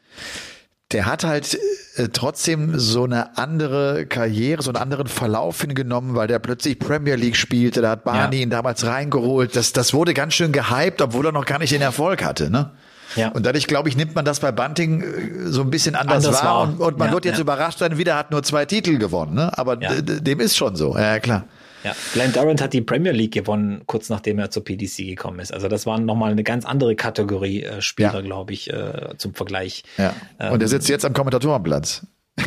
der 0.92 1.06
hat 1.06 1.26
halt 1.26 1.58
äh, 1.96 2.08
trotzdem 2.14 2.80
so 2.80 3.04
eine 3.04 3.38
andere 3.38 4.06
Karriere, 4.06 4.62
so 4.62 4.72
einen 4.72 4.78
anderen 4.78 5.08
Verlauf 5.08 5.60
hingenommen, 5.60 6.16
weil 6.16 6.28
der 6.28 6.40
plötzlich 6.40 6.80
Premier 6.80 7.16
League 7.16 7.36
spielte. 7.36 7.82
Da 7.82 7.92
hat 7.92 8.06
Barney 8.06 8.38
ja. 8.38 8.44
ihn 8.44 8.50
damals 8.50 8.86
reingeholt. 8.86 9.56
Das, 9.56 9.74
das 9.74 9.94
wurde 9.94 10.14
ganz 10.14 10.34
schön 10.34 10.54
gehypt, 10.54 11.02
obwohl 11.02 11.26
er 11.26 11.32
noch 11.34 11.46
gar 11.46 11.60
nicht 11.60 11.74
den 11.74 11.82
Erfolg 11.82 12.24
hatte. 12.24 12.50
Ne? 12.50 12.72
Ja. 13.18 13.30
Und 13.30 13.46
dadurch, 13.46 13.68
glaube 13.68 13.90
ich, 13.90 13.98
nimmt 13.98 14.16
man 14.16 14.24
das 14.24 14.40
bei 14.40 14.54
Bunting 14.54 15.02
äh, 15.02 15.48
so 15.48 15.62
ein 15.62 15.70
bisschen 15.70 15.96
anders, 15.96 16.26
anders 16.26 16.44
wahr. 16.44 16.62
Und, 16.62 16.80
und, 16.80 16.98
man 16.98 17.10
ja, 17.10 17.14
wird 17.14 17.26
jetzt 17.26 17.40
überrascht 17.40 17.80
sein, 17.80 17.98
wieder 17.98 18.16
hat 18.16 18.32
nur 18.32 18.44
zwei 18.44 18.66
Titel 18.66 18.98
gewonnen. 18.98 19.34
Ne? 19.34 19.58
Aber 19.58 19.76
dem 19.76 20.40
ist 20.40 20.56
schon 20.56 20.78
so. 20.78 20.98
Ja, 20.98 21.20
klar. 21.20 21.44
Ja, 21.88 21.96
Glenn 22.12 22.34
Durant 22.34 22.62
hat 22.62 22.74
die 22.74 22.82
Premier 22.82 23.14
League 23.14 23.34
gewonnen, 23.34 23.84
kurz 23.86 24.10
nachdem 24.10 24.40
er 24.40 24.52
zur 24.52 24.66
PDC 24.66 24.98
gekommen 24.98 25.40
ist. 25.40 25.54
Also 25.54 25.70
das 25.70 25.86
war 25.86 25.98
nochmal 26.00 26.34
eine 26.34 26.44
ganz 26.44 26.66
andere 26.66 26.98
Kategorie 26.98 27.64
äh, 27.64 27.82
Spieler, 27.82 28.16
ja. 28.16 28.22
glaube 28.22 28.52
ich, 28.52 28.70
äh, 28.70 29.18
zum 29.18 29.34
Vergleich. 29.34 29.84
Ja. 29.98 30.14
Ähm, 30.38 30.52
und 30.54 30.62
er 30.62 30.68
sitzt 30.68 30.90
jetzt 30.90 31.06
am 31.06 31.14
Kommentatorenplatz. 31.14 32.06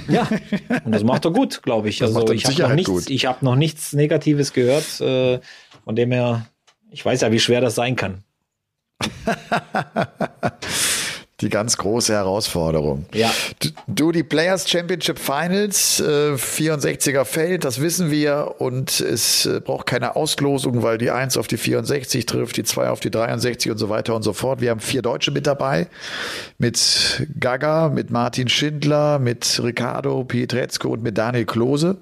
Ja, 0.09 0.29
und 0.85 0.93
das 0.93 1.05
macht 1.05 1.25
er 1.25 1.31
gut, 1.31 1.63
glaube 1.63 1.89
ich. 1.89 1.99
Das 1.99 2.15
also 2.15 2.33
ich 2.35 2.45
habe 2.47 2.61
noch, 2.61 2.75
nichts, 2.75 3.09
ich 3.09 3.25
hab 3.27 3.43
noch 3.43 3.57
nichts 3.57 3.95
Negatives 3.95 4.53
gehört, 4.53 5.01
äh, 5.01 5.41
von 5.85 5.97
dem 5.97 6.13
er, 6.13 6.47
ich 6.91 7.03
weiß 7.03 7.23
ja, 7.23 7.33
wie 7.33 7.41
schwer 7.41 7.63
das 7.63 7.75
sein 7.75 7.97
kann. 7.97 8.23
die 11.41 11.49
ganz 11.49 11.77
große 11.77 12.13
Herausforderung. 12.13 13.07
Ja. 13.15 13.31
Du, 13.87 14.13
die 14.13 14.23
Players 14.23 14.69
Championship 14.69 15.19
Finals, 15.19 16.01
äh, 16.01 16.35
64er 16.35 17.25
Feld, 17.25 17.65
das 17.65 17.81
wissen 17.81 18.11
wir 18.11 18.57
und 18.59 19.01
es 19.01 19.47
äh, 19.47 19.61
braucht 19.61 19.87
keine 19.87 20.17
Auslosung, 20.17 20.83
weil 20.83 20.99
die 20.99 21.11
1 21.11 21.37
auf 21.37 21.47
die 21.47 21.57
64 21.57 22.27
trifft, 22.27 22.57
die 22.57 22.65
2 22.65 22.91
auf 22.91 23.01
die 23.01 23.11
63 23.11 23.73
und 23.73 23.79
so 23.79 23.89
weiter 23.89 24.15
und 24.15 24.23
so 24.23 24.33
fort. 24.33 24.61
Wir 24.61 24.71
haben 24.71 24.81
vier 24.81 25.03
Deutsche 25.03 25.31
mit 25.31 25.47
dabei, 25.47 25.89
mit 26.59 27.27
Gaga, 27.39 27.89
mit 27.89 28.11
Martin 28.11 28.49
Schindler, 28.49 29.19
mit 29.19 29.61
Ricardo 29.63 30.25
Pietrezco 30.25 30.89
und 30.89 31.03
mit 31.03 31.17
Daniel 31.17 31.47
Klose. 31.47 31.99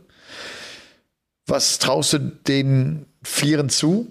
Was 1.46 1.78
traust 1.78 2.12
du 2.12 2.18
den 2.18 3.06
Vieren 3.22 3.70
zu? 3.70 4.08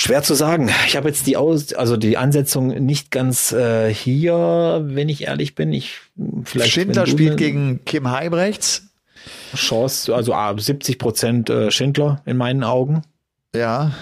Schwer 0.00 0.22
zu 0.22 0.32
sagen. 0.32 0.70
Ich 0.86 0.96
habe 0.96 1.08
jetzt 1.08 1.26
die 1.26 1.36
Aus 1.36 1.74
also 1.74 1.98
die 1.98 2.16
Ansetzung 2.16 2.68
nicht 2.68 3.10
ganz 3.10 3.52
äh, 3.52 3.92
hier, 3.92 4.80
wenn 4.84 5.10
ich 5.10 5.24
ehrlich 5.24 5.54
bin. 5.54 5.74
Ich 5.74 6.00
vielleicht 6.44 6.72
Schindler 6.72 7.06
spielt 7.06 7.36
gegen 7.36 7.84
Kim 7.84 8.10
Heibrechts. 8.10 8.86
Chance, 9.54 10.14
also 10.14 10.32
ah, 10.32 10.56
70 10.56 10.98
Prozent 10.98 11.50
äh, 11.50 11.70
Schindler 11.70 12.22
in 12.24 12.38
meinen 12.38 12.64
Augen. 12.64 13.02
Ja. 13.54 13.92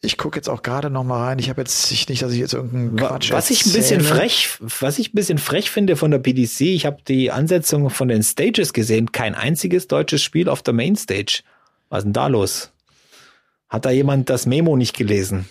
Ich 0.00 0.16
gucke 0.16 0.38
jetzt 0.38 0.48
auch 0.48 0.62
gerade 0.62 0.88
noch 0.88 1.04
mal 1.04 1.22
rein. 1.22 1.38
Ich 1.38 1.50
habe 1.50 1.60
jetzt 1.60 1.90
nicht, 1.90 2.22
dass 2.22 2.32
ich 2.32 2.38
jetzt 2.38 2.54
irgendeinen 2.54 2.96
Quatsch 2.96 3.30
Was 3.30 3.50
ich 3.50 3.66
ein 3.66 3.72
bisschen 3.74 4.00
frech, 4.00 4.56
was 4.60 4.98
ich 4.98 5.12
ein 5.12 5.16
bisschen 5.16 5.36
frech 5.36 5.70
finde 5.70 5.96
von 5.96 6.10
der 6.10 6.20
PDC, 6.20 6.62
ich 6.62 6.86
habe 6.86 7.02
die 7.06 7.30
Ansetzung 7.30 7.90
von 7.90 8.08
den 8.08 8.22
Stages 8.22 8.72
gesehen. 8.72 9.12
Kein 9.12 9.34
einziges 9.34 9.86
deutsches 9.86 10.22
Spiel 10.22 10.48
auf 10.48 10.62
der 10.62 10.72
Mainstage. 10.72 11.42
Was 11.90 11.98
ist 11.98 12.04
denn 12.04 12.12
da 12.14 12.28
los? 12.28 12.72
Hat 13.70 13.84
da 13.84 13.90
jemand 13.90 14.28
das 14.28 14.46
Memo 14.46 14.76
nicht 14.76 14.96
gelesen? 14.96 15.48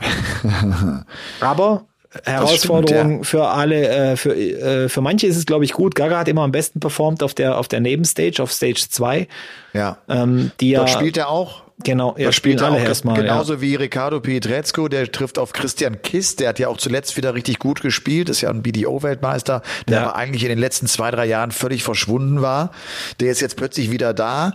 Aber 1.40 1.86
Herausforderung 2.24 3.06
stimmt, 3.06 3.18
ja. 3.18 3.24
für 3.24 3.48
alle, 3.48 3.88
äh, 3.88 4.16
für, 4.16 4.34
äh, 4.34 4.88
für 4.88 5.00
manche 5.00 5.28
ist 5.28 5.36
es, 5.36 5.46
glaube 5.46 5.64
ich, 5.64 5.72
gut. 5.72 5.94
Gaga 5.94 6.18
hat 6.18 6.28
immer 6.28 6.42
am 6.42 6.50
besten 6.50 6.80
performt 6.80 7.22
auf 7.22 7.34
der, 7.34 7.56
auf 7.56 7.68
der 7.68 7.78
Nebenstage, 7.80 8.42
auf 8.42 8.52
Stage 8.52 8.86
2. 8.88 9.28
Ja. 9.72 9.98
Ähm, 10.08 10.50
die 10.60 10.72
Dort 10.72 10.88
ja, 10.90 10.96
spielt 10.96 11.16
er 11.16 11.28
auch. 11.28 11.62
Genau, 11.84 12.14
er 12.16 12.32
spielt 12.32 12.60
alle 12.62 12.82
erstmal. 12.82 13.16
Genauso 13.16 13.54
ja. 13.54 13.60
wie 13.60 13.74
Ricardo 13.74 14.20
Pietrezco, 14.20 14.88
der 14.88 15.10
trifft 15.10 15.38
auf 15.38 15.52
Christian 15.52 16.02
Kiss, 16.02 16.36
der 16.36 16.50
hat 16.50 16.58
ja 16.58 16.68
auch 16.68 16.76
zuletzt 16.76 17.16
wieder 17.16 17.34
richtig 17.34 17.58
gut 17.58 17.80
gespielt, 17.80 18.28
ist 18.28 18.42
ja 18.42 18.50
ein 18.50 18.62
BDO-Weltmeister, 18.62 19.62
der 19.88 19.96
ja. 19.96 20.02
aber 20.04 20.16
eigentlich 20.16 20.42
in 20.42 20.50
den 20.50 20.58
letzten 20.58 20.86
zwei, 20.86 21.10
drei 21.10 21.26
Jahren 21.26 21.52
völlig 21.52 21.82
verschwunden 21.82 22.42
war. 22.42 22.72
Der 23.20 23.30
ist 23.30 23.40
jetzt 23.40 23.56
plötzlich 23.56 23.90
wieder 23.90 24.12
da. 24.12 24.54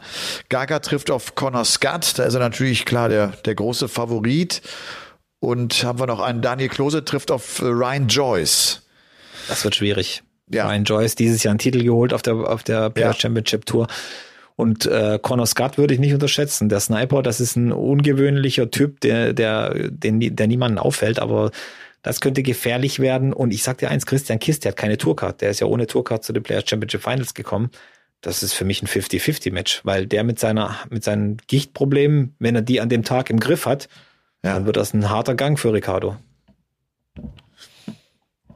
Gaga 0.49 0.79
trifft 0.79 1.09
auf 1.09 1.35
Connor 1.35 1.65
Scott, 1.65 2.17
da 2.17 2.23
ist 2.23 2.33
er 2.33 2.39
natürlich 2.39 2.85
klar 2.85 3.09
der, 3.09 3.27
der 3.45 3.55
große 3.55 3.88
Favorit. 3.88 4.61
Und 5.39 5.83
haben 5.83 5.99
wir 5.99 6.07
noch 6.07 6.21
einen 6.21 6.41
Daniel 6.41 6.69
Klose 6.69 7.05
trifft 7.05 7.29
auf 7.29 7.61
äh, 7.61 7.65
Ryan 7.65 8.07
Joyce. 8.07 8.81
Das 9.47 9.63
wird 9.63 9.75
schwierig. 9.75 10.23
Ja. 10.49 10.67
Ryan 10.67 10.83
Joyce 10.83 11.15
dieses 11.15 11.43
Jahr 11.43 11.51
einen 11.51 11.59
Titel 11.59 11.83
geholt 11.83 12.13
auf 12.13 12.21
der, 12.21 12.35
auf 12.35 12.63
der 12.63 12.89
Players 12.89 13.17
ja. 13.17 13.21
Championship 13.21 13.65
Tour. 13.65 13.88
Und 14.55 14.85
äh, 14.85 15.19
Connor 15.21 15.47
Scott 15.47 15.77
würde 15.77 15.93
ich 15.93 15.99
nicht 15.99 16.13
unterschätzen. 16.13 16.69
Der 16.69 16.79
Sniper, 16.79 17.21
das 17.21 17.41
ist 17.41 17.57
ein 17.57 17.71
ungewöhnlicher 17.71 18.71
Typ, 18.71 19.01
der, 19.01 19.33
der, 19.33 19.89
den, 19.89 20.35
der 20.35 20.47
niemanden 20.47 20.77
auffällt, 20.77 21.19
aber 21.19 21.51
das 22.01 22.21
könnte 22.21 22.41
gefährlich 22.41 22.99
werden. 22.99 23.33
Und 23.33 23.53
ich 23.53 23.63
sag 23.63 23.79
dir 23.79 23.89
eins, 23.89 24.05
Christian 24.05 24.39
Kist, 24.39 24.63
der 24.63 24.71
hat 24.71 24.77
keine 24.77 24.97
Tourcard. 24.97 25.41
Der 25.41 25.49
ist 25.49 25.59
ja 25.59 25.67
ohne 25.67 25.87
Tourcard 25.87 26.23
zu 26.23 26.31
den 26.31 26.43
Players 26.43 26.69
Championship 26.69 27.03
Finals 27.03 27.33
gekommen. 27.33 27.69
Das 28.21 28.43
ist 28.43 28.53
für 28.53 28.63
mich 28.63 28.81
ein 28.81 28.87
50-50-Match, 28.87 29.81
weil 29.83 30.07
der 30.07 30.23
mit 30.23 30.39
seiner, 30.39 30.77
mit 30.89 31.03
seinen 31.03 31.37
Gichtproblemen, 31.47 32.35
wenn 32.39 32.55
er 32.55 32.61
die 32.61 32.79
an 32.79 32.89
dem 32.89 33.03
Tag 33.03 33.29
im 33.29 33.39
Griff 33.39 33.65
hat, 33.65 33.89
ja. 34.43 34.53
dann 34.53 34.65
wird 34.65 34.77
das 34.77 34.93
ein 34.93 35.09
harter 35.09 35.35
Gang 35.35 35.59
für 35.59 35.73
Ricardo. 35.73 36.15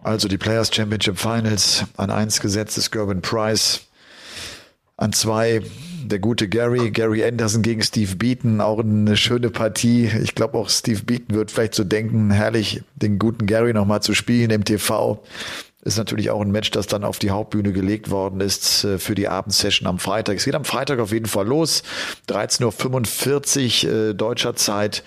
Also 0.02 0.28
die 0.28 0.38
Players 0.38 0.74
Championship 0.74 1.20
Finals 1.20 1.86
an 1.98 2.10
eins 2.10 2.40
gesetzt 2.40 2.78
ist 2.78 2.92
Gerben 2.92 3.22
Price, 3.22 3.82
an 4.96 5.12
zwei 5.12 5.62
der 6.10 6.20
gute 6.20 6.48
Gary, 6.48 6.92
Gary 6.92 7.24
Anderson 7.24 7.62
gegen 7.62 7.82
Steve 7.82 8.16
Beaton, 8.16 8.62
auch 8.62 8.80
eine 8.80 9.16
schöne 9.16 9.50
Partie. 9.50 10.10
Ich 10.22 10.36
glaube 10.36 10.58
auch 10.58 10.70
Steve 10.70 11.04
Beaton 11.04 11.36
wird 11.36 11.52
vielleicht 11.52 11.76
so 11.76 11.84
denken, 11.84 12.32
herrlich, 12.32 12.84
den 12.96 13.20
guten 13.20 13.46
Gary 13.46 13.74
nochmal 13.74 14.02
zu 14.02 14.14
spielen 14.14 14.50
im 14.50 14.66
TV. 14.66 15.24
Ist 15.82 15.98
natürlich 15.98 16.30
auch 16.30 16.42
ein 16.42 16.52
Match, 16.52 16.72
das 16.72 16.88
dann 16.88 17.06
auf 17.06 17.20
die 17.20 17.32
Hauptbühne 17.32 17.72
gelegt 17.72 18.10
worden 18.10 18.42
ist 18.42 18.84
äh, 18.84 19.00
für 19.00 19.16
die 19.16 19.30
Abendsession 19.30 19.88
am 19.88 19.98
Freitag. 19.98 20.38
Es 20.38 20.46
geht 20.46 20.56
am 20.56 20.66
Freitag 20.66 21.00
auf 21.00 21.14
jeden 21.14 21.28
Fall 21.28 21.48
los. 21.48 21.84
13.45 22.28 23.88
Uhr 23.88 24.10
äh, 24.10 24.14
deutscher 24.14 24.56
Zeit. 24.56 25.04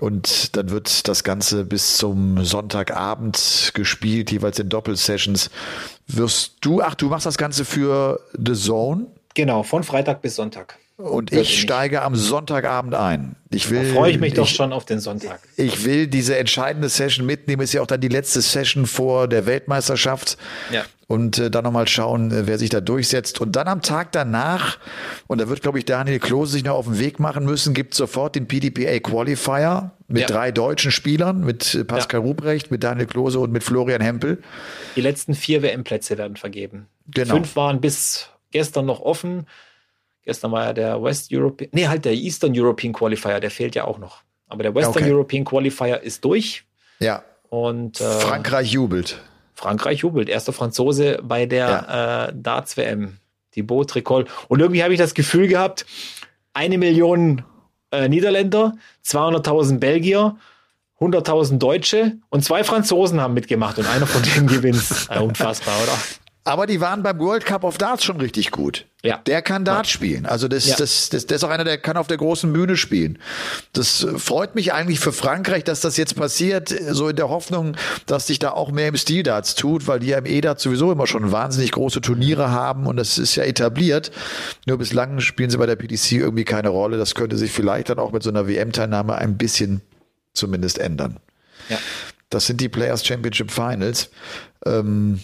Und 0.00 0.56
dann 0.56 0.70
wird 0.70 1.08
das 1.08 1.24
Ganze 1.24 1.64
bis 1.64 1.96
zum 1.96 2.44
Sonntagabend 2.44 3.72
gespielt, 3.74 4.30
jeweils 4.30 4.60
in 4.60 4.68
Doppelsessions. 4.68 5.50
Wirst 6.06 6.58
du, 6.60 6.80
ach, 6.80 6.94
du 6.94 7.08
machst 7.08 7.26
das 7.26 7.36
Ganze 7.36 7.64
für 7.64 8.20
The 8.38 8.54
Zone? 8.54 9.06
Genau, 9.34 9.62
von 9.62 9.82
Freitag 9.84 10.22
bis 10.22 10.36
Sonntag. 10.36 10.78
Und 10.98 11.32
ich 11.32 11.60
steige 11.60 12.02
am 12.02 12.16
Sonntagabend 12.16 12.92
ein. 12.94 13.36
Ich 13.52 13.70
will. 13.70 13.86
Da 13.86 13.94
freue 13.94 14.10
ich 14.10 14.18
mich 14.18 14.34
doch 14.34 14.48
schon 14.48 14.72
auf 14.72 14.84
den 14.84 14.98
Sonntag. 14.98 15.38
Ich 15.56 15.84
will 15.84 16.08
diese 16.08 16.36
entscheidende 16.36 16.88
Session 16.88 17.24
mitnehmen. 17.24 17.62
Ist 17.62 17.72
ja 17.72 17.82
auch 17.82 17.86
dann 17.86 18.00
die 18.00 18.08
letzte 18.08 18.40
Session 18.40 18.84
vor 18.84 19.28
der 19.28 19.46
Weltmeisterschaft. 19.46 20.36
Ja. 20.72 20.84
Und 21.06 21.38
äh, 21.38 21.50
dann 21.52 21.62
nochmal 21.62 21.86
schauen, 21.86 22.32
äh, 22.32 22.48
wer 22.48 22.58
sich 22.58 22.68
da 22.70 22.80
durchsetzt. 22.80 23.40
Und 23.40 23.52
dann 23.54 23.68
am 23.68 23.80
Tag 23.80 24.10
danach, 24.10 24.78
und 25.28 25.40
da 25.40 25.48
wird, 25.48 25.62
glaube 25.62 25.78
ich, 25.78 25.84
Daniel 25.84 26.18
Klose 26.18 26.52
sich 26.52 26.64
noch 26.64 26.74
auf 26.74 26.86
den 26.86 26.98
Weg 26.98 27.20
machen 27.20 27.44
müssen, 27.44 27.74
gibt 27.74 27.94
sofort 27.94 28.34
den 28.34 28.48
PDPA 28.48 28.98
Qualifier 28.98 29.92
mit 30.08 30.22
Ja. 30.22 30.26
drei 30.26 30.50
deutschen 30.50 30.90
Spielern, 30.90 31.44
mit 31.44 31.76
äh, 31.76 31.84
Pascal 31.84 32.20
Ruprecht, 32.20 32.72
mit 32.72 32.82
Daniel 32.82 33.06
Klose 33.06 33.38
und 33.38 33.52
mit 33.52 33.62
Florian 33.62 34.00
Hempel. 34.00 34.42
Die 34.96 35.00
letzten 35.00 35.34
vier 35.34 35.62
WM-Plätze 35.62 36.18
werden 36.18 36.36
vergeben. 36.36 36.88
Genau. 37.06 37.36
Fünf 37.36 37.54
waren 37.54 37.80
bis 37.80 38.28
gestern 38.50 38.86
noch 38.86 39.00
offen. 39.00 39.46
Gestern 40.22 40.52
war 40.52 40.64
ja 40.64 40.72
der 40.72 41.02
West 41.02 41.28
European, 41.32 41.70
nee, 41.72 41.86
halt 41.88 42.04
der 42.04 42.12
Eastern 42.14 42.52
European 42.54 42.92
Qualifier, 42.92 43.40
der 43.40 43.50
fehlt 43.50 43.74
ja 43.74 43.84
auch 43.84 43.98
noch. 43.98 44.22
Aber 44.46 44.62
der 44.62 44.74
Western 44.74 45.02
Okay. 45.02 45.12
European 45.12 45.44
Qualifier 45.44 46.00
ist 46.02 46.24
durch 46.24 46.64
Ja. 47.00 47.22
und 47.48 48.00
äh, 48.00 48.20
Frankreich 48.20 48.72
jubelt. 48.72 49.20
Frankreich 49.54 50.00
jubelt. 50.00 50.28
Erster 50.28 50.52
Franzose 50.52 51.18
bei 51.22 51.46
der 51.46 52.28
äh, 52.30 52.32
Darts-WM, 52.36 53.18
die 53.54 53.66
Tricol. 53.66 54.26
Und 54.48 54.60
irgendwie 54.60 54.82
habe 54.84 54.92
ich 54.92 54.98
das 54.98 55.14
Gefühl 55.14 55.48
gehabt, 55.48 55.84
eine 56.52 56.78
Million 56.78 57.42
äh, 57.90 58.08
Niederländer, 58.08 58.76
200.000 59.04 59.78
Belgier, 59.78 60.36
100.000 61.00 61.58
Deutsche 61.58 62.18
und 62.28 62.44
zwei 62.44 62.64
Franzosen 62.64 63.20
haben 63.20 63.34
mitgemacht 63.34 63.78
und 63.78 63.86
einer 63.86 64.06
von 64.06 64.22
denen 64.22 64.46
gewinnt. 64.46 64.82
Unfassbar, 65.20 65.74
oder? 65.82 65.98
Aber 66.48 66.66
die 66.66 66.80
waren 66.80 67.02
beim 67.02 67.18
World 67.18 67.44
Cup 67.44 67.62
of 67.62 67.76
Darts 67.76 68.04
schon 68.04 68.18
richtig 68.20 68.50
gut. 68.50 68.86
Ja. 69.04 69.18
Der 69.26 69.42
kann 69.42 69.66
Darts 69.66 69.90
spielen. 69.90 70.24
Also 70.24 70.48
das, 70.48 70.66
Ja. 70.66 70.76
das, 70.76 71.10
das, 71.10 71.26
der 71.26 71.36
ist 71.36 71.44
auch 71.44 71.50
einer, 71.50 71.64
der 71.64 71.76
kann 71.76 71.98
auf 71.98 72.06
der 72.06 72.16
großen 72.16 72.50
Bühne 72.52 72.76
spielen. 72.78 73.18
Das 73.74 74.06
freut 74.16 74.54
mich 74.54 74.72
eigentlich 74.72 74.98
für 74.98 75.12
Frankreich, 75.12 75.62
dass 75.64 75.80
das 75.80 75.98
jetzt 75.98 76.16
passiert, 76.16 76.74
so 76.90 77.08
in 77.10 77.16
der 77.16 77.28
Hoffnung, 77.28 77.76
dass 78.06 78.26
sich 78.26 78.38
da 78.38 78.52
auch 78.52 78.70
mehr 78.72 78.88
im 78.88 78.96
Stil 78.96 79.22
Darts 79.22 79.54
tut, 79.56 79.86
weil 79.86 80.00
die 80.00 80.06
ja 80.06 80.18
im 80.18 80.24
E-Darts 80.26 80.62
sowieso 80.62 80.90
immer 80.90 81.06
schon 81.06 81.30
wahnsinnig 81.32 81.70
große 81.70 82.00
Turniere 82.00 82.50
haben 82.50 82.86
und 82.86 82.96
das 82.96 83.18
ist 83.18 83.36
ja 83.36 83.44
etabliert. 83.44 84.10
Nur 84.66 84.78
bislang 84.78 85.20
spielen 85.20 85.50
sie 85.50 85.58
bei 85.58 85.66
der 85.66 85.76
PDC 85.76 86.12
irgendwie 86.12 86.44
keine 86.44 86.70
Rolle. 86.70 86.96
Das 86.96 87.14
könnte 87.14 87.36
sich 87.36 87.52
vielleicht 87.52 87.90
dann 87.90 87.98
auch 87.98 88.12
mit 88.12 88.22
so 88.22 88.30
einer 88.30 88.48
WM-Teilnahme 88.48 89.16
ein 89.16 89.36
bisschen 89.36 89.82
zumindest 90.32 90.78
ändern. 90.78 91.18
Ja. 91.68 91.78
Das 92.30 92.46
sind 92.46 92.60
die 92.62 92.70
Players 92.70 93.06
Championship 93.06 93.50
Finals. 93.50 94.08
Ähm, 94.66 95.20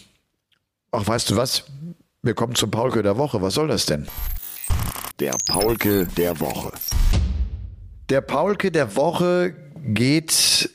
ach, 0.94 1.06
weißt 1.06 1.30
du 1.30 1.36
was? 1.36 1.64
Wir 2.22 2.34
kommen 2.34 2.54
zum 2.54 2.70
Paulke 2.70 3.02
der 3.02 3.18
Woche. 3.18 3.42
Was 3.42 3.54
soll 3.54 3.68
das 3.68 3.86
denn? 3.86 4.06
Der 5.20 5.34
Paulke 5.46 6.06
der 6.06 6.40
Woche. 6.40 6.72
Der 8.08 8.20
Paulke 8.20 8.70
der 8.70 8.96
Woche 8.96 9.54
geht 9.82 10.70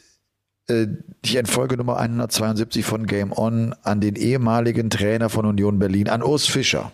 äh, 0.68 0.88
hier 1.26 1.40
in 1.40 1.46
Folge 1.46 1.78
Nummer 1.78 1.98
172 1.98 2.86
von 2.86 3.06
Game 3.06 3.32
On 3.32 3.74
an 3.84 4.02
den 4.02 4.16
ehemaligen 4.16 4.90
Trainer 4.90 5.30
von 5.30 5.46
Union 5.46 5.80
Berlin, 5.80 6.10
an 6.10 6.24
Urs 6.24 6.46
Fischer. 6.46 6.92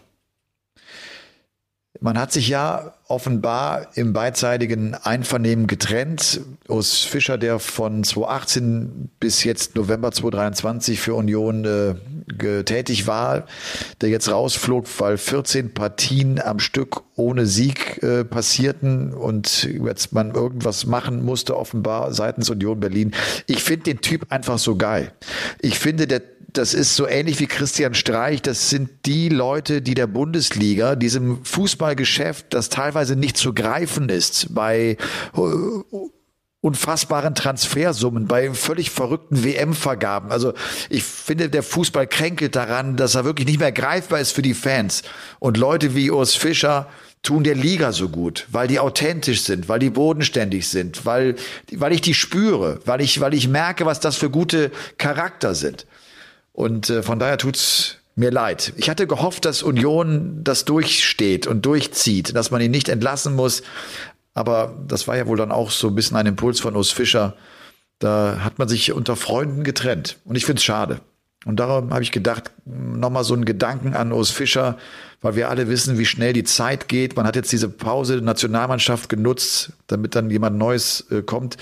Man 2.02 2.20
hat 2.20 2.32
sich 2.32 2.50
ja 2.50 2.93
offenbar 3.08 3.88
im 3.96 4.14
beidseitigen 4.14 4.96
Einvernehmen 4.96 5.68
getrennt. 5.68 6.41
Urs 6.68 7.02
Fischer, 7.02 7.38
der 7.38 7.60
von 7.60 8.04
2018 8.04 9.10
bis 9.20 9.43
jetzt 9.43 9.76
November 9.76 10.12
2023 10.12 11.00
für 11.00 11.14
Union 11.14 11.66
äh, 11.66 12.64
tätig 12.64 13.06
war, 13.06 13.46
der 14.02 14.10
jetzt 14.10 14.30
rausflog, 14.30 14.88
weil 14.98 15.18
14 15.18 15.74
Partien 15.74 16.41
am 16.41 16.60
Stück 16.60 17.04
ohne 17.16 17.46
Sieg 17.46 18.02
äh, 18.02 18.26
passierten 18.26 19.14
und 19.14 19.64
jetzt 19.64 20.12
man 20.14 20.34
irgendwas 20.34 20.86
machen 20.86 21.24
musste, 21.24 21.56
offenbar 21.56 22.12
seitens 22.14 22.50
Union 22.50 22.80
Berlin. 22.80 23.14
Ich 23.46 23.64
finde 23.64 23.84
den 23.84 24.02
Typ 24.02 24.26
einfach 24.32 24.58
so 24.58 24.76
geil. 24.76 25.12
Ich 25.62 25.78
finde, 25.78 26.08
der 26.08 26.22
das 26.58 26.74
ist 26.74 26.95
so 26.95 27.08
ähnlich 27.08 27.39
wie 27.39 27.47
Christian 27.47 27.93
Streich. 27.93 28.41
Das 28.41 28.70
sind 28.70 29.06
die 29.06 29.30
Leute, 29.30 29.82
die 29.82 29.93
der 29.93 30.08
Bundesliga, 30.08 30.95
diesem 30.95 31.43
Fußballgeschäft, 31.45 32.53
das 32.53 32.70
teilweise 32.70 33.16
nicht 33.16 33.38
zu 33.38 33.53
greifen 33.53 34.10
ist, 34.10 34.53
bei 34.53 34.97
äh, 35.36 35.39
unfassbaren 36.66 37.36
Transfersummen, 37.36 38.28
bei 38.28 38.51
völlig 38.53 38.89
verrückten 38.89 39.43
WM-Vergaben. 39.43 40.32
Also 40.32 40.53
ich 40.89 41.03
finde, 41.03 41.49
der 41.49 41.62
Fußball 41.62 42.08
kränkelt 42.08 42.56
daran, 42.56 42.97
dass 42.97 43.14
er 43.14 43.24
wirklich 43.24 43.47
nicht 43.47 43.60
mehr 43.60 43.72
greifbar 43.72 44.20
ist 44.20 44.32
für 44.32 44.41
die 44.41 44.56
Fans. 44.56 45.03
Und 45.39 45.58
Leute 45.58 45.93
wie 45.93 46.10
Urs 46.10 46.34
Fischer 46.34 46.88
tun 47.22 47.43
der 47.43 47.56
Liga 47.56 47.91
so 47.91 48.10
gut, 48.10 48.47
weil 48.51 48.68
die 48.68 48.80
authentisch 48.80 49.41
sind, 49.41 49.70
weil 49.70 49.80
die 49.80 49.89
bodenständig 49.89 50.68
sind, 50.68 51.06
weil, 51.06 51.36
weil 51.72 51.91
ich 51.91 52.01
die 52.01 52.14
spüre, 52.14 52.80
weil 52.86 53.01
ich, 53.01 53.20
weil 53.20 53.34
ich 53.34 53.47
merke, 53.47 53.86
was 53.86 53.99
das 53.99 54.16
für 54.16 54.30
gute 54.30 54.72
Charakter 54.97 55.53
sind. 55.53 55.86
Und 56.56 56.89
äh, 56.89 57.03
von 57.03 57.20
daher 57.20 57.38
tut's 57.38 57.97
mir 58.16 58.32
leid. 58.32 58.74
Ich 58.78 58.89
hatte 58.89 59.08
gehofft, 59.08 59.43
dass 59.43 59.62
Union 59.62 60.39
das 60.43 60.64
durchsteht 60.64 61.47
und 61.47 61.66
durchzieht, 61.66 62.34
dass 62.34 62.49
man 62.49 62.62
ihn 62.62 62.72
nicht 62.72 62.88
entlassen 62.88 63.36
muss. 63.36 63.62
Aber 64.34 64.74
das 64.88 65.08
war 65.08 65.18
ja 65.18 65.28
wohl 65.28 65.38
dann 65.38 65.51
auch 65.51 65.70
so 65.70 65.89
ein 65.89 65.95
bisschen 65.95 66.16
ein 66.16 66.26
Impuls 66.26 66.62
von 66.62 66.76
Urs 66.78 66.91
Fischer. 66.91 67.36
Da 67.99 68.39
hat 68.41 68.58
man 68.58 68.70
sich 68.70 68.93
unter 68.93 69.18
Freunden 69.18 69.64
getrennt. 69.64 70.18
Und 70.24 70.36
ich 70.38 70.45
find's 70.45 70.64
schade. 70.64 71.01
Und 71.45 71.60
darum 71.60 71.93
habe 71.93 72.03
ich 72.03 72.12
gedacht, 72.12 72.51
nochmal 72.66 73.24
so 73.24 73.34
einen 73.34 73.45
Gedanken 73.45 73.93
an 73.93 74.14
Urs 74.14 74.32
Fischer, 74.32 74.78
weil 75.22 75.36
wir 75.36 75.49
alle 75.49 75.68
wissen, 75.68 75.97
wie 75.97 76.06
schnell 76.06 76.34
die 76.34 76.43
Zeit 76.43 76.88
geht. 76.88 77.16
Man 77.16 77.28
hat 77.28 77.36
jetzt 77.36 77.51
diese 77.51 77.70
Pause 77.70 78.18
Nationalmannschaft 78.18 79.10
genutzt, 79.10 79.74
damit 79.88 80.16
dann 80.16 80.30
jemand 80.30 80.58
Neues 80.58 81.06
äh, 81.12 81.22
kommt. 81.22 81.58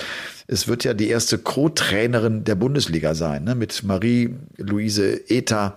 Es 0.48 0.68
wird 0.68 0.84
ja 0.84 0.94
die 0.94 1.08
erste 1.08 1.38
Co-Trainerin 1.38 2.44
der 2.44 2.56
Bundesliga 2.56 3.16
sein, 3.16 3.44
ne? 3.44 3.56
mit 3.56 3.84
Marie-Louise 3.84 5.30
Eta, 5.30 5.76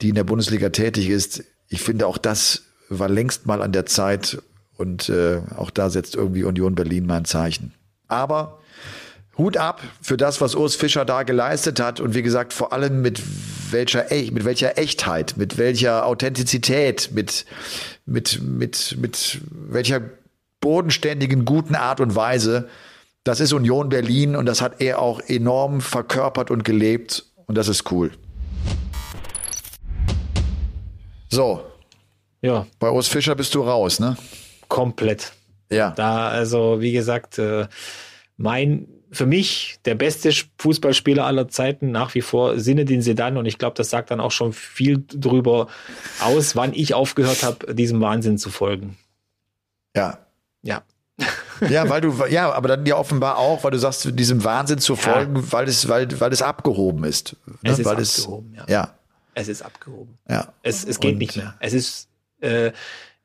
die 0.00 0.10
in 0.10 0.14
der 0.14 0.24
Bundesliga 0.24 0.70
tätig 0.70 1.08
ist. 1.08 1.44
Ich 1.68 1.82
finde, 1.82 2.06
auch 2.06 2.18
das 2.18 2.62
war 2.88 3.08
längst 3.08 3.46
mal 3.46 3.60
an 3.62 3.72
der 3.72 3.86
Zeit 3.86 4.38
und 4.76 5.08
äh, 5.08 5.40
auch 5.56 5.70
da 5.70 5.90
setzt 5.90 6.14
irgendwie 6.14 6.44
Union 6.44 6.74
Berlin 6.74 7.06
mal 7.06 7.18
ein 7.18 7.24
Zeichen. 7.24 7.74
Aber 8.06 8.60
Hut 9.36 9.56
ab 9.56 9.82
für 10.00 10.16
das, 10.16 10.40
was 10.40 10.54
Urs 10.54 10.74
Fischer 10.74 11.04
da 11.04 11.22
geleistet 11.22 11.80
hat 11.80 12.00
und 12.00 12.14
wie 12.14 12.22
gesagt, 12.22 12.52
vor 12.52 12.72
allem 12.72 13.02
mit 13.02 13.22
welcher, 13.70 14.10
E- 14.10 14.30
mit 14.30 14.44
welcher 14.44 14.78
Echtheit, 14.78 15.34
mit 15.36 15.58
welcher 15.58 16.06
Authentizität, 16.06 17.10
mit, 17.12 17.44
mit, 18.06 18.40
mit, 18.42 18.96
mit 18.98 19.40
welcher 19.50 20.00
bodenständigen, 20.60 21.44
guten 21.44 21.74
Art 21.74 22.00
und 22.00 22.16
Weise. 22.16 22.68
Das 23.28 23.40
ist 23.40 23.52
Union 23.52 23.90
Berlin 23.90 24.36
und 24.36 24.46
das 24.46 24.62
hat 24.62 24.80
er 24.80 25.02
auch 25.02 25.20
enorm 25.20 25.82
verkörpert 25.82 26.50
und 26.50 26.64
gelebt 26.64 27.26
und 27.44 27.58
das 27.58 27.68
ist 27.68 27.92
cool. 27.92 28.10
So, 31.28 31.62
Ja, 32.40 32.66
bei 32.78 32.90
Urs 32.90 33.06
Fischer 33.06 33.34
bist 33.34 33.54
du 33.54 33.60
raus, 33.60 34.00
ne? 34.00 34.16
komplett. 34.68 35.34
Ja. 35.70 35.90
Da, 35.90 36.28
also, 36.28 36.80
wie 36.80 36.92
gesagt, 36.92 37.38
äh, 37.38 37.68
mein, 38.38 38.88
für 39.12 39.26
mich 39.26 39.78
der 39.84 39.94
beste 39.94 40.32
Fußballspieler 40.56 41.26
aller 41.26 41.48
Zeiten 41.48 41.90
nach 41.90 42.14
wie 42.14 42.22
vor 42.22 42.58
Sinedin 42.58 43.02
Sedan 43.02 43.36
und 43.36 43.44
ich 43.44 43.58
glaube, 43.58 43.74
das 43.76 43.90
sagt 43.90 44.10
dann 44.10 44.20
auch 44.20 44.32
schon 44.32 44.54
viel 44.54 45.04
drüber 45.06 45.66
aus, 46.22 46.56
wann 46.56 46.72
ich 46.72 46.94
aufgehört 46.94 47.42
habe, 47.42 47.74
diesem 47.74 48.00
Wahnsinn 48.00 48.38
zu 48.38 48.48
folgen. 48.48 48.96
Ja. 49.94 50.18
Ja. 50.62 50.82
Ja, 51.70 51.88
weil 51.88 52.00
du, 52.00 52.24
ja, 52.26 52.52
aber 52.52 52.68
dann 52.68 52.86
ja 52.86 52.96
offenbar 52.96 53.38
auch, 53.38 53.64
weil 53.64 53.70
du 53.72 53.78
sagst, 53.78 54.18
diesem 54.18 54.44
Wahnsinn 54.44 54.78
zu 54.78 54.96
folgen, 54.96 55.50
weil 55.52 55.68
es, 55.68 55.88
weil, 55.88 56.20
weil 56.20 56.32
es 56.32 56.42
abgehoben 56.42 57.04
ist. 57.04 57.36
Ne? 57.46 57.54
Es 57.72 57.78
ist 57.78 57.84
weil 57.86 57.96
abgehoben, 57.96 58.54
es, 58.56 58.68
ja. 58.68 58.74
ja. 58.82 58.94
Es 59.34 59.48
ist 59.48 59.62
abgehoben. 59.62 60.18
Ja. 60.28 60.52
Es, 60.62 60.84
es 60.84 61.00
geht 61.00 61.12
Und- 61.12 61.18
nicht 61.18 61.36
mehr. 61.36 61.54
Es 61.60 61.72
ist, 61.72 62.08
äh, 62.40 62.72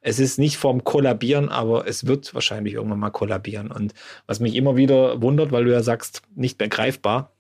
es 0.02 0.20
ist 0.20 0.38
nicht 0.38 0.58
vorm 0.58 0.84
Kollabieren, 0.84 1.50
aber 1.50 1.88
es 1.88 2.06
wird 2.06 2.34
wahrscheinlich 2.34 2.74
irgendwann 2.74 3.00
mal 3.00 3.10
kollabieren. 3.10 3.72
Und 3.72 3.94
was 4.28 4.40
mich 4.40 4.54
immer 4.56 4.76
wieder 4.76 5.22
wundert, 5.22 5.52
weil 5.52 5.64
du 5.64 5.72
ja 5.72 5.82
sagst, 5.82 6.22
nicht 6.36 6.60
mehr 6.60 6.68
greifbar. 6.68 7.32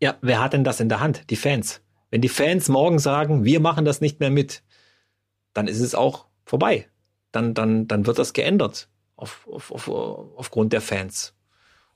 Ja, 0.00 0.16
wer 0.22 0.42
hat 0.42 0.54
denn 0.54 0.64
das 0.64 0.80
in 0.80 0.88
der 0.88 1.00
Hand? 1.00 1.30
Die 1.30 1.36
Fans. 1.36 1.82
Wenn 2.10 2.22
die 2.22 2.28
Fans 2.28 2.68
morgen 2.68 2.98
sagen, 2.98 3.44
wir 3.44 3.60
machen 3.60 3.84
das 3.84 4.00
nicht 4.00 4.18
mehr 4.18 4.30
mit, 4.30 4.62
dann 5.52 5.68
ist 5.68 5.80
es 5.80 5.94
auch 5.94 6.26
vorbei. 6.46 6.88
Dann, 7.32 7.52
dann, 7.54 7.86
dann 7.86 8.06
wird 8.06 8.18
das 8.18 8.32
geändert 8.32 8.88
auf, 9.16 9.46
auf, 9.50 9.70
auf, 9.70 9.88
aufgrund 10.36 10.72
der 10.72 10.80
Fans. 10.80 11.34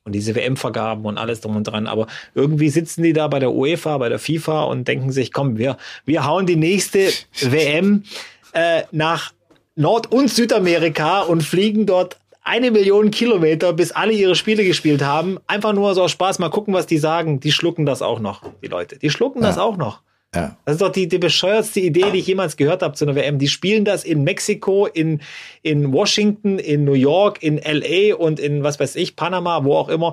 Und 0.05 0.13
diese 0.13 0.35
WM-Vergaben 0.35 1.05
und 1.05 1.19
alles 1.19 1.43
drum 1.43 1.57
und 1.57 1.65
dran. 1.65 1.87
Aber 1.87 2.07
irgendwie 2.35 2.71
sitzen 2.71 3.03
die 3.03 3.13
da 3.13 3.29
bei 3.29 3.41
der 3.41 3.53
UEFA, 3.53 3.99
bei 3.99 4.09
der 4.09 4.19
FIFA 4.19 4.65
und 4.65 4.89
denken 4.89 5.13
sich, 5.13 5.33
komm, 5.33 5.59
wir, 5.59 5.77
wir 6.07 6.25
hauen 6.25 6.47
die 6.47 6.57
nächste 6.57 7.11
WM 7.41 8.05
äh, 8.53 8.85
nach 8.91 9.33
Nord- 9.77 10.11
und 10.11 10.31
Südamerika 10.31 11.21
und 11.21 11.43
fliegen 11.43 11.85
dort 11.85 12.17
eine 12.43 12.71
Million 12.71 13.11
Kilometer, 13.11 13.75
bis 13.75 13.93
alle 13.93 14.13
ihre 14.13 14.35
Spiele 14.35 14.65
gespielt 14.65 15.03
haben. 15.03 15.39
Einfach 15.47 15.75
nur 15.75 15.95
so 15.95 16.03
aus 16.03 16.13
Spaß, 16.13 16.39
mal 16.39 16.49
gucken, 16.49 16.73
was 16.73 16.87
die 16.87 16.97
sagen. 16.97 17.41
Die 17.41 17.53
schlucken 17.53 17.85
das 17.85 18.01
auch 18.01 18.21
noch, 18.21 18.43
die 18.63 18.69
Leute. 18.69 18.99
Die 18.99 19.11
schlucken 19.11 19.43
das 19.43 19.59
auch 19.59 19.77
noch. 19.77 20.01
Ja. 20.35 20.57
Das 20.65 20.75
ist 20.75 20.83
doch 20.83 20.93
die, 20.93 21.09
die 21.09 21.19
bescheuertste 21.19 21.81
Idee, 21.81 22.11
die 22.13 22.19
ich 22.19 22.27
jemals 22.27 22.57
gehört 22.57 22.83
habe 22.83 22.95
zu 22.95 23.07
einer 23.07 23.15
WM. 23.15 23.39
Die 23.39 23.49
spielen 23.49 23.85
das 23.85 24.05
in 24.05 24.25
Mexiko, 24.25 24.87
in, 24.87 25.23
in 25.63 25.93
Washington, 25.93 26.59
in 26.59 26.85
New 26.85 26.93
York, 26.93 27.43
in 27.43 27.59
LA 27.59 28.15
und 28.15 28.39
in, 28.39 28.63
was 28.63 28.79
weiß 28.79 28.97
ich, 28.97 29.17
Panama, 29.17 29.65
wo 29.65 29.75
auch 29.75 29.89
immer. 29.89 30.13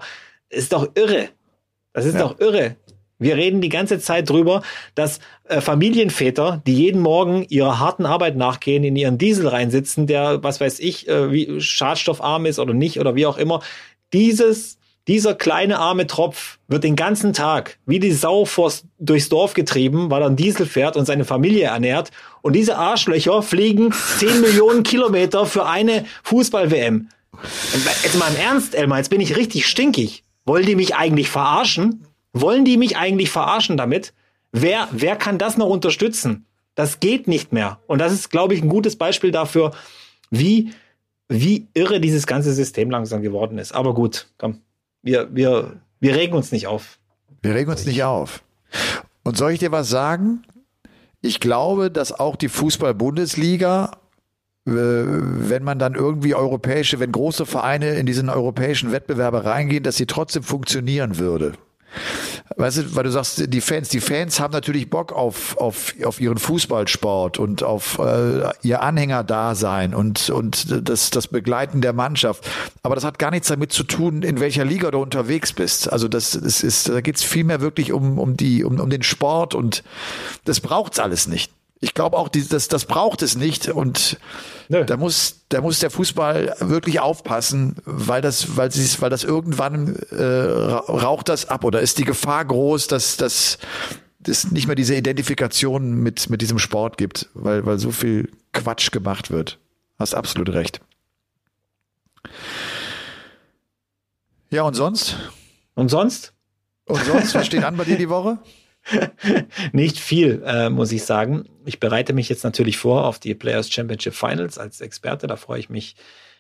Das 0.50 0.60
ist 0.60 0.74
doch 0.74 0.90
irre. 0.96 1.30
Das 1.92 2.06
ist 2.06 2.16
ja. 2.16 2.22
doch 2.22 2.40
irre. 2.40 2.78
Wir 3.18 3.38
reden 3.38 3.62
die 3.62 3.70
ganze 3.70 4.00
Zeit 4.00 4.30
drüber, 4.30 4.62
dass 4.94 5.20
äh, 5.46 5.62
Familienväter, 5.62 6.62
die 6.66 6.76
jeden 6.76 7.02
Morgen 7.02 7.46
ihrer 7.48 7.80
harten 7.80 8.06
Arbeit 8.06 8.36
nachgehen, 8.36 8.84
in 8.84 8.96
ihren 8.96 9.18
Diesel 9.18 9.48
reinsitzen, 9.48 10.06
der, 10.06 10.44
was 10.44 10.60
weiß 10.60 10.80
ich, 10.80 11.08
äh, 11.08 11.32
wie 11.32 11.62
schadstoffarm 11.62 12.46
ist 12.46 12.60
oder 12.60 12.74
nicht 12.74 13.00
oder 13.00 13.16
wie 13.16 13.26
auch 13.26 13.38
immer, 13.38 13.62
dieses 14.12 14.78
dieser 15.08 15.36
kleine 15.36 15.78
arme 15.78 16.08
Tropf 16.08 16.58
wird 16.68 16.84
den 16.84 16.96
ganzen 16.96 17.34
Tag 17.34 17.78
wie 17.86 18.00
die 18.00 18.12
Sau 18.12 18.46
vors, 18.46 18.86
durchs 18.98 19.30
Dorf 19.30 19.54
getrieben, 19.54 20.10
weil 20.10 20.24
er 20.24 20.28
einen 20.28 20.36
Diesel 20.36 20.66
fährt 20.66 20.98
und 20.98 21.06
seine 21.06 21.26
Familie 21.26 21.66
ernährt. 21.66 22.12
Und 22.42 22.54
diese 22.54 22.78
Arschlöcher 22.78 23.44
fliegen 23.44 23.94
10 24.18 24.42
Millionen 24.42 24.84
Kilometer 24.84 25.46
für 25.46 25.68
eine 25.68 26.06
Fußball-WM. 26.24 27.10
Jetzt 28.04 28.18
mal 28.18 28.32
im 28.32 28.38
Ernst, 28.38 28.74
Elmar, 28.74 28.98
jetzt 28.98 29.10
bin 29.10 29.22
ich 29.22 29.36
richtig 29.36 29.68
stinkig. 29.68 30.24
Wollen 30.46 30.66
die 30.66 30.76
mich 30.76 30.96
eigentlich 30.96 31.30
verarschen? 31.30 32.06
Wollen 32.34 32.66
die 32.66 32.78
mich 32.78 32.98
eigentlich 32.98 33.30
verarschen 33.30 33.78
damit? 33.78 34.14
Wer, 34.52 34.88
wer 34.92 35.16
kann 35.16 35.38
das 35.38 35.58
noch 35.58 35.68
unterstützen? 35.68 36.46
Das 36.76 37.00
geht 37.00 37.28
nicht 37.28 37.54
mehr. 37.54 37.80
Und 37.88 38.00
das 38.00 38.12
ist, 38.12 38.30
glaube 38.30 38.54
ich, 38.54 38.62
ein 38.62 38.70
gutes 38.70 38.96
Beispiel 38.96 39.32
dafür, 39.32 39.72
wie, 40.30 40.72
wie 41.28 41.68
irre 41.74 42.00
dieses 42.00 42.28
ganze 42.28 42.54
System 42.54 42.90
langsam 42.90 43.22
geworden 43.22 43.58
ist. 43.58 43.74
Aber 43.74 43.94
gut, 43.94 44.28
komm, 44.38 44.62
wir, 45.06 45.34
wir, 45.34 45.74
wir 46.00 46.16
regen 46.16 46.34
uns 46.34 46.52
nicht 46.52 46.68
auf. 46.68 46.98
Wir 47.42 47.54
regen 47.54 47.70
uns 47.70 47.86
nicht 47.86 48.04
auf. 48.04 48.44
Und 49.24 49.38
soll 49.38 49.52
ich 49.52 49.60
dir 49.60 49.72
was 49.72 49.88
sagen? 49.88 50.42
Ich 51.22 51.40
glaube, 51.40 51.92
dass 51.92 52.12
auch 52.12 52.36
die 52.36 52.50
Fußball-Bundesliga, 52.50 53.92
äh, 54.68 54.72
wenn 54.72 55.64
man 55.64 55.78
dann 55.78 55.94
irgendwie 55.94 56.34
europäische, 56.34 57.00
wenn 57.00 57.12
große 57.12 57.46
Vereine 57.46 57.96
in 57.96 58.08
diesen 58.08 58.30
europäischen 58.30 58.92
Wettbewerbe 58.92 59.46
reingehen, 59.46 59.84
dass 59.84 59.96
sie 59.96 60.08
trotzdem 60.08 60.42
funktionieren 60.42 61.20
würde. 61.20 61.54
Weißt 62.58 62.78
du, 62.78 62.96
weil 62.96 63.04
du 63.04 63.12
sagst, 63.12 63.52
die 63.52 63.62
Fans, 63.62 63.90
die 63.90 64.00
Fans 64.00 64.40
haben 64.40 64.52
natürlich 64.52 64.90
Bock 64.90 65.12
auf, 65.12 65.58
auf, 65.58 65.96
auf 66.04 66.22
ihren 66.22 66.38
Fußballsport 66.38 67.40
und 67.40 67.64
auf 67.64 67.98
äh, 67.98 68.50
ihr 68.62 68.84
Anhängerdasein 68.84 69.96
und, 69.96 70.30
und 70.30 70.88
das, 70.88 71.10
das 71.10 71.28
Begleiten 71.28 71.82
der 71.82 71.94
Mannschaft. 71.94 72.48
Aber 72.84 72.94
das 72.94 73.04
hat 73.04 73.18
gar 73.18 73.32
nichts 73.32 73.48
damit 73.48 73.72
zu 73.72 73.84
tun, 73.84 74.22
in 74.22 74.40
welcher 74.40 74.64
Liga 74.64 74.92
du 74.92 75.00
unterwegs 75.00 75.54
bist. 75.54 75.92
Also 75.92 76.08
das, 76.08 76.32
das 76.32 76.62
ist, 76.62 76.88
da 76.88 77.02
geht's 77.02 77.24
vielmehr 77.24 77.62
wirklich 77.62 77.92
um, 77.92 78.20
um 78.20 78.38
die, 78.38 78.64
um, 78.64 78.80
um 78.80 78.92
den 78.92 79.02
Sport 79.02 79.56
und 79.56 79.84
das 80.44 80.60
braucht's 80.60 81.00
alles 81.00 81.28
nicht 81.28 81.52
ich 81.86 81.94
glaube 81.94 82.18
auch, 82.18 82.30
die, 82.30 82.48
das, 82.48 82.68
das 82.68 82.86
braucht 82.86 83.22
es 83.22 83.36
nicht. 83.38 83.68
Und 83.68 84.18
Nö. 84.70 84.84
da 84.86 84.98
muss, 84.98 85.42
da 85.50 85.62
muss 85.62 85.78
der 85.78 85.92
Fußball 85.92 86.56
wirklich 86.60 87.00
aufpassen, 87.00 87.76
weil 87.86 88.24
das, 88.24 88.58
weil 88.58 88.72
sie, 88.72 89.02
weil 89.02 89.12
das 89.12 89.24
irgendwann 89.24 89.96
äh, 90.10 90.24
raucht 90.24 91.30
das 91.30 91.48
ab 91.48 91.64
oder 91.64 91.82
ist 91.82 92.00
die 92.00 92.04
Gefahr 92.04 92.44
groß, 92.44 92.88
dass, 92.88 93.18
dass 93.18 93.60
es 94.26 94.52
nicht 94.52 94.66
mehr 94.66 94.76
diese 94.76 94.96
Identifikation 94.96 96.02
mit, 96.02 96.28
mit 96.32 96.42
diesem 96.42 96.58
Sport 96.58 96.98
gibt, 96.98 97.30
weil, 97.36 97.68
weil 97.68 97.78
so 97.78 97.92
viel 97.92 98.32
Quatsch 98.52 98.90
gemacht 98.90 99.30
wird. 99.30 99.60
Hast 100.00 100.16
absolut 100.16 100.50
recht. 100.50 100.82
Ja, 104.50 104.64
und 104.64 104.74
sonst? 104.74 105.18
Und 105.76 105.90
sonst? 105.90 106.34
Und 106.86 107.04
sonst, 107.06 107.36
was 107.36 107.46
steht 107.46 107.64
an 107.64 107.78
bei 107.78 107.84
dir 107.84 107.98
die 107.98 108.10
Woche? 108.10 108.40
Nicht 109.72 110.00
viel, 110.00 110.44
äh, 110.46 110.70
muss 110.70 110.92
ich 110.92 111.04
sagen. 111.04 111.46
Ich 111.66 111.80
bereite 111.80 112.14
mich 112.14 112.30
jetzt 112.30 112.44
natürlich 112.44 112.78
vor 112.78 113.06
auf 113.06 113.20
die 113.20 113.34
Players 113.34 113.70
Championship 113.70 114.14
Finals 114.14 114.58
als 114.58 114.82
Experte. 114.82 115.28
Da 115.28 115.36
freue 115.36 115.60
ich 115.60 115.70
mich 115.70 115.96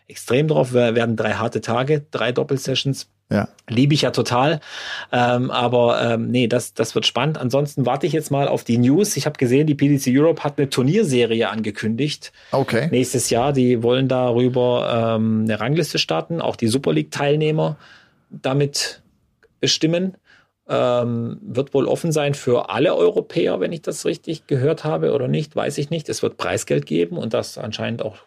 extrem 0.07 0.47
drauf. 0.47 0.73
Wir 0.73 0.95
werden 0.95 1.15
drei 1.15 1.33
harte 1.33 1.61
Tage, 1.61 2.05
drei 2.11 2.31
Doppelsessions. 2.31 3.09
Ja. 3.31 3.47
Liebe 3.67 3.95
ich 3.95 4.03
ja 4.03 4.11
total. 4.11 4.59
Ähm, 5.11 5.49
aber 5.49 5.99
ähm, 5.99 6.27
nee, 6.27 6.47
das, 6.47 6.75
das 6.75 6.93
wird 6.93 7.07
spannend. 7.07 7.39
Ansonsten 7.39 7.87
warte 7.87 8.05
ich 8.05 8.13
jetzt 8.13 8.29
mal 8.29 8.47
auf 8.47 8.63
die 8.63 8.77
News. 8.77 9.17
Ich 9.17 9.25
habe 9.25 9.37
gesehen, 9.37 9.65
die 9.65 9.73
PDC 9.73 10.11
Europe 10.15 10.43
hat 10.43 10.59
eine 10.59 10.69
Turnierserie 10.69 11.49
angekündigt. 11.49 12.31
Okay. 12.51 12.87
Nächstes 12.91 13.31
Jahr. 13.31 13.51
Die 13.51 13.81
wollen 13.81 14.07
darüber 14.07 15.15
ähm, 15.15 15.41
eine 15.45 15.59
Rangliste 15.59 15.97
starten, 15.97 16.39
auch 16.39 16.55
die 16.55 16.67
Super 16.67 16.93
League-Teilnehmer 16.93 17.77
damit 18.29 19.01
bestimmen 19.59 20.17
ähm, 20.67 21.37
wird 21.41 21.73
wohl 21.73 21.87
offen 21.87 22.11
sein 22.11 22.33
für 22.33 22.69
alle 22.69 22.95
Europäer, 22.95 23.59
wenn 23.59 23.71
ich 23.71 23.81
das 23.81 24.05
richtig 24.05 24.47
gehört 24.47 24.83
habe 24.83 25.13
oder 25.13 25.27
nicht, 25.27 25.55
weiß 25.55 25.77
ich 25.77 25.89
nicht. 25.89 26.09
Es 26.09 26.23
wird 26.23 26.37
Preisgeld 26.37 26.85
geben 26.85 27.17
und 27.17 27.33
das 27.33 27.57
anscheinend 27.57 28.01
auch 28.01 28.17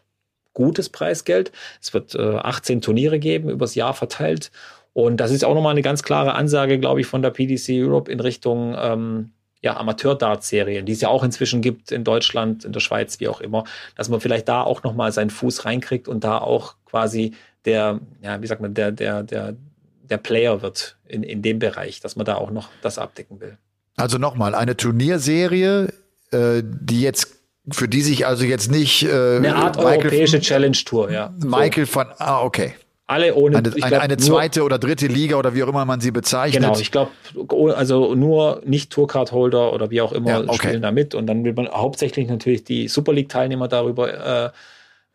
gutes 0.55 0.89
Preisgeld. 0.89 1.53
Es 1.80 1.95
wird 1.95 2.14
äh, 2.14 2.36
18 2.36 2.80
Turniere 2.80 3.18
geben, 3.18 3.49
übers 3.49 3.74
Jahr 3.74 3.95
verteilt. 3.95 4.51
Und 4.93 5.18
das 5.18 5.30
ist 5.30 5.45
auch 5.45 5.55
nochmal 5.55 5.72
eine 5.72 5.82
ganz 5.82 6.03
klare 6.03 6.34
Ansage, 6.34 6.78
glaube 6.78 7.01
ich, 7.01 7.07
von 7.07 7.22
der 7.22 7.30
PDC 7.30 7.70
Europe 7.70 8.11
in 8.11 8.20
Richtung 8.20 8.74
ähm, 8.76 9.30
ja, 9.61 9.76
Amateur-Dart-Serien, 9.76 10.86
die 10.86 10.93
es 10.93 11.01
ja 11.01 11.09
auch 11.09 11.24
inzwischen 11.24 11.62
gibt 11.62 11.93
in 11.93 12.05
Deutschland, 12.05 12.64
in 12.64 12.72
der 12.72 12.80
Schweiz, 12.80 13.20
wie 13.20 13.28
auch 13.28 13.41
immer, 13.41 13.64
dass 13.97 14.09
man 14.09 14.20
vielleicht 14.20 14.49
da 14.49 14.62
auch 14.62 14.82
nochmal 14.82 15.12
seinen 15.12 15.30
Fuß 15.30 15.64
reinkriegt 15.64 16.09
und 16.09 16.24
da 16.24 16.39
auch 16.39 16.74
quasi 16.84 17.34
der, 17.64 18.01
ja, 18.22 18.41
wie 18.41 18.47
sagt 18.47 18.61
man, 18.61 18.74
der, 18.74 18.93
der, 18.93 19.22
der, 19.22 19.57
der 20.11 20.19
Player 20.19 20.63
wird 20.63 20.97
in, 21.07 21.23
in 21.23 21.43
dem 21.43 21.59
Bereich, 21.59 22.01
dass 22.01 22.17
man 22.17 22.27
da 22.27 22.37
auch 22.37 22.51
noch 22.51 22.69
das 22.83 22.99
abdecken 22.99 23.41
will. 23.41 23.59
Also 23.97 24.19
nochmal, 24.19 24.55
eine 24.55 24.77
Turnierserie, 24.77 25.93
äh, 26.31 26.63
die 26.65 27.03
jetzt 27.03 27.39
für 27.71 27.89
die 27.89 28.01
sich 28.01 28.27
also 28.27 28.45
jetzt 28.45 28.71
nicht 28.71 29.03
äh, 29.03 29.37
eine 29.37 29.55
Art 29.55 29.77
Michael 29.77 29.99
europäische 29.99 30.41
Challenge 30.41 30.77
Tour, 30.85 31.11
ja. 31.11 31.35
Michael 31.45 31.87
so. 31.87 31.93
von 31.93 32.07
ah 32.19 32.41
okay. 32.43 32.75
Alle 33.07 33.35
ohne 33.35 33.59
eine, 33.59 33.71
glaub, 33.71 34.03
eine 34.03 34.19
zweite 34.19 34.59
nur, 34.59 34.67
oder 34.67 34.79
dritte 34.79 35.07
Liga 35.07 35.37
oder 35.37 35.55
wie 35.55 35.63
auch 35.63 35.69
immer 35.69 35.87
man 35.87 35.99
sie 35.99 36.11
bezeichnet. 36.11 36.63
Genau, 36.63 36.79
ich 36.79 36.91
glaube, 36.91 37.11
also 37.75 38.15
nur 38.15 38.61
nicht 38.67 38.91
Tourcard 38.91 39.33
Holder 39.33 39.73
oder 39.73 39.91
wie 39.91 40.03
auch 40.03 40.13
immer 40.13 40.31
ja, 40.31 40.41
okay. 40.41 40.69
spielen 40.69 40.83
da 40.83 40.93
mit 40.93 41.15
und 41.15 41.27
dann 41.27 41.43
will 41.43 41.55
man 41.55 41.69
hauptsächlich 41.69 42.29
natürlich 42.29 42.65
die 42.65 42.87
Super 42.89 43.15
League 43.15 43.31
Teilnehmer 43.31 43.67
darüber 43.67 44.47
äh, 44.47 44.51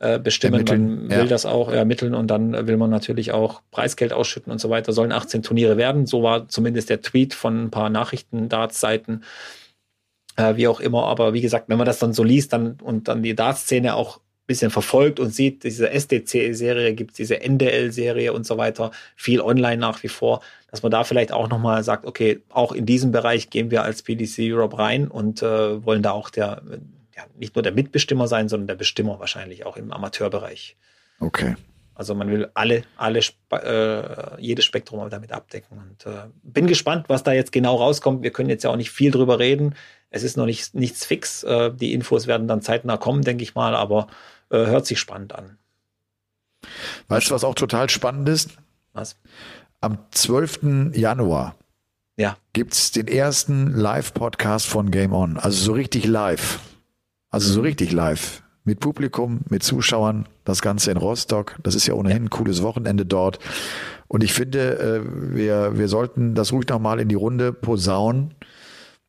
äh, 0.03 0.19
bestimmen. 0.19 0.55
Ermitteln, 0.55 1.07
man 1.07 1.09
will 1.11 1.17
ja. 1.19 1.25
das 1.25 1.45
auch 1.45 1.71
ermitteln 1.71 2.13
und 2.13 2.27
dann 2.27 2.67
will 2.67 2.75
man 2.75 2.89
natürlich 2.89 3.31
auch 3.31 3.61
Preisgeld 3.71 4.11
ausschütten 4.11 4.51
und 4.51 4.59
so 4.59 4.69
weiter. 4.69 4.91
Sollen 4.91 5.13
18 5.13 5.43
Turniere 5.43 5.77
werden. 5.77 6.05
So 6.05 6.23
war 6.23 6.49
zumindest 6.49 6.89
der 6.89 7.01
Tweet 7.01 7.33
von 7.33 7.65
ein 7.65 7.71
paar 7.71 7.89
Nachrichten-Darts-Seiten. 7.89 9.23
Äh, 10.35 10.57
wie 10.57 10.67
auch 10.67 10.81
immer. 10.81 11.05
Aber 11.05 11.33
wie 11.33 11.39
gesagt, 11.39 11.69
wenn 11.69 11.77
man 11.77 11.85
das 11.85 11.99
dann 11.99 12.11
so 12.11 12.23
liest 12.23 12.51
dann, 12.51 12.77
und 12.83 13.07
dann 13.07 13.23
die 13.23 13.33
Darts-Szene 13.33 13.95
auch 13.95 14.17
ein 14.17 14.47
bisschen 14.47 14.71
verfolgt 14.71 15.21
und 15.21 15.29
sieht, 15.29 15.63
diese 15.63 15.89
SDC-Serie 15.89 16.95
gibt 16.95 17.17
diese 17.17 17.39
NDL-Serie 17.39 18.33
und 18.33 18.45
so 18.45 18.57
weiter, 18.57 18.91
viel 19.15 19.39
online 19.39 19.77
nach 19.77 20.03
wie 20.03 20.09
vor, 20.09 20.41
dass 20.69 20.83
man 20.83 20.91
da 20.91 21.05
vielleicht 21.05 21.31
auch 21.31 21.47
nochmal 21.47 21.81
sagt, 21.85 22.05
okay, 22.05 22.41
auch 22.49 22.73
in 22.73 22.85
diesem 22.85 23.13
Bereich 23.13 23.49
gehen 23.49 23.71
wir 23.71 23.83
als 23.83 24.01
PDC 24.01 24.51
Europe 24.51 24.77
rein 24.77 25.07
und 25.07 25.41
äh, 25.43 25.85
wollen 25.85 26.01
da 26.01 26.11
auch 26.11 26.29
der 26.29 26.61
ja, 27.15 27.23
nicht 27.35 27.55
nur 27.55 27.63
der 27.63 27.71
Mitbestimmer 27.71 28.27
sein, 28.27 28.49
sondern 28.49 28.67
der 28.67 28.75
Bestimmer 28.75 29.19
wahrscheinlich 29.19 29.65
auch 29.65 29.77
im 29.77 29.91
Amateurbereich. 29.91 30.77
Okay. 31.19 31.55
Also 31.95 32.15
man 32.15 32.29
will 32.29 32.49
alle, 32.55 32.83
alle, 32.97 33.19
äh, 33.51 34.41
jedes 34.41 34.65
Spektrum 34.65 35.09
damit 35.09 35.31
abdecken. 35.31 35.77
Und 35.77 36.11
äh, 36.11 36.25
bin 36.41 36.65
gespannt, 36.65 37.05
was 37.07 37.23
da 37.23 37.33
jetzt 37.33 37.51
genau 37.51 37.75
rauskommt. 37.75 38.23
Wir 38.23 38.31
können 38.31 38.49
jetzt 38.49 38.63
ja 38.63 38.71
auch 38.71 38.75
nicht 38.75 38.91
viel 38.91 39.11
drüber 39.11 39.37
reden. 39.37 39.75
Es 40.09 40.23
ist 40.23 40.37
noch 40.37 40.45
nicht, 40.45 40.73
nichts 40.73 41.05
fix. 41.05 41.43
Äh, 41.43 41.71
die 41.71 41.93
Infos 41.93 42.25
werden 42.25 42.47
dann 42.47 42.61
zeitnah 42.61 42.97
kommen, 42.97 43.21
denke 43.21 43.43
ich 43.43 43.53
mal, 43.53 43.75
aber 43.75 44.07
äh, 44.49 44.57
hört 44.57 44.87
sich 44.87 44.99
spannend 44.99 45.35
an. 45.35 45.57
Weißt 47.09 47.29
du, 47.29 47.35
was 47.35 47.43
auch 47.43 47.55
total 47.55 47.89
spannend 47.89 48.27
ist? 48.27 48.51
Was? 48.93 49.17
Am 49.81 49.97
12. 50.11 50.93
Januar 50.93 51.55
ja. 52.15 52.37
gibt 52.53 52.73
es 52.73 52.91
den 52.91 53.07
ersten 53.07 53.67
Live-Podcast 53.67 54.65
von 54.65 54.91
Game 54.91 55.13
On. 55.13 55.37
Also 55.37 55.63
so 55.63 55.73
richtig 55.73 56.05
live. 56.05 56.59
Also 57.33 57.51
so 57.51 57.61
richtig 57.61 57.91
live. 57.91 58.43
Mit 58.63 58.79
Publikum, 58.79 59.41
mit 59.49 59.63
Zuschauern, 59.63 60.29
das 60.45 60.61
Ganze 60.61 60.91
in 60.91 60.97
Rostock. 60.97 61.55
Das 61.63 61.73
ist 61.73 61.87
ja 61.87 61.95
ohnehin 61.95 62.25
ein 62.25 62.29
cooles 62.29 62.61
Wochenende 62.61 63.07
dort. 63.07 63.39
Und 64.07 64.23
ich 64.23 64.33
finde, 64.33 64.77
äh, 64.77 65.35
wir, 65.35 65.75
wir 65.75 65.87
sollten 65.87 66.35
das 66.35 66.53
ruhig 66.53 66.67
nochmal 66.69 66.99
in 66.99 67.09
die 67.09 67.15
Runde 67.15 67.51
posaunen, 67.51 68.35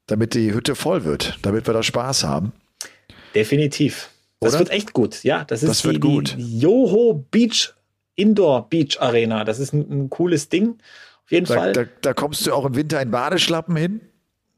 damit 0.07 0.33
die 0.33 0.55
Hütte 0.55 0.75
voll 0.75 1.05
wird, 1.05 1.39
damit 1.43 1.67
wir 1.67 1.75
da 1.75 1.83
Spaß 1.83 2.25
haben. 2.25 2.53
Definitiv. 3.35 4.09
Das 4.41 4.55
Oder? 4.55 4.61
wird 4.61 4.71
echt 4.71 4.95
gut. 4.95 5.23
Ja, 5.23 5.45
das 5.45 5.63
ist 5.63 5.69
das 5.69 5.85
wird 5.85 5.97
die, 5.97 6.01
gut. 6.01 6.35
die 6.39 6.61
Yoho 6.61 7.27
Beach 7.31 7.75
Indoor 8.17 8.71
Beach 8.71 8.97
Arena. 9.01 9.45
Das 9.45 9.59
ist 9.59 9.75
ein, 9.75 9.87
ein 9.91 10.09
cooles 10.09 10.49
Ding. 10.49 10.79
Auf 11.25 11.31
jeden 11.31 11.45
da, 11.45 11.55
Fall. 11.55 11.73
Da, 11.75 11.85
da 12.01 12.15
kommst 12.15 12.47
du 12.47 12.55
auch 12.55 12.65
im 12.65 12.75
Winter 12.75 13.03
in 13.03 13.11
Badeschlappen 13.11 13.77
hin? 13.77 14.01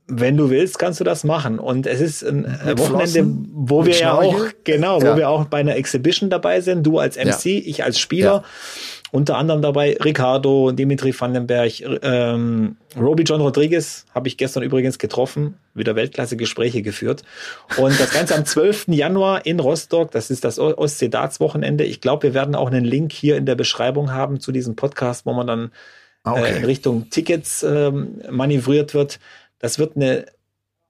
Wenn 0.09 0.37
du 0.37 0.51
willst, 0.51 0.79
kannst 0.79 1.01
du 1.01 1.05
das 1.05 1.25
machen. 1.25 1.59
Und 1.59 1.87
es 1.87 2.01
ist 2.01 2.23
ein 2.23 2.43
Mit 2.43 2.79
Wochenende, 2.79 2.87
Flossen, 2.87 3.49
wo 3.53 3.85
wir 3.87 3.95
ja 3.95 4.15
auch, 4.15 4.47
genau, 4.65 5.01
Ja. 5.01 5.13
wo 5.13 5.17
wir 5.17 5.29
auch 5.29 5.47
bei 5.47 5.59
einer 5.59 5.75
Exhibition 5.77 6.31
dabei 6.31 6.61
sind. 6.61 6.85
Du 6.85 6.99
als 6.99 7.17
MC, 7.17 7.45
Ja. 7.59 7.63
ich 7.67 7.83
als 7.85 7.99
Spieler. 7.99 8.31
Ja. 8.31 8.45
Unter 9.13 9.37
anderem 9.39 9.63
dabei 9.63 9.97
Ricardo, 10.05 10.73
Dimitri 10.73 11.15
Vandenberg, 11.19 11.73
ähm, 12.03 12.77
Roby 13.01 13.23
John 13.23 13.41
Rodriguez 13.41 14.05
habe 14.15 14.29
ich 14.29 14.37
gestern 14.37 14.63
übrigens 14.65 14.99
getroffen, 14.99 15.55
wieder 15.75 15.95
Weltklasse-Gespräche 15.97 16.83
geführt. 16.83 17.23
Und 17.77 17.99
das 17.99 18.11
Ganze 18.11 18.35
am 18.35 18.45
12. 18.45 18.87
Januar 18.89 19.47
in 19.47 19.61
Rostock, 19.61 20.11
das 20.11 20.31
ist 20.31 20.45
das 20.45 20.59
Ostsee-Darts-Wochenende. 20.59 21.85
Ich 21.85 22.01
glaube, 22.01 22.25
wir 22.25 22.35
werden 22.35 22.55
auch 22.55 22.69
einen 22.71 22.85
Link 22.85 23.13
hier 23.13 23.37
in 23.37 23.47
der 23.47 23.55
Beschreibung 23.55 24.13
haben 24.13 24.41
zu 24.41 24.53
diesem 24.53 24.77
Podcast, 24.77 25.27
wo 25.27 25.33
man 25.33 25.47
dann 25.47 25.71
Ah, 26.25 26.41
äh, 26.41 26.57
in 26.59 26.65
Richtung 26.65 27.09
Tickets 27.09 27.63
ähm, 27.63 28.21
manövriert 28.29 28.95
wird. 28.95 29.21
Das 29.59 29.79
wird 29.79 29.97
eine, 29.97 30.27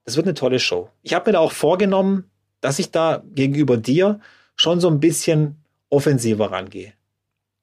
das 0.05 0.15
wird 0.15 0.25
eine 0.27 0.33
tolle 0.33 0.59
Show. 0.59 0.89
Ich 1.03 1.13
habe 1.13 1.29
mir 1.29 1.33
da 1.33 1.39
auch 1.39 1.51
vorgenommen, 1.51 2.29
dass 2.61 2.79
ich 2.79 2.91
da 2.91 3.23
gegenüber 3.33 3.77
dir 3.77 4.19
schon 4.55 4.79
so 4.79 4.89
ein 4.89 4.99
bisschen 4.99 5.63
offensiver 5.89 6.51
rangehe. 6.51 6.93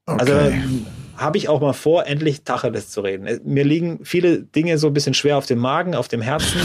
Also 0.06 0.32
Okay. 0.34 0.52
ähm, 0.52 0.86
habe 1.16 1.38
ich 1.38 1.48
auch 1.48 1.60
mal 1.60 1.72
vor, 1.72 2.06
endlich 2.06 2.42
Tacheles 2.42 2.90
zu 2.90 3.00
reden. 3.00 3.40
Mir 3.44 3.64
liegen 3.64 4.04
viele 4.04 4.42
Dinge 4.42 4.78
so 4.78 4.88
ein 4.88 4.92
bisschen 4.94 5.14
schwer 5.14 5.36
auf 5.38 5.46
dem 5.46 5.58
Magen, 5.58 5.94
auf 5.94 6.08
dem 6.08 6.20
Herzen, 6.22 6.60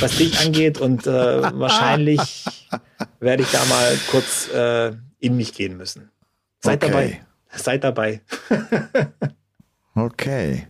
was 0.00 0.16
dich 0.16 0.38
angeht 0.38 0.78
und 0.78 1.06
äh, 1.06 1.10
wahrscheinlich 1.58 2.68
werde 3.18 3.42
ich 3.42 3.50
da 3.50 3.64
mal 3.64 3.96
kurz 4.10 4.48
äh, 4.52 4.92
in 5.18 5.36
mich 5.36 5.54
gehen 5.54 5.76
müssen. 5.76 6.10
Seid 6.60 6.82
Okay. 6.84 6.92
dabei. 6.92 7.20
Seid 7.54 7.84
dabei. 7.84 8.20
Okay. 9.96 10.68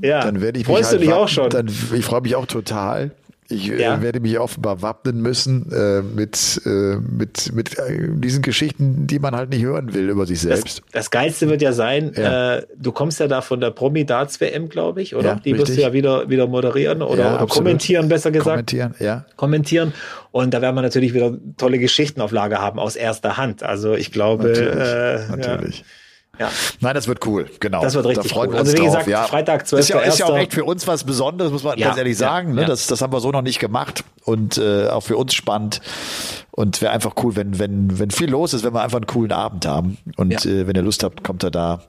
Ja. 0.00 0.20
Dann 0.22 0.40
werde 0.40 0.58
ich 0.58 0.66
mich 0.66 0.74
Freust 0.76 0.90
halt 0.92 1.02
du 1.02 1.06
dich 1.06 1.14
auch 1.14 1.28
schon? 1.28 1.50
Dann, 1.50 1.68
ich 1.68 2.04
freue 2.04 2.22
mich 2.22 2.34
auch 2.34 2.46
total. 2.46 3.10
Ich 3.48 3.66
Ja. 3.66 3.96
äh, 3.96 4.02
werde 4.02 4.20
mich 4.20 4.38
offenbar 4.38 4.80
wappnen 4.80 5.20
müssen 5.20 5.70
äh, 5.72 6.00
mit, 6.00 6.62
äh, 6.64 6.96
mit, 6.96 7.52
mit 7.52 7.78
äh, 7.78 8.08
diesen 8.14 8.40
Geschichten, 8.40 9.06
die 9.06 9.18
man 9.18 9.36
halt 9.36 9.50
nicht 9.50 9.62
hören 9.62 9.92
will 9.92 10.08
über 10.08 10.24
sich 10.24 10.40
selbst. 10.40 10.78
Das, 10.78 10.92
das 10.92 11.10
Geilste 11.10 11.50
wird 11.50 11.60
ja 11.60 11.72
sein, 11.72 12.12
Ja. 12.16 12.56
Äh, 12.56 12.66
du 12.78 12.92
kommst 12.92 13.20
ja 13.20 13.28
da 13.28 13.42
von 13.42 13.60
der 13.60 13.70
Promi 13.70 14.06
Darts 14.06 14.40
WM, 14.40 14.70
glaube 14.70 15.02
ich, 15.02 15.14
oder? 15.14 15.26
Ja, 15.26 15.34
Die 15.34 15.52
wirst 15.52 15.66
du 15.68 15.72
richtig. 15.72 15.84
ja 15.84 15.92
wieder, 15.92 16.30
wieder 16.30 16.46
moderieren 16.46 17.02
oder, 17.02 17.34
oder 17.34 17.46
kommentieren, 17.46 18.08
besser 18.08 18.30
gesagt. 18.30 18.46
Kommentieren, 18.70 18.94
ja. 19.00 19.26
kommentieren. 19.36 19.92
Und 20.30 20.54
da 20.54 20.62
werden 20.62 20.76
wir 20.76 20.82
natürlich 20.82 21.12
wieder 21.12 21.36
tolle 21.58 21.78
Geschichten 21.78 22.22
auf 22.22 22.30
Lager 22.32 22.58
haben 22.62 22.78
aus 22.78 22.96
erster 22.96 23.36
Hand. 23.36 23.62
Also 23.62 23.92
ich 23.94 24.12
glaube, 24.12 24.44
Natürlich. 24.48 24.72
äh, 24.72 25.36
natürlich. 25.36 25.84
Ja, 26.38 26.50
Nein, 26.80 26.94
das 26.94 27.08
wird 27.08 27.26
cool, 27.26 27.50
genau. 27.60 27.82
Das 27.82 27.94
wird 27.94 28.06
richtig 28.06 28.30
da 28.30 28.34
freuen 28.34 28.48
cool. 28.50 28.54
Wir 28.54 28.60
uns 28.60 28.70
Also 28.70 28.78
wie 28.78 28.86
drauf, 28.86 28.92
gesagt, 28.94 29.08
ja. 29.08 29.24
Freitag, 29.24 29.70
Ist 29.70 29.88
ja, 29.90 30.00
ist 30.00 30.18
ja 30.18 30.26
auch 30.26 30.30
12.01.. 30.30 30.38
echt 30.38 30.54
für 30.54 30.64
uns 30.64 30.86
was 30.86 31.04
Besonderes, 31.04 31.52
muss 31.52 31.62
man 31.62 31.78
Ja, 31.78 31.88
ganz 31.88 31.98
ehrlich 31.98 32.16
sagen. 32.16 32.54
Ne? 32.54 32.64
Das, 32.64 32.86
das 32.86 33.02
haben 33.02 33.12
wir 33.12 33.20
so 33.20 33.30
noch 33.30 33.42
nicht 33.42 33.58
gemacht 33.58 34.02
und 34.24 34.56
äh, 34.56 34.88
auch 34.88 35.02
für 35.02 35.18
uns 35.18 35.34
spannend. 35.34 35.82
Und 36.50 36.80
wäre 36.80 36.92
einfach 36.92 37.14
cool, 37.22 37.36
wenn, 37.36 37.58
wenn, 37.58 37.98
wenn 37.98 38.10
viel 38.10 38.30
los 38.30 38.54
ist, 38.54 38.64
wenn 38.64 38.72
wir 38.72 38.82
einfach 38.82 38.96
einen 38.96 39.06
coolen 39.06 39.32
Abend 39.32 39.66
haben. 39.66 39.98
Und 40.16 40.46
äh, 40.46 40.66
wenn 40.66 40.74
ihr 40.74 40.82
Lust 40.82 41.02
habt, 41.02 41.22
kommt 41.22 41.42
er 41.44 41.50
da 41.50 41.82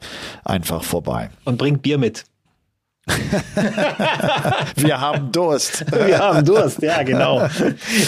einfach 0.43 0.83
vorbei. 0.83 1.29
und 1.45 1.57
bringt 1.57 1.81
Bier 1.81 1.97
mit. 1.97 2.25
Wir 4.75 5.01
haben 5.01 5.31
Durst. 5.31 5.85
Wir 6.05 6.19
haben 6.19 6.45
Durst, 6.45 6.81
ja, 6.81 7.03
genau. 7.03 7.39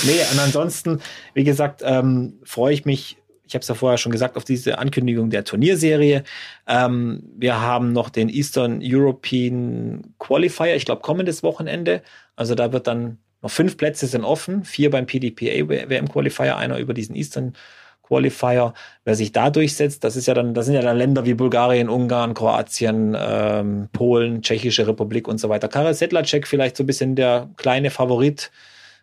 Nee, 0.03 0.21
und 0.31 0.39
ansonsten, 0.39 1.01
wie 1.33 1.43
gesagt, 1.43 1.81
ähm, 1.83 2.39
freue 2.45 2.73
ich 2.73 2.85
mich, 2.85 3.17
ich 3.47 3.53
habe 3.53 3.61
es 3.61 3.67
ja 3.67 3.75
vorher 3.75 3.97
schon 3.97 4.11
gesagt, 4.11 4.37
auf 4.37 4.43
diese 4.43 4.79
Ankündigung 4.79 5.29
der 5.29 5.43
Turnierserie. 5.43 6.23
Ähm, 6.67 7.23
wir 7.35 7.61
haben 7.61 7.93
noch 7.93 8.09
den 8.09 8.29
Eastern 8.29 8.79
European 8.83 10.15
Qualifier, 10.19 10.75
ich 10.75 10.85
glaube 10.85 11.01
kommendes 11.01 11.43
Wochenende. 11.43 12.01
Also 12.35 12.55
da 12.55 12.71
wird 12.73 12.87
dann 12.87 13.19
noch 13.41 13.51
fünf 13.51 13.77
Plätze 13.77 14.07
sind 14.07 14.23
offen, 14.23 14.63
vier 14.63 14.89
beim 14.89 15.05
PDPA 15.05 15.69
WM 15.69 16.09
Qualifier, 16.09 16.57
einer 16.57 16.79
über 16.79 16.93
diesen 16.93 17.15
Eastern 17.15 17.53
Qualifier. 18.01 18.73
Wer 19.03 19.15
sich 19.15 19.31
da 19.31 19.49
durchsetzt, 19.49 20.03
das 20.03 20.15
ist 20.15 20.25
ja 20.25 20.33
dann, 20.33 20.53
das 20.53 20.65
sind 20.65 20.75
ja 20.75 20.81
dann 20.81 20.97
Länder 20.97 21.25
wie 21.25 21.33
Bulgarien, 21.33 21.89
Ungarn, 21.89 22.33
Kroatien, 22.33 23.15
ähm, 23.17 23.89
Polen, 23.93 24.41
Tschechische 24.41 24.87
Republik 24.87 25.27
und 25.27 25.39
so 25.39 25.49
weiter. 25.49 25.67
Karel 25.67 25.93
Sedlacek 25.93 26.47
vielleicht 26.47 26.77
so 26.77 26.83
ein 26.83 26.87
bisschen 26.87 27.15
der 27.15 27.49
kleine 27.57 27.89
Favorit 27.91 28.51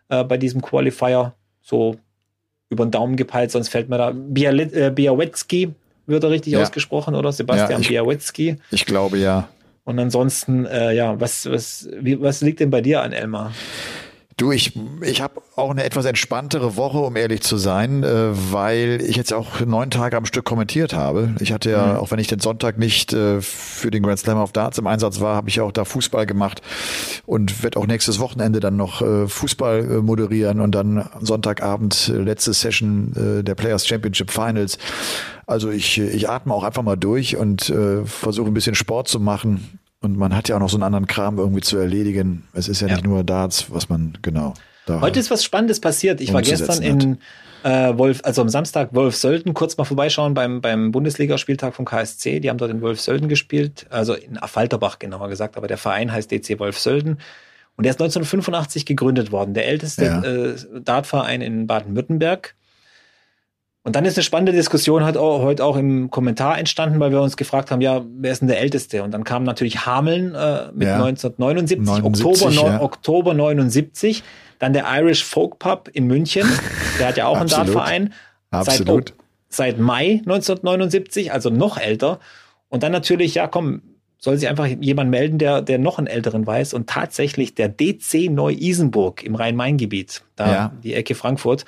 äh, 0.09 0.24
bei 0.24 0.36
diesem 0.36 0.62
Qualifier, 0.62 1.34
so 1.61 1.97
über 2.72 2.84
den 2.86 2.90
Daumen 2.90 3.16
gepeilt, 3.16 3.50
sonst 3.52 3.68
fällt 3.68 3.88
mir 3.88 3.98
da 3.98 4.12
Bialet, 4.14 4.72
äh, 4.72 4.90
wird 6.06 6.24
er 6.24 6.30
richtig 6.30 6.54
Ja. 6.54 6.62
ausgesprochen, 6.62 7.14
oder? 7.14 7.30
Sebastian 7.30 7.70
Ja, 7.70 7.78
ich- 7.78 7.88
Białecki. 7.88 8.56
Ich 8.70 8.86
glaube 8.86 9.18
ja. 9.18 9.48
Und 9.84 9.98
ansonsten, 9.98 10.64
äh, 10.66 10.92
ja, 10.94 11.20
was, 11.20 11.50
was, 11.50 11.88
wie, 12.00 12.20
was 12.20 12.40
liegt 12.40 12.60
denn 12.60 12.70
bei 12.70 12.80
dir 12.80 13.02
an, 13.02 13.12
Elmar? 13.12 13.52
Du, 14.43 14.51
ich, 14.51 14.72
ich 15.03 15.22
habe 15.22 15.40
auch 15.55 15.70
eine 15.70 15.84
etwas 15.84 16.05
entspanntere 16.05 16.76
Woche, 16.76 16.99
um 16.99 17.14
ehrlich 17.14 17.43
zu 17.43 17.59
sein, 17.59 18.03
äh, 18.03 18.30
weil 18.51 19.01
ich 19.01 19.14
jetzt 19.14 19.32
auch 19.32 19.61
neun 19.61 19.88
Tage 19.88 20.16
am 20.16 20.26
Stück 20.26 20.45
kommentiert 20.45 20.95
habe. 20.95 21.36
Ich 21.38 21.53
hatte 21.53 21.70
ja, 21.70 21.97
auch 21.97 22.11
wenn 22.11 22.18
ich 22.18 22.26
den 22.26 22.40
Sonntag 22.40 22.76
nicht 22.76 23.12
äh, 23.12 23.40
für 23.40 23.93
den 23.93 24.03
Grand 24.03 24.18
Slam 24.18 24.38
of 24.38 24.51
Darts 24.51 24.78
im 24.78 24.88
Einsatz 24.88 25.20
war, 25.20 25.36
habe 25.36 25.49
ich 25.49 25.61
auch 25.61 25.70
da 25.70 25.84
Fußball 25.84 26.26
gemacht 26.26 26.61
und 27.24 27.62
werde 27.62 27.78
auch 27.78 27.86
nächstes 27.86 28.18
Wochenende 28.18 28.59
dann 28.59 28.76
noch 28.76 29.01
äh, 29.01 29.28
Fußball 29.28 29.78
äh, 29.78 30.03
moderieren 30.03 30.59
und 30.59 30.72
dann 30.72 31.09
Sonntagabend 31.20 32.09
äh, 32.12 32.18
letzte 32.18 32.53
Session 32.53 33.12
äh, 33.14 33.45
der 33.45 33.55
Players 33.55 33.86
Championship 33.86 34.32
Finals. 34.32 34.76
Also 35.47 35.70
ich, 35.70 36.01
ich 36.01 36.28
atme 36.28 36.53
auch 36.53 36.64
einfach 36.64 36.82
mal 36.82 36.97
durch 36.97 37.36
und 37.36 37.70
äh, 37.70 38.05
versuche 38.07 38.49
ein 38.49 38.55
bisschen 38.55 38.74
Sport 38.74 39.07
zu 39.07 39.20
machen. 39.20 39.78
Und 40.03 40.16
man 40.16 40.34
hat 40.36 40.48
ja 40.48 40.57
auch 40.57 40.61
noch 40.61 40.68
so 40.68 40.76
einen 40.76 40.82
anderen 40.82 41.07
Kram 41.07 41.38
irgendwie 41.38 41.61
zu 41.61 41.78
erledigen. 41.78 42.42
Es 42.53 42.68
ist 42.68 42.80
ja, 42.80 42.88
Ja. 42.88 42.94
nicht 42.94 43.05
nur 43.05 43.24
Darts, 43.24 43.66
was 43.70 43.88
man 43.88 44.18
genau 44.20 44.55
da 44.86 45.00
Heute 45.00 45.20
ist 45.20 45.30
was 45.30 45.44
Spannendes 45.44 45.80
passiert. 45.80 46.20
Ich 46.20 46.32
war 46.32 46.42
gestern 46.42 46.82
in 46.82 47.18
äh, 47.62 47.96
Wolf, 47.96 48.20
also 48.24 48.42
am 48.42 48.48
Samstag 48.48 48.92
Wolfsölden, 48.92 49.55
kurz 49.55 49.76
mal 49.76 49.84
vorbeischauen 49.84 50.34
beim, 50.34 50.61
beim 50.61 50.90
Bundesligaspieltag 50.90 51.74
vom 51.74 51.84
KSC. 51.84 52.40
Die 52.40 52.50
haben 52.50 52.59
dort 52.59 52.72
in 52.72 52.80
Wolfsölden 52.82 53.28
gespielt, 53.28 53.86
also 53.90 54.14
in 54.14 54.38
Affalterbach 54.38 54.98
genauer 54.98 55.28
gesagt, 55.28 55.57
aber 55.57 55.68
der 55.68 55.78
Verein 55.78 56.11
heißt 56.12 56.32
DC 56.32 56.59
Wolfsölden. 56.59 57.18
Und 57.76 57.84
der 57.84 57.90
ist 57.92 58.00
1985 58.00 58.84
gegründet 58.86 59.30
worden, 59.30 59.55
der 59.55 59.68
älteste 59.68 60.05
Ja. 60.05 60.20
äh, 60.22 60.55
Dartverein 60.84 61.40
in 61.42 61.68
Baden-Württemberg. 61.68 62.57
Und 63.84 63.96
dann 63.96 64.04
ist 64.04 64.16
eine 64.16 64.22
spannende 64.22 64.52
Diskussion 64.52 65.04
halt 65.04 65.16
auch, 65.16 65.42
heute 65.42 65.64
auch 65.64 65.76
im 65.76 66.08
Kommentar 66.10 66.56
entstanden, 66.56 67.00
weil 67.00 67.10
wir 67.10 67.20
uns 67.20 67.36
gefragt 67.36 67.70
haben, 67.72 67.80
ja, 67.80 68.02
wer 68.18 68.30
ist 68.30 68.40
denn 68.40 68.46
der 68.48 68.60
Älteste? 68.60 69.02
Und 69.02 69.10
dann 69.10 69.24
kam 69.24 69.42
natürlich 69.42 69.86
Hameln 69.86 70.34
äh, 70.34 70.70
mit 70.72 70.86
Ja. 70.86 71.02
1979, 71.04 71.78
79, 72.02 72.58
Oktober, 72.58 72.70
ja. 72.70 72.80
Oktober 72.80 73.34
79. 73.34 74.22
Dann 74.60 74.72
der 74.72 74.84
Irish 74.88 75.24
Folk 75.24 75.58
Pub 75.58 75.90
in 75.92 76.06
München, 76.06 76.46
der 77.00 77.08
hat 77.08 77.16
ja 77.16 77.26
auch 77.26 77.38
einen. 77.38 77.48
Dartverein. 77.48 78.12
Absolut. 78.52 79.14
Seit, 79.48 79.74
seit 79.74 79.78
Mai 79.80 80.20
1979, 80.26 81.32
also 81.32 81.50
noch 81.50 81.76
älter. 81.76 82.20
Und 82.68 82.84
dann 82.84 82.92
natürlich, 82.92 83.34
ja 83.34 83.48
komm, 83.48 83.82
soll 84.18 84.36
sich 84.38 84.48
einfach 84.48 84.66
jemand 84.66 85.10
melden, 85.10 85.38
der, 85.38 85.62
der 85.62 85.78
noch 85.78 85.98
einen 85.98 86.06
älteren 86.06 86.46
weiß. 86.46 86.74
Und 86.74 86.88
tatsächlich 86.88 87.56
der 87.56 87.68
DC 87.68 88.30
Neu-Isenburg 88.30 89.24
im 89.24 89.34
Rhein-Main-Gebiet, 89.34 90.22
da 90.36 90.52
Ja. 90.52 90.72
die 90.84 90.94
Ecke 90.94 91.16
Frankfurt, 91.16 91.64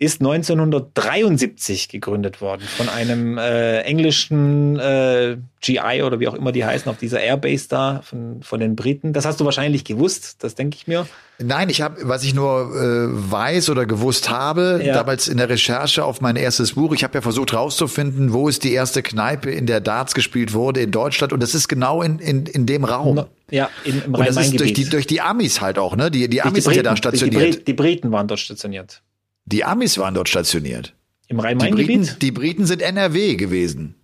ist 0.00 0.22
1973 0.22 1.90
gegründet 1.90 2.40
worden 2.40 2.62
von 2.62 2.88
einem 2.88 3.36
äh, 3.36 3.80
englischen 3.82 4.78
äh, 4.78 5.36
GI 5.60 6.02
oder 6.02 6.18
wie 6.20 6.26
auch 6.26 6.32
immer 6.32 6.52
die 6.52 6.64
heißen, 6.64 6.90
auf 6.90 6.96
dieser 6.96 7.20
Airbase 7.20 7.68
da 7.68 8.00
von, 8.02 8.42
von 8.42 8.60
den 8.60 8.76
Briten. 8.76 9.12
Das 9.12 9.26
hast 9.26 9.40
du 9.40 9.44
wahrscheinlich 9.44 9.84
gewusst, 9.84 10.42
das 10.42 10.54
denke 10.54 10.78
ich 10.80 10.86
mir. 10.86 11.06
Nein, 11.38 11.68
ich 11.68 11.82
habe, 11.82 11.96
was 12.08 12.24
ich 12.24 12.34
nur 12.34 12.62
äh, 12.74 13.30
weiß 13.30 13.68
oder 13.68 13.84
gewusst 13.84 14.30
habe, 14.30 14.80
Ja. 14.82 14.94
damals 14.94 15.28
in 15.28 15.36
der 15.36 15.50
Recherche 15.50 16.02
auf 16.02 16.22
mein 16.22 16.36
erstes 16.36 16.72
Buch, 16.72 16.94
ich 16.94 17.04
habe 17.04 17.18
ja 17.18 17.20
versucht 17.20 17.52
rauszufinden, 17.52 18.32
wo 18.32 18.48
ist 18.48 18.64
die 18.64 18.72
erste 18.72 19.02
Kneipe, 19.02 19.50
in 19.50 19.66
der 19.66 19.82
Darts 19.82 20.14
gespielt 20.14 20.54
wurde 20.54 20.80
in 20.80 20.92
Deutschland 20.92 21.34
und 21.34 21.42
das 21.42 21.54
ist 21.54 21.68
genau 21.68 22.00
in, 22.00 22.20
in, 22.20 22.46
in 22.46 22.64
dem 22.64 22.84
Raum. 22.84 23.26
Ja, 23.50 23.68
in, 23.84 24.02
im 24.02 24.14
und 24.14 24.26
das 24.26 24.38
ist 24.38 24.58
durch 24.58 24.72
die, 24.72 24.88
durch 24.88 25.06
die 25.06 25.20
Amis 25.20 25.60
halt 25.60 25.78
auch, 25.78 25.94
ne? 25.94 26.10
Die, 26.10 26.26
die 26.30 26.40
Amis 26.40 26.64
sind 26.64 26.74
ja 26.74 26.82
da 26.82 26.92
die, 26.92 26.96
stationiert. 26.96 27.68
Die 27.68 27.74
Briten 27.74 28.10
waren 28.12 28.28
dort 28.28 28.40
stationiert. 28.40 29.02
Die 29.50 29.64
Amis 29.64 29.98
waren 29.98 30.14
dort 30.14 30.28
stationiert. 30.28 30.94
Im 31.28 31.36
Die 31.38 31.42
Briten, 31.42 31.60
Rhein-Main-Gebiet? 31.60 32.22
die 32.22 32.32
Briten 32.32 32.66
sind 32.66 32.82
NRW 32.82 33.36
gewesen. 33.36 33.94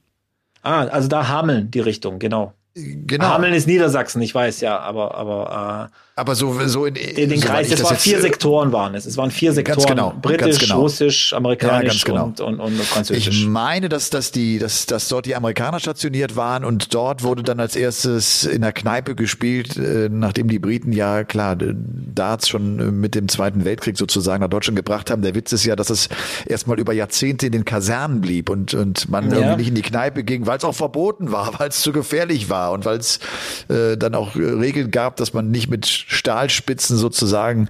Ah, 0.62 0.84
also 0.86 1.08
da 1.08 1.28
Hameln 1.28 1.70
die 1.70 1.80
Richtung, 1.80 2.18
genau. 2.18 2.52
Genau. 2.74 3.26
Hameln 3.26 3.54
ist 3.54 3.66
Niedersachsen, 3.66 4.20
ich 4.22 4.34
weiß 4.34 4.60
ja, 4.60 4.78
aber, 4.78 5.14
aber 5.14 5.90
Aber 6.18 6.34
so, 6.34 6.58
so 6.66 6.86
in, 6.86 6.94
den, 6.94 7.28
den 7.28 7.40
Kreis, 7.40 7.66
es 7.70 7.78
das 7.78 7.84
waren 7.84 7.96
vier 7.98 8.16
äh, 8.18 8.22
Sektoren 8.22 8.72
waren 8.72 8.94
es. 8.94 9.04
Es 9.04 9.16
waren 9.18 9.30
vier 9.30 9.52
Sektoren. 9.52 9.86
genau, 9.86 10.14
Britisch, 10.20 10.40
ganz 10.46 10.58
genau. 10.60 10.80
Russisch, 10.80 11.32
amerikanisch 11.34 11.82
Ja, 11.82 11.88
ganz 11.88 12.04
genau. 12.04 12.24
und, 12.24 12.40
und, 12.40 12.60
und 12.60 12.80
französisch. 12.82 13.28
Ich 13.42 13.46
meine, 13.46 13.88
dass, 13.88 14.08
dass, 14.10 14.32
die, 14.32 14.58
dass, 14.58 14.86
dass 14.86 15.08
dort 15.08 15.26
die 15.26 15.36
Amerikaner 15.36 15.78
stationiert 15.78 16.34
waren 16.34 16.64
und 16.64 16.94
dort 16.94 17.22
wurde 17.22 17.42
dann 17.42 17.60
als 17.60 17.76
erstes 17.76 18.44
in 18.44 18.62
der 18.62 18.72
Kneipe 18.72 19.14
gespielt, 19.14 19.76
äh, 19.76 20.08
nachdem 20.10 20.48
die 20.48 20.58
Briten 20.58 20.92
ja 20.92 21.22
klar 21.22 21.54
Darts 21.56 22.48
schon 22.48 22.78
äh, 22.80 22.84
mit 22.90 23.14
dem 23.14 23.28
Zweiten 23.28 23.66
Weltkrieg 23.66 23.98
sozusagen 23.98 24.40
nach 24.42 24.48
Deutschland 24.48 24.76
gebracht 24.76 25.10
haben. 25.10 25.20
Der 25.20 25.34
Witz 25.34 25.52
ist 25.52 25.64
ja, 25.66 25.76
dass 25.76 25.90
es 25.90 26.08
erstmal 26.46 26.80
über 26.80 26.94
Jahrzehnte 26.94 27.44
in 27.46 27.52
den 27.52 27.64
Kasernen 27.66 28.22
blieb 28.22 28.48
und, 28.48 28.72
und 28.72 29.08
man 29.10 29.30
Ja. 29.30 29.36
irgendwie 29.36 29.56
nicht 29.58 29.68
in 29.68 29.74
die 29.74 29.82
Kneipe 29.82 30.24
ging, 30.24 30.46
weil 30.46 30.56
es 30.56 30.64
auch 30.64 30.74
verboten 30.74 31.30
war, 31.30 31.52
weil 31.60 31.68
es 31.68 31.82
zu 31.82 31.92
gefährlich 31.92 32.48
war. 32.48 32.56
war 32.56 32.72
und 32.72 32.86
weil 32.86 32.96
es 32.96 33.20
äh, 33.68 33.98
dann 33.98 34.14
auch 34.14 34.34
Regeln 34.34 34.90
gab, 34.90 35.16
dass 35.16 35.34
man 35.34 35.50
nicht 35.50 35.68
mit 35.68 36.05
Stahlspitzen 36.06 36.96
sozusagen 36.96 37.68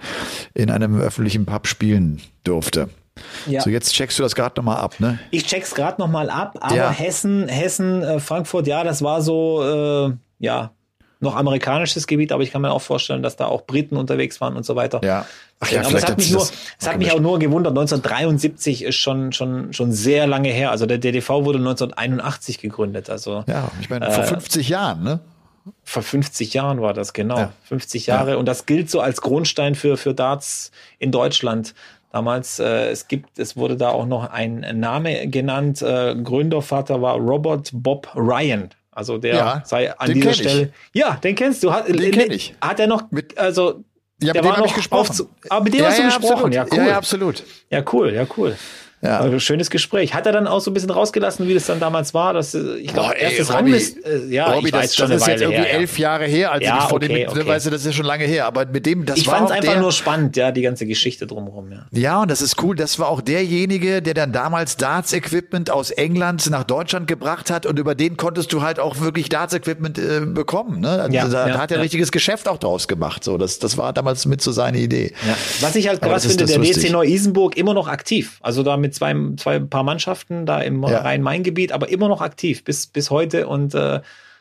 in 0.55 0.71
einem 0.71 1.01
öffentlichen 1.01 1.47
Pub 1.47 1.67
spielen 1.67 2.21
durfte. 2.45 2.91
Ja. 3.47 3.63
So, 3.63 3.71
jetzt 3.71 3.95
checkst 3.95 4.19
du 4.19 4.23
das 4.23 4.35
gerade 4.35 4.55
nochmal 4.57 4.77
ab, 4.77 5.01
ne? 5.01 5.19
Ich 5.31 5.47
check's 5.47 5.75
gerade 5.75 6.01
nochmal 6.01 6.29
ab, 6.29 6.59
aber 6.61 6.77
ja. 6.77 6.91
Hessen, 6.91 7.49
Hessen, 7.49 8.03
äh, 8.03 8.21
Frankfurt, 8.21 8.67
ja, 8.67 8.85
das 8.85 9.03
war 9.03 9.23
so, 9.23 9.63
äh, 10.11 10.13
ja, 10.39 10.73
noch 11.21 11.35
amerikanisches 11.35 12.07
Gebiet, 12.07 12.31
aber 12.31 12.43
ich 12.43 12.53
kann 12.53 12.61
mir 12.61 12.71
auch 12.71 12.83
vorstellen, 12.83 13.23
dass 13.23 13.37
da 13.37 13.47
auch 13.47 13.63
Briten 13.63 13.97
unterwegs 13.97 14.39
waren 14.43 14.55
und 14.55 14.67
so 14.67 14.77
weiter. 14.77 15.01
Ja. 15.03 15.25
Ach 15.61 15.71
ja, 15.71 15.81
aber 15.81 15.97
es 15.97 16.07
hat 16.07 16.19
mich 16.19 16.31
nur, 16.31 16.47
es 16.79 16.87
hat 16.87 16.99
mich 16.99 17.11
auch 17.13 17.21
nur 17.21 17.39
gewundert. 17.39 17.71
1973 17.71 18.85
ist 18.85 18.97
schon 18.97 19.33
schon 19.33 19.73
schon 19.73 19.91
sehr 19.93 20.27
lange 20.27 20.51
her. 20.51 20.71
Also 20.71 20.85
der 20.85 20.99
DDV 20.99 21.31
wurde 21.45 21.59
1981 21.59 22.59
gegründet. 22.59 23.09
Also 23.09 23.45
ja, 23.47 23.71
ich 23.81 23.89
meine 23.89 24.11
vor 24.11 24.25
50 24.25 24.69
äh, 24.69 24.71
Jahren, 24.71 25.03
ne? 25.03 25.21
Vor 25.83 26.03
50 26.03 26.55
Jahren 26.55 26.81
war 26.81 26.95
das 26.95 27.13
genau. 27.13 27.39
Ja. 27.39 27.53
50 27.65 28.07
Jahre 28.07 28.33
ja. 28.33 28.37
und 28.37 28.47
das 28.47 28.67
gilt 28.67 28.91
so 28.91 29.01
als 29.01 29.21
Grundstein 29.21 29.75
für 29.75 29.97
für 29.97 30.15
Darts 30.15 30.71
in 30.99 31.13
Deutschland. 31.13 31.75
Damals, 32.13 32.59
äh, 32.61 32.89
es 32.91 33.09
gibt, 33.09 33.39
es 33.39 33.57
wurde 33.57 33.77
da 33.77 33.91
auch 33.91 34.07
noch 34.07 34.31
ein 34.31 34.61
Name 34.81 35.29
genannt. 35.29 35.83
Äh, 35.83 36.15
Gründervater 36.15 37.03
war 37.03 37.17
Robert 37.17 37.71
Bob 37.75 38.11
Ryan. 38.15 38.71
Also 38.91 39.19
der 39.19 39.35
ja, 39.35 39.63
sei 39.67 39.95
an 39.99 40.15
dieser 40.15 40.33
Stelle. 40.33 40.73
Ich. 40.93 41.01
Ja, 41.01 41.17
den 41.17 41.35
kennst 41.35 41.63
du. 41.63 41.73
Hat, 41.73 41.87
den 41.89 42.11
kenn 42.13 42.31
ich. 42.31 42.55
Hat 42.63 42.81
er 42.81 42.87
noch, 42.87 43.11
mit, 43.11 43.37
also 43.37 43.85
ja, 44.23 44.33
der 44.33 44.43
war 44.43 44.59
noch 44.59 44.75
gesprochen. 44.75 45.11
Auf, 45.11 45.51
aber 45.51 45.65
mit 45.65 45.75
dem 45.75 45.81
ja, 45.81 45.89
hast 45.89 45.99
du 45.99 46.03
ja, 46.03 46.09
gesprochen. 46.09 46.53
Ja, 46.53 46.67
cool. 46.73 46.87
Ja, 46.87 46.97
absolut. 46.97 47.45
Ja, 47.69 47.85
cool, 47.93 48.15
ja, 48.15 48.27
cool. 48.39 48.57
Ja. 49.07 49.21
Also, 49.21 49.39
schönes 49.39 49.71
Gespräch. 49.71 50.15
Hat 50.15 50.27
er 50.27 50.33
dann 50.33 50.47
auch 50.47 50.61
so 50.61 50.71
ein 50.71 50.75
bisschen 50.75 50.91
rausgelassen, 50.91 51.47
wie 51.47 51.55
das 51.55 51.67
dann 51.67 51.81
damals 51.81 52.13
war? 52.13 52.35
Dass, 52.35 52.55
äh, 52.55 52.77
ich 52.79 52.93
glaube, 52.93 53.15
erstes 53.15 53.49
Robby, 53.49 53.57
Ranglist, 53.57 54.05
äh, 54.05 54.27
ja, 54.29 54.53
Robby, 54.53 54.69
ich 54.69 54.73
weiß 54.73 54.83
das, 54.83 54.97
schon 54.97 55.11
das 55.11 55.23
ist 55.23 55.29
jetzt 55.29 55.43
irgendwie 55.43 55.63
her, 55.63 55.75
elf 55.75 55.99
Jahre 55.99 56.25
her, 56.25 56.53
als 56.53 56.65
ja, 56.65 56.79
ich 56.79 56.85
vor 56.85 56.97
okay, 56.97 57.09
dem, 57.09 57.29
okay. 57.29 57.47
weißt 57.47 57.67
du, 57.67 57.71
das 57.71 57.81
ist 57.83 57.87
ja 57.87 57.93
schon 57.93 58.07
lange 58.07 58.25
her, 58.25 58.47
aber 58.47 58.67
mit 58.67 58.85
dem, 58.85 59.07
das 59.07 59.19
ich 59.19 59.27
war 59.27 59.35
Ich 59.35 59.39
fand 59.39 59.51
es 59.51 59.57
einfach 59.57 59.73
der, 59.73 59.81
nur 59.81 59.93
spannend, 59.93 60.37
ja, 60.37 60.51
die 60.51 60.63
ganze 60.63 60.87
Geschichte 60.87 61.27
drumherum, 61.27 61.71
ja. 61.71 61.87
Ja, 61.93 62.23
und 62.23 62.31
das 62.31 62.43
ist 62.43 62.61
cool, 62.63 62.75
das 62.75 62.99
war 62.99 63.09
auch 63.09 63.21
derjenige, 63.21 64.03
der 64.03 64.15
dann 64.15 64.33
damals 64.33 64.77
Darts-Equipment 64.77 65.71
aus 65.71 65.91
England 65.91 66.49
nach 66.51 66.65
Deutschland 66.65 67.07
gebracht 67.07 67.51
hat 67.51 67.67
und 67.67 67.79
über 67.79 67.95
den 67.95 68.17
konntest 68.17 68.53
du 68.53 68.63
halt 68.63 68.81
auch 68.81 69.01
wirklich 69.01 69.29
Darts-Equipment 69.29 69.99
äh, 69.99 70.21
bekommen, 70.27 70.81
ne? 70.81 71.03
Also, 71.03 71.15
ja, 71.15 71.29
da 71.29 71.49
ja, 71.49 71.59
hat 71.59 71.71
er 71.71 71.77
ja. 71.77 71.83
richtiges 71.83 72.11
Geschäft 72.11 72.49
auch 72.49 72.59
draus 72.59 72.89
gemacht, 72.89 73.23
so, 73.23 73.39
das, 73.39 73.59
das 73.59 73.79
war 73.79 73.93
damals 73.93 74.27
mit 74.27 74.43
so 74.43 74.53
seine 74.53 74.79
Idee. 74.79 75.13
Was 75.61 75.77
ich 75.77 75.89
halt 75.89 76.03
krass 76.03 76.27
finde, 76.27 76.47
der 76.47 76.61
WC 76.61 76.91
Neu-Isenburg 76.91 77.57
immer 77.57 77.75
noch 77.75 77.89
aktiv, 77.89 78.39
also 78.41 78.63
da 78.63 78.77
mit 78.77 78.96
zwei, 78.97 79.15
zwei 79.37 79.59
paar 79.61 79.83
Mannschaften 79.83 80.47
da 80.47 80.61
im 80.61 80.83
ja. 80.83 81.01
Rhein-Main-Gebiet, 81.01 81.73
aber 81.73 81.89
immer 81.89 82.09
noch 82.09 82.21
aktiv 82.21 82.65
bis, 82.65 82.87
bis 82.87 83.11
heute 83.11 83.47
und 83.47 83.75
äh, 83.75 84.01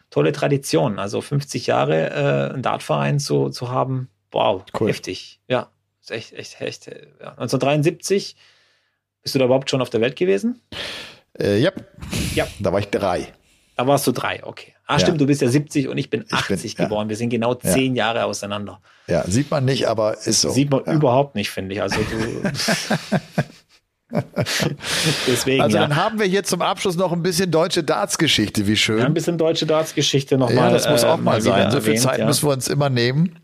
tolle 0.10 0.32
Tradition. 0.32 1.00
Also 1.00 1.22
50 1.22 1.68
Jahre 1.68 2.10
äh, 2.10 2.54
einen 2.54 2.64
Dartverein 2.64 3.20
zu, 3.20 3.50
zu 3.50 3.70
haben, 3.70 4.10
wow, 4.32 4.64
cool. 4.80 4.90
heftig. 4.90 5.40
Ja, 5.48 5.70
ist 6.02 6.12
echt, 6.12 6.34
echt, 6.34 6.62
echt. 6.62 6.88
Ja. 6.88 7.32
1973 7.32 8.36
bist 9.22 9.36
du 9.36 9.40
da 9.40 9.46
überhaupt 9.46 9.70
schon 9.70 9.82
auf 9.82 9.90
der 9.90 10.02
Welt 10.02 10.16
gewesen? 10.16 10.62
Äh, 11.40 11.60
ja. 11.60 11.72
ja. 12.36 12.48
Da 12.60 12.72
war 12.72 12.80
ich 12.80 12.90
drei. 12.90 13.34
Da 13.76 13.86
warst 13.88 14.08
du 14.08 14.14
drei, 14.14 14.42
okay. 14.44 14.74
Ah, 14.86 14.94
ja. 14.94 15.00
stimmt, 15.00 15.20
du 15.20 15.26
bist 15.26 15.42
ja 15.42 15.50
70 15.50 15.90
und 15.90 15.98
ich 15.98 16.10
bin 16.10 16.26
80 16.32 16.64
ich 16.64 16.76
bin, 16.78 16.86
geboren. 16.86 17.08
Ja. 17.08 17.10
Wir 17.10 17.18
sind 17.18 17.30
genau 17.30 17.56
zehn 17.56 17.96
ja. 17.96 18.06
Jahre 18.06 18.26
auseinander. 18.26 18.80
Ja, 19.08 19.24
sieht 19.28 19.52
man 19.52 19.66
nicht, 19.66 19.88
aber 19.88 20.18
ist 20.26 20.42
so. 20.42 20.50
Sieht 20.50 20.70
man 20.70 20.86
überhaupt 20.86 21.36
nicht, 21.36 21.50
finde 21.50 21.76
ich. 21.76 21.82
Also 21.82 21.98
du. 21.98 22.50
Deswegen, 25.28 25.62
also 25.62 25.78
dann 25.78 25.96
haben 25.96 26.20
wir 26.20 26.28
hier 26.28 26.44
zum 26.44 26.62
Abschluss 26.62 26.96
noch 26.96 27.12
ein 27.12 27.24
bisschen 27.24 27.50
deutsche 27.50 27.84
Darts-Geschichte, 27.84 28.68
wie 28.68 28.78
schön. 28.78 29.00
Ja, 29.00 29.06
ein 29.06 29.14
bisschen 29.14 29.38
deutsche 29.38 29.66
Darts-Geschichte 29.66 30.38
nochmal. 30.38 30.56
Ja, 30.56 30.70
das 30.72 30.88
muss 30.88 31.04
auch 31.04 31.18
äh, 31.18 31.22
mal 31.22 31.42
sein. 31.42 31.72
So 31.72 31.82
viel 31.82 31.96
Zeit 31.96 32.20
ja. 32.20 32.26
müssen 32.26 32.48
wir 32.48 32.54
uns 32.54 32.68
immer 32.68 32.90
nehmen. 32.90 33.40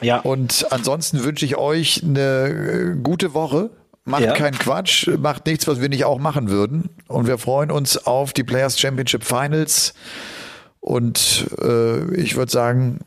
Ja. 0.00 0.20
Und 0.20 0.66
ansonsten 0.70 1.22
wünsche 1.22 1.44
ich 1.44 1.56
euch 1.56 2.02
eine 2.02 2.48
äh, 2.48 2.96
gute 3.02 3.34
Woche. 3.34 3.70
Macht 4.04 4.22
ja. 4.22 4.32
keinen 4.32 4.58
Quatsch, 4.58 5.08
macht 5.18 5.44
nichts, 5.46 5.68
was 5.68 5.80
wir 5.80 5.90
nicht 5.90 6.04
auch 6.04 6.18
machen 6.18 6.48
würden. 6.48 6.88
Und 7.06 7.26
wir 7.26 7.36
freuen 7.36 7.70
uns 7.70 7.98
auf 8.06 8.32
die 8.32 8.42
Players 8.42 8.80
Championship 8.80 9.22
Finals. 9.22 9.92
Und 10.80 11.46
äh, 11.60 12.14
ich 12.14 12.36
würde 12.36 12.50
sagen, 12.50 13.00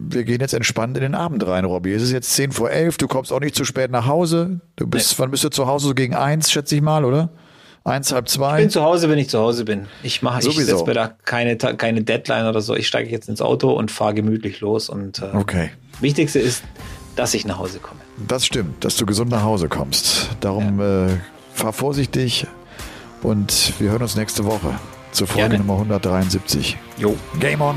wir 0.00 0.24
gehen 0.24 0.40
jetzt 0.40 0.54
entspannt 0.54 0.96
in 0.96 1.02
den 1.02 1.14
Abend 1.14 1.46
rein, 1.46 1.64
Robby. 1.64 1.92
Es 1.92 2.02
ist 2.02 2.12
jetzt 2.12 2.32
10 2.34 2.52
vor 2.52 2.70
11, 2.70 2.96
du 2.96 3.06
kommst 3.06 3.32
auch 3.32 3.40
nicht 3.40 3.54
zu 3.54 3.64
spät 3.64 3.90
nach 3.90 4.06
Hause. 4.06 4.60
Du 4.76 4.86
bist, 4.86 5.12
nee. 5.12 5.18
wann 5.18 5.30
bist 5.30 5.44
du 5.44 5.50
zu 5.50 5.66
Hause? 5.66 5.88
So 5.88 5.94
gegen 5.94 6.14
eins, 6.14 6.50
schätze 6.50 6.74
ich 6.76 6.82
mal, 6.82 7.04
oder? 7.04 7.30
Eins, 7.84 8.12
halb 8.12 8.28
zwei? 8.28 8.58
Ich 8.58 8.64
bin 8.64 8.70
zu 8.70 8.82
Hause, 8.82 9.08
wenn 9.08 9.18
ich 9.18 9.30
zu 9.30 9.38
Hause 9.38 9.64
bin. 9.64 9.86
Ich 10.02 10.20
mache, 10.20 10.46
ich 10.46 10.54
setze 10.54 10.84
mir 10.84 10.94
da 10.94 11.08
keine, 11.08 11.56
keine 11.56 12.02
Deadline 12.02 12.46
oder 12.46 12.60
so. 12.60 12.74
Ich 12.76 12.86
steige 12.86 13.10
jetzt 13.10 13.28
ins 13.28 13.40
Auto 13.40 13.72
und 13.72 13.90
fahre 13.90 14.14
gemütlich 14.14 14.60
los 14.60 14.88
und, 14.90 15.20
äh, 15.20 15.34
okay. 15.34 15.70
Wichtigste 16.00 16.38
ist, 16.38 16.62
dass 17.16 17.32
ich 17.32 17.46
nach 17.46 17.58
Hause 17.58 17.78
komme. 17.78 18.00
Das 18.28 18.44
stimmt, 18.44 18.84
dass 18.84 18.96
du 18.96 19.06
gesund 19.06 19.30
nach 19.30 19.42
Hause 19.42 19.68
kommst. 19.68 20.28
Darum, 20.40 20.78
ja. 20.78 21.06
äh, 21.06 21.10
fahr 21.54 21.72
vorsichtig 21.72 22.46
und 23.22 23.72
wir 23.78 23.90
hören 23.90 24.02
uns 24.02 24.14
nächste 24.14 24.44
Woche 24.44 24.74
zur 25.12 25.26
Folge 25.26 25.48
Gerne. 25.48 25.64
Nummer 25.64 25.74
173. 25.74 26.76
Jo. 26.98 27.16
Game 27.38 27.62
on! 27.62 27.76